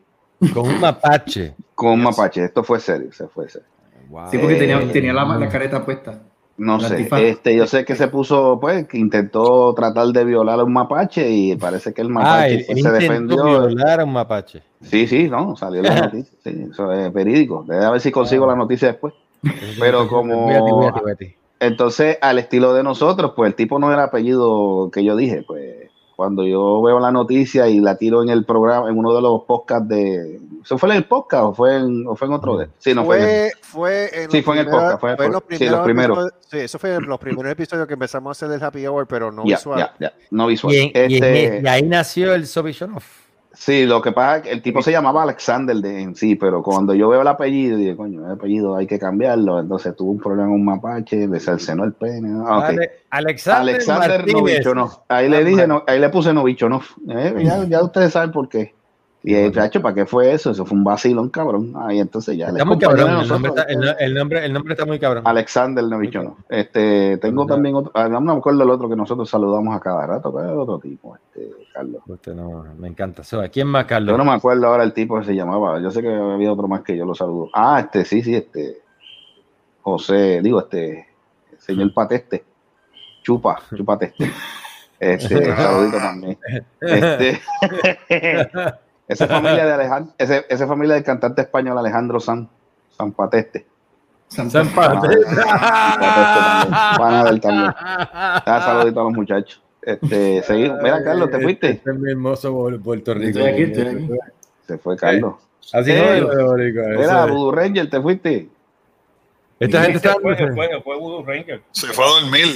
[0.53, 1.53] Con un mapache.
[1.75, 2.45] con un mapache.
[2.45, 3.67] Esto fue serio, se fue serio.
[4.09, 4.29] Wow.
[4.31, 6.19] Sí, porque tenía, tenía la, la careta puesta.
[6.57, 10.59] No La sé, este, yo sé que se puso, pues, que intentó tratar de violar
[10.59, 12.99] a un mapache y parece que el Ah, mapache él, pues, se intentó
[13.35, 13.43] defendió.
[13.67, 14.63] violar a un mapache.
[14.81, 17.65] Sí, sí, no, salió la noticia, sí, eso es verídico.
[17.67, 19.13] Debe a ver si consigo la noticia después.
[19.79, 21.37] Pero como- Vete, vete, vete.
[21.59, 25.43] Entonces, al estilo de nosotros, pues el tipo no era el apellido que yo dije.
[25.45, 29.21] Pues cuando yo veo la noticia y la tiro en el programa, en uno de
[29.21, 30.39] los podcasts de.
[30.65, 32.67] ¿Eso fue en el podcast o fue en, o fue en otro de?
[32.79, 33.17] Sí, no fue.
[33.21, 35.25] en el- Fue, en Sí, los fue en el primeros- podcast, fue en el fue
[35.27, 35.59] en los podcast.
[35.61, 36.33] Sí, los primeros primeros.
[36.49, 39.31] Sí, eso fue en los primeros episodios que empezamos a hacer el happy hour, pero
[39.31, 39.77] no visual.
[39.79, 40.73] ya, ya, no visual.
[40.73, 43.03] Y, en- y en- Este, y ahí nació el Sobichonov.
[43.57, 46.61] Sí, lo que pasa es que el tipo se llamaba Alexander de, en sí, pero
[46.61, 49.61] cuando yo veo el apellido, dije, coño, el apellido hay que cambiarlo.
[49.61, 52.27] Entonces tuvo un problema con un mapache, le cercenó el pene.
[52.27, 52.45] ¿no?
[52.45, 52.67] Ah.
[52.67, 54.33] Ale- Alexander, Alexander.
[54.33, 55.03] Novichonov.
[55.07, 56.83] Ahí le dije, no, ahí le puse Novichonov.
[57.09, 58.75] Eh, ya, ya ustedes saben por qué.
[59.27, 60.51] Y el chacho, ¿para qué fue eso?
[60.51, 61.73] Eso fue un vacilón, cabrón.
[61.77, 62.49] Ahí entonces ya.
[62.49, 63.21] Está muy cabrón.
[63.21, 65.23] El nombre, está, el, no- el nombre, el nombre está muy cabrón.
[65.25, 66.35] Alexander Novichonov.
[66.47, 70.05] Este, tengo también otro, ah, no me acuerdo el otro que nosotros saludamos a cada
[70.05, 72.03] rato, pero es otro tipo, este, Carlos.
[72.07, 73.23] Usted no, me encanta.
[73.23, 74.17] So, ¿a ¿Quién más, Yo Carlos?
[74.17, 75.79] no me acuerdo ahora el tipo que se llamaba.
[75.81, 77.49] Yo sé que había otro más que yo lo saludo.
[77.55, 78.81] Ah, este, sí, sí, este.
[79.81, 81.07] José, digo, este.
[81.57, 82.43] señor Pateste.
[83.23, 83.97] Chupa, chupa.
[84.99, 86.37] Este, saludito también.
[86.79, 87.41] Este,
[89.07, 92.49] esa familia de Alejandro, ese, esa familia del cantante español Alejandro San,
[92.97, 93.65] San Pateste.
[94.27, 94.67] San San.
[94.69, 95.35] Pateste.
[96.99, 97.71] Van a ver también.
[97.77, 99.61] Ah, saludito a los muchachos.
[99.81, 100.79] Este, seguimos.
[100.81, 101.69] Mira, Carlos, ¿te fuiste?
[101.71, 103.39] Este es mi hermoso Pu- Puerto Rico.
[103.39, 104.09] Estoy aquí, estoy aquí.
[104.67, 105.35] Se fue Carlos.
[105.73, 107.25] Así Eh, no eso Mira.
[107.25, 108.49] Voodoo Ranger, ¿te fuiste?
[109.59, 110.19] Esta gente se está.
[110.19, 111.61] fue, fue, se fue Voodoo Ranger.
[111.71, 112.47] Se fue a dormir.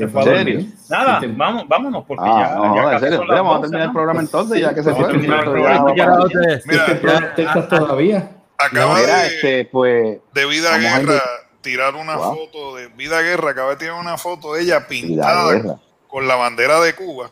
[0.00, 0.60] Se fue a ¿En dormir.
[0.60, 0.76] serio?
[0.90, 3.16] Nada, vamos, vámonos, porque Ah, ya, no, ya en casi serio.
[3.18, 5.12] son Mira, las vamos a 12, terminar el programa entonces, ya que se fue.
[5.14, 8.30] Mira, ¿Te- te estás todavía?
[8.58, 11.22] acaba Mira, de, este, pues, de Vida Guerra ir-
[11.60, 12.34] tirar una Wow.
[12.36, 15.78] foto de Vida Guerra, acaba de tirar una foto de ella pintada
[16.08, 17.30] con la bandera de Cuba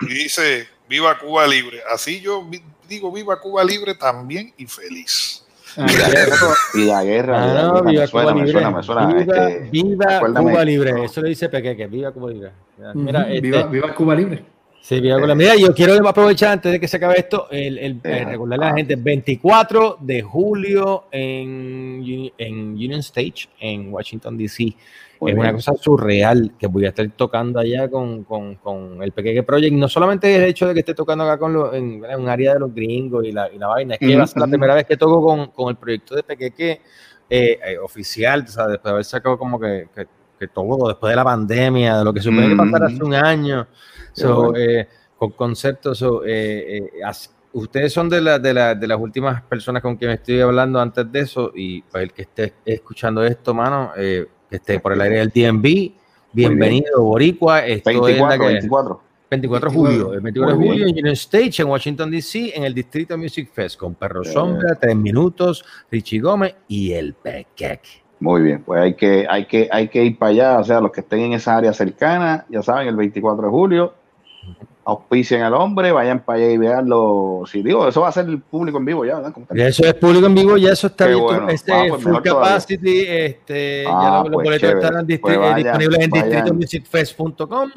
[0.00, 1.80] y dice Viva Cuba Libre.
[1.92, 2.46] Así yo
[2.88, 5.44] digo Viva Cuba Libre también y feliz.
[5.76, 6.36] Y la guerra,
[6.74, 8.52] la guerra, Ah, no, viva me suena, Cuba me Libre.
[8.52, 9.06] suena, me suena.
[9.06, 10.20] Viva, este, viva.
[10.34, 11.04] Cuba Libre.
[11.04, 11.86] Eso le dice Pequeque.
[11.86, 12.50] Viva Cuba Libre.
[12.94, 14.44] Mira, ujú, este, viva, viva Cuba Libre.
[14.82, 15.44] Sí, viva Cuba Libre.
[15.44, 18.64] Mira, yo quiero aprovechar antes de que se acabe esto, el, el- Eh, eh, recordarle
[18.66, 22.02] a la gente, 24 de julio en,
[22.38, 24.74] en Union Stage, en Washington, D.C.
[25.20, 25.56] Muy es una bien.
[25.56, 29.74] cosa surreal que voy a estar tocando allá con, con, con el Pequeque Project.
[29.74, 32.54] No solamente el hecho de que esté tocando acá con los, en, en un área
[32.54, 34.48] de los gringos y la, y la vaina, es que Ujú, va a ser la
[34.48, 36.80] primera vez que toco con, con el proyecto de Pequeque
[37.28, 40.06] eh, eh, oficial, o sea, después de haber sacado como que, que,
[40.38, 43.66] que todo, después de la pandemia, de lo que suponía que pasara hace un año,
[44.12, 44.58] so, bueno.
[44.58, 44.88] eh,
[45.18, 45.98] con conceptos.
[45.98, 47.12] so, eh, eh,
[47.52, 51.12] ustedes son de, la, de, la, de las últimas personas con quien estoy hablando antes
[51.12, 54.26] de eso, y pues, el que esté escuchando esto, mano, eh,
[54.56, 55.92] esté por el aire del DMV,
[56.32, 57.66] bienvenido, Boricua.
[57.66, 59.00] Esto es la 24, que- 24.
[59.30, 63.16] 24 de julio, el 24 de julio Union Stage, en Washington, D.C., en el Distrito
[63.16, 64.24] Music Fest, con Perro Eh.
[64.32, 68.02] Sombra, Tres Minutos, Richie Gómez y el Pequeque.
[68.18, 70.90] Muy bien, pues hay que, hay que, hay que ir para allá, o sea, los
[70.90, 73.94] que estén en esa área cercana, ya saben, el 24 de julio,
[74.84, 77.42] auspicien al hombre, vayan para allá y veanlo.
[77.46, 79.34] Si digo, eso va a ser el público en vivo ya, ¿verdad?
[79.54, 81.48] Ya Eso es público en vivo, ya eso está Qué abierto, bueno.
[81.50, 82.32] este Ah, pues full todavía.
[82.32, 87.70] capacity, este, ya Ah, los, los pues boletos distri- Pues eh, vayan, disponibles en distritomusicfest.com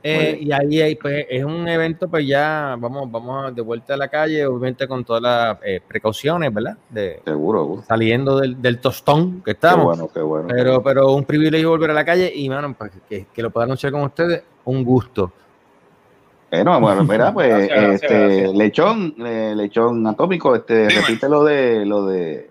[0.00, 3.96] eh, y ahí hay, pues, es un evento, pues ya vamos, vamos de vuelta a
[3.96, 6.76] la calle, obviamente con todas las eh, precauciones, ¿verdad?
[6.88, 7.82] De, Seguro, seguro.
[7.82, 9.84] saliendo del, del tostón que Qué estamos.
[9.86, 10.46] bueno, qué bueno.
[10.48, 13.64] Pero, pero un privilegio volver a la calle y, mano, pues, que, que lo pueda
[13.64, 15.32] anunciar con ustedes, un gusto.
[16.50, 18.52] Bueno, bueno, mira, pues, Gracias, gracias, este, gracias.
[18.54, 21.00] lechón, eh, lechón atómico, este, Dime.
[21.02, 22.50] repite lo de, lo de,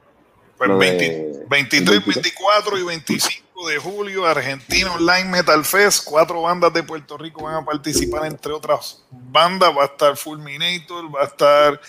[0.57, 6.03] Pues Lo de- 20 23, 24 y 25 de julio, Argentina Online Metal Fest.
[6.06, 9.72] Cuatro bandas de Puerto Rico van a participar, entre otras bandas.
[9.76, 11.80] Va a estar Fulminator, va a estar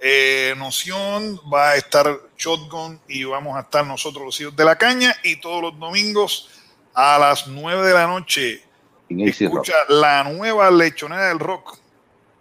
[0.00, 2.06] eh, Noción, va a estar
[2.38, 5.14] Shotgun y vamos a estar nosotros los hijos de la caña.
[5.24, 6.48] Y todos los domingos
[6.94, 8.62] a las 9 de la noche,
[9.08, 9.68] en AC Rock.
[9.68, 11.78] escucha la nueva lechonera del rock.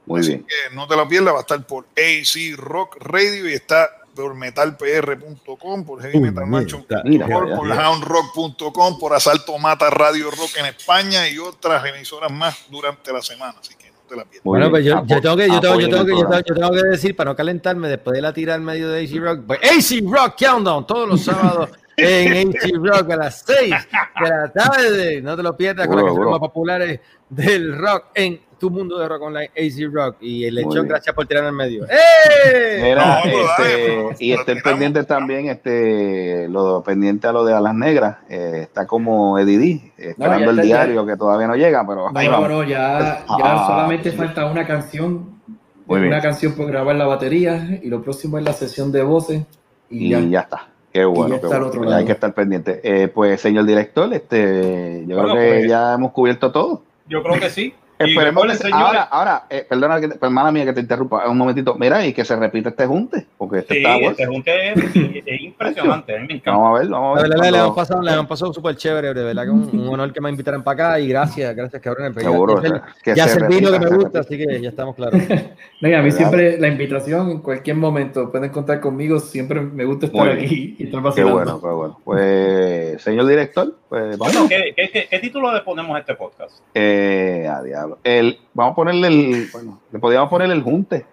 [0.06, 0.45] Muy Así bien.
[0.45, 4.34] que no te lo pierdas, va a estar por AC Rock Radio y está por
[4.34, 11.30] metalpr.com, por Heavy Metal Macho, Mira, por, houndrock.com, por Asalto Mata Radio Rock en España
[11.30, 13.56] y otras emisoras más durante la semana.
[13.61, 14.44] Así que no te la pierdas.
[14.44, 16.72] Bueno, pues yo, tengo que, yo tengo, yo apoyen tengo que, yo tengo, yo tengo
[16.72, 19.60] que decir, para no calentarme, después de la tira al medio de AC Rock, pues
[19.64, 23.74] AC Rock Countdown, todos los sábados en AC Rock a las 6
[24.22, 25.22] de la tarde.
[25.22, 26.99] No te lo pierdas con las canciones más populares
[27.30, 30.18] del rock en tu mundo de rock online, AC Rock.
[30.22, 31.86] Y el lechón, gracias por tirar al medio.
[31.86, 32.80] ¡Eh!
[32.84, 38.18] Mira, No, este, y estén pendientes también, este, lo pendiente a lo de Alas Negras,
[38.30, 42.28] eh, está como Eddie D, esperando el está, diario que todavía no llega, pero ahí
[42.28, 44.18] No, ya, ya Ah, solamente sí.
[44.18, 45.38] falta una canción.
[45.86, 46.11] Muy bien.
[46.14, 49.44] una canción por grabar la batería y lo próximo es la sesión de voces.
[49.90, 50.19] Y, y ya.
[50.19, 50.40] ya.
[50.41, 50.68] está.
[50.98, 51.68] Qué bueno, ya qué está al bueno.
[51.68, 51.95] otro lado.
[51.98, 52.82] hay que estar pendiente.
[52.84, 56.82] Eh, pues, señor director, este, yo Bueno, creo que pues, ya hemos cubierto todo.
[57.07, 57.76] Yo creo que sí.
[57.99, 61.38] Esperemos que- señores, ahora, ahora, eh, perdona, que, pues, mala mía que te interrumpa un
[61.38, 61.76] momentito.
[61.80, 64.10] Mira, y que se repita este junte, porque este sí, está bueno.
[64.11, 64.78] este junte es,
[65.26, 66.15] es impresionante.
[66.15, 66.52] A mí me encanta.
[66.60, 67.30] Vamos a ver, vamos a ver.
[67.32, 69.88] verdad, le, le hemos pasado, le hemos pasado súper chévere, de verdad que un, un
[69.90, 72.14] honor que me invitaran para acá y gracias, gracias cabrón.
[72.14, 74.19] Seguro, ya, o sea, que ya se es el vino que repita, me gusta, repita.
[74.19, 75.22] así que ya estamos claros.
[75.80, 76.18] No, y a mí Claro.
[76.18, 79.19] siempre la invitación, en cualquier momento, pueden contar conmigo.
[79.19, 81.99] Siempre me gusta estar Muy aquí y estar Qué bueno, qué bueno.
[82.03, 84.34] Pues, señor director, pues vamos.
[84.34, 86.60] Bueno, ¿qué, qué, qué, qué título le ponemos a este podcast?
[86.74, 87.87] Eh, a diablo.
[88.04, 91.06] El, vamos a ponerle el, bueno, le podríamos poner el junte.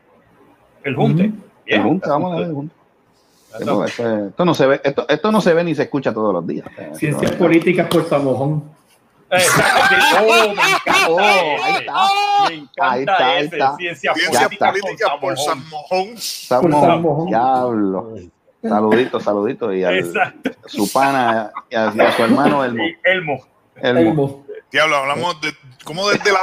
[0.82, 1.24] El junte.
[1.24, 1.32] El
[1.64, 1.82] Bien.
[1.82, 2.74] junte, vamos a ver el junte.
[3.64, 6.32] No, esto, esto no se ve, esto, esto no se ve ni se escucha todos
[6.32, 6.66] los días.
[6.94, 8.64] Ciencias políticas por Samojón.
[9.30, 9.94] Exacto.
[10.16, 11.94] Oh, me encanta Oh, ahí está.
[12.48, 13.76] Me encanta Ahí está, ahí está.
[13.76, 16.08] Ciencia Ciencia política, política por San San Mojón.
[16.14, 17.26] Estamos, Por San Mojón.
[17.26, 18.14] diablo.
[18.62, 19.72] Saludito, saludito.
[19.74, 20.12] Y al,
[20.66, 22.84] su pana y a, y a su hermano Elmo.
[23.04, 23.44] Elmo.
[23.82, 24.00] Elmo.
[24.00, 24.44] Elmo.
[24.70, 25.52] Diablo, hablamos de
[25.84, 26.40] cómo desde la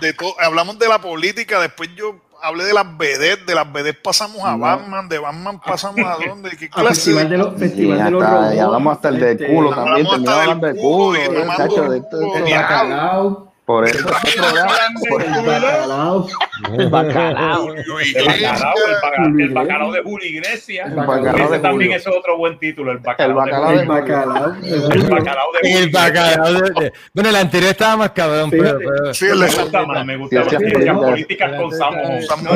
[0.00, 4.00] de to- hablamos de la política, después yo hablé de las vedettes, de las vedettes
[4.02, 4.58] pasamos a No.
[4.60, 8.22] Batman, de Batman pasamos a dónde, qué clase Festival de de los, festival de los
[8.24, 8.54] robots.
[8.54, 11.28] y hablamos hasta el de este, culo también, terminamos hablando de culo culo, y eh,
[11.28, 12.36] tomando chacho, de esto- culo.
[12.36, 13.49] El Diablo.
[13.70, 14.70] Por eso este programa,
[15.08, 16.26] por- El bacalao.
[16.76, 17.62] El bacalao.
[17.68, 18.52] Julio El Iglesias.
[18.52, 20.88] bacalao, el, baca- el bacalao de Julio Iglesias.
[20.90, 23.88] El bacalao Ese de también es otro buen título, el bacalao, El bacalao de El
[23.88, 24.54] bacalao.
[24.54, 24.76] Julio.
[24.92, 25.78] El bacalao de Julio.
[25.78, 28.50] El bacalao de- Bueno, el anterior estaba más cabrón,
[29.12, 30.70] Sí, el gusta más, me gusta Ciencias más.
[30.70, 31.10] Ciencias políticas.
[31.10, 32.20] políticas con Samo.
[32.22, 32.50] Samo.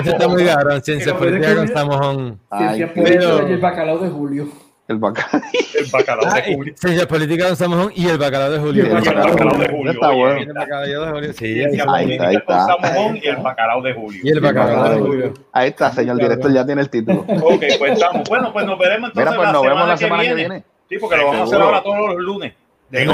[0.00, 2.40] Ese está muy cabrón, ciencia Pero política es con Samojón.
[2.50, 4.48] Ay, Ciencia qué- política y el bacalao de Julio.
[4.88, 5.40] El bacalao.
[5.78, 6.74] El bacalao Ah, de y Julio.
[6.76, 8.84] Ciencia política con Samojón y el bacalao de Julio.
[8.84, 9.92] Y el el bacalao de Julio.
[9.92, 10.40] Está bueno.
[10.40, 11.62] El bacalao de Julio, sí.
[11.88, 12.66] Ahí está, ahí está.
[12.66, 14.20] Samojón y el bacalao de Julio.
[14.22, 15.06] Y el bacalao de bacalao.
[15.06, 15.34] Julio.
[15.52, 17.24] Ahí está, señor director, ya tiene el título.
[17.42, 18.28] Ok, pues estamos.
[18.28, 20.34] Bueno, pues nos veremos entonces Mira, pues la, nos semana vemos la que semana que
[20.34, 20.48] viene.
[20.48, 20.64] viene.
[20.88, 22.52] Sí, porque lo vamos a hacer ahora todos los lunes.
[22.90, 23.02] De.
[23.02, 23.08] El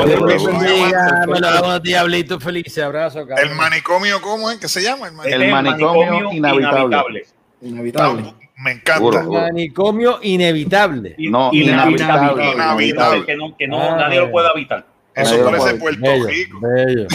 [3.55, 5.07] manicomio, ¿cómo es que se llama?
[5.09, 5.47] El manicomio.
[5.47, 7.25] es manicomio inhabitable.
[7.63, 8.35] Inhabitable.
[8.63, 9.23] Me encanta.
[9.23, 11.15] Manicomio inevitable.
[11.19, 12.53] In- No, inhabitable.
[12.53, 13.25] inhabitable.
[13.27, 13.97] Que no, que no Ah.
[13.97, 14.85] nadie lo pueda habitar.
[15.15, 16.61] Eso Bello, parece Puerto Bello, Rico.
[16.61, 17.07] bello.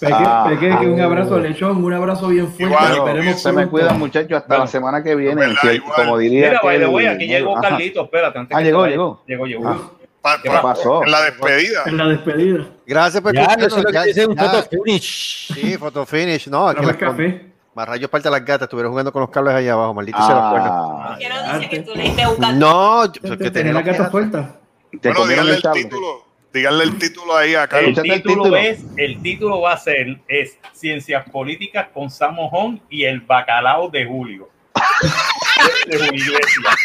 [0.00, 0.46] Peque, Ah.
[0.48, 2.64] Peque, que un abrazo, lechón, un abrazo bien fuerte.
[2.64, 4.64] Igual, Esperemos Se me cuidan, muchachos, hasta Bueno.
[4.64, 5.34] la semana que viene.
[5.36, 5.92] Verdad, igual.
[5.94, 6.48] como diría.
[6.48, 7.54] Mira, aquel- way, aquí llegó.
[7.60, 8.04] Carlito.
[8.04, 8.90] Espérate, antes Ah, que llegó, vaya.
[8.92, 9.22] llegó.
[9.26, 9.68] Llegó, llegó.
[9.68, 9.90] Ah.
[10.20, 11.04] Pa- ¿Qué pa- pasó?
[11.04, 11.82] En la despedida.
[11.86, 12.66] En la despedida.
[12.84, 14.42] Gracias por Ya, escucharnos, eso es lo ya- que dice un ya.
[14.50, 15.52] photo finish.
[15.54, 16.48] Sí, photo finish.
[16.48, 17.46] No, aquí el café.
[17.76, 20.50] Más rayos parte las gatas, estuvieron jugando con los cables allá abajo, maldito sea los
[20.50, 20.70] cuernos.
[20.72, 22.54] Ah, Que no dice que tú leíste un gato.
[22.54, 24.56] No, yo- te- tenía Tenía la los gata pies- suelta.
[24.92, 26.24] te Bueno, comieron díganle el título.
[26.54, 27.98] Díganle el título ahí a El Carlos.
[27.98, 28.56] El título, título.
[28.56, 34.06] es, el título va a ser es Ciencias Políticas con Samojón y el bacalao de
[34.06, 34.48] Julio.
[35.86, 36.76] de Julio Iglesias.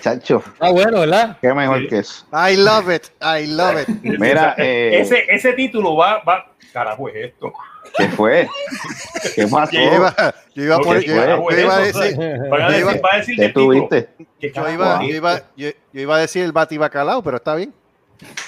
[0.00, 1.36] Chacho, Ah, bueno, ¿verdad?
[1.42, 1.88] qué mejor Sí.
[1.88, 2.24] que eso.
[2.32, 3.88] I love it, I love it.
[4.20, 6.46] Mira, eh, ese, ese título va, va.
[6.72, 7.52] Carajo, es esto.
[7.96, 8.48] ¿Qué fue?
[9.34, 9.72] ¿Qué pasó?
[9.72, 10.14] Yo iba,
[10.54, 11.14] yo iba poner, yo,
[11.50, 12.86] yo iba a decir, a Yo
[13.18, 14.08] decir, ¿Qué tuviste?
[14.40, 17.72] ¿Qué yo iba, yo iba, yo, yo iba a decir el batibacalao, pero está bien.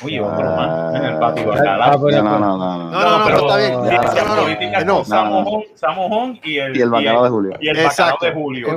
[0.05, 1.99] Oye, otro más en el patio Ah, bacalao.
[1.99, 2.59] No, no, no, no.
[2.59, 2.91] No, no.
[2.91, 3.73] no, no, pero está bien.
[3.73, 4.43] no, No, no, no.
[4.43, 7.53] Políticas No, con Samojón, Samojón y el, Y el bacalao de Julio.
[7.59, 8.27] Y el bacalao Exacto.
[8.27, 8.69] de Julio.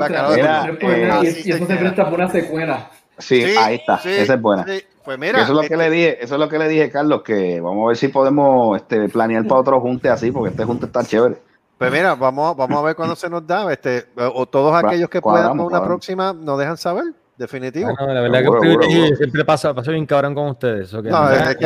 [0.81, 2.89] Eh, y- eso se presta para una secuela.
[3.17, 3.99] Sí, ahí está.
[3.99, 4.65] sí, Esa es buena.
[4.65, 4.81] sí.
[5.03, 6.89] Pues mira, eso es lo que este- le dije, eso es lo que le dije,
[6.89, 10.65] Carlos, que vamos a ver si podemos este, planear para otro junte así, porque este
[10.65, 11.37] junte está chévere.
[11.77, 13.71] Pues mira, vamos, vamos a ver cuándo se nos da.
[13.71, 17.89] Este, o todos aquellos que puedan con una próxima nos dejan saber, definitivo.
[17.97, 20.89] Ah, no, la verdad que Seguro, seguro, siempre paso, paso bien cabrón con ustedes.
[20.89, 21.65] que No, no- es que-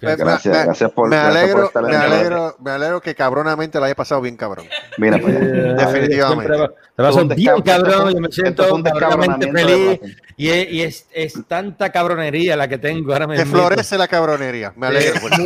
[0.00, 3.86] Me- Gracias, me- gracias por, me por alegro, me alegro, me alegro que cabronamente la
[3.86, 4.66] haya pasado bien cabrón.
[4.98, 6.54] Mira, pues, Eh, Definitivamente.
[6.54, 10.00] siempre Te paso bien cabrón, yo me siento cabronamente feliz
[10.36, 13.56] y, es, y es, es tanta cabronería la que tengo ahora Que mismo.
[13.58, 14.72] florece la cabronería.
[14.76, 15.20] Me alegro.
[15.20, 15.36] porque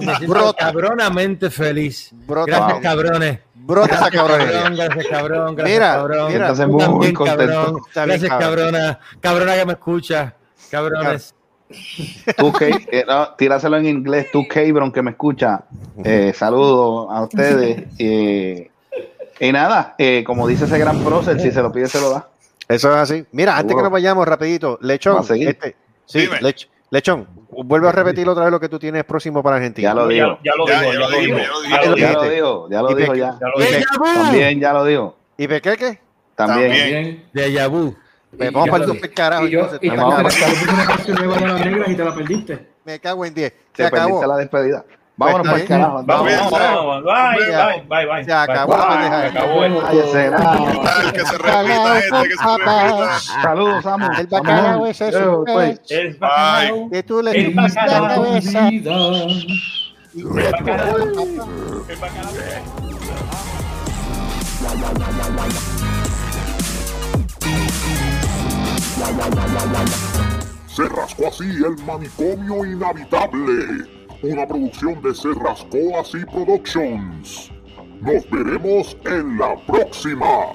[0.00, 2.10] Me siento cabronamente feliz.
[2.12, 3.38] Brota, Gracias, cabrones.
[3.62, 4.52] Brota esa Gracias, cabronería.
[4.62, 5.56] cabrón, gracias, cabrón.
[5.56, 6.26] Gracias, Mira, cabrón.
[6.32, 6.40] mira.
[6.40, 7.46] Entonces, muy también, contento.
[7.46, 7.82] cabrón.
[7.94, 9.00] Gracias, cabrona.
[9.20, 10.34] Cabrona que me escucha.
[10.70, 11.34] Cabrones.
[12.36, 15.62] Tú, Kay, eh, no, tíraselo en inglés, tú, Cabron, que me escucha.
[16.04, 17.84] Eh, saludos a ustedes.
[17.98, 18.70] eh,
[19.38, 22.28] y nada, eh, como dice ese gran prócer, si se lo pide, se lo da.
[22.68, 23.24] Eso es así.
[23.32, 25.48] Mira, antes que nos vayamos rapidito, Lechón, Vamos a seguir.
[25.50, 25.76] este,
[26.06, 26.40] sí, Dime.
[26.40, 29.90] Lech- Lechón, vuelve a repetir otra vez lo que tú tienes próximo para Argentina.
[29.90, 30.38] Ya lo digo.
[30.42, 31.36] ya lo Ya, dijo, ya lo dijo.
[31.68, 33.38] ya lo digo, ya lo digo ya.
[34.14, 35.16] También ya lo digo.
[35.36, 36.00] ¿Y Pequeque?
[36.34, 37.24] También.
[37.70, 37.94] Vu.
[38.36, 39.46] Pues vamos para el carajo.
[39.46, 42.68] Y yo, y una canción de negras te la perdiste.
[42.84, 43.52] me cago en 10.
[43.52, 44.06] Se Te acabó.
[44.20, 44.84] perdiste la despedida.
[45.20, 46.02] Vámonos Pues para el carajo.
[46.06, 47.04] Vamos.
[47.04, 47.66] Bye, Ya.
[47.66, 48.24] bye, bye, bye.
[48.24, 48.80] Se acabó Bye.
[48.80, 49.26] la.
[49.26, 50.02] Ah, que
[51.26, 53.18] se repita, este que se repita.
[53.42, 54.08] Saludos, Samu.
[54.18, 55.44] El bacalao es eso.
[55.46, 55.80] Pues.
[55.90, 56.88] El bacalao.
[56.90, 58.34] Que tú le El bacalao.
[58.34, 59.18] El bacalao.
[61.90, 62.70] El bacalao.
[70.66, 73.99] Se rascó así el manicomio inhabitable.
[74.22, 77.50] Una producción de Se rascó así Productions.
[78.02, 80.52] Nos veremos en la próxima.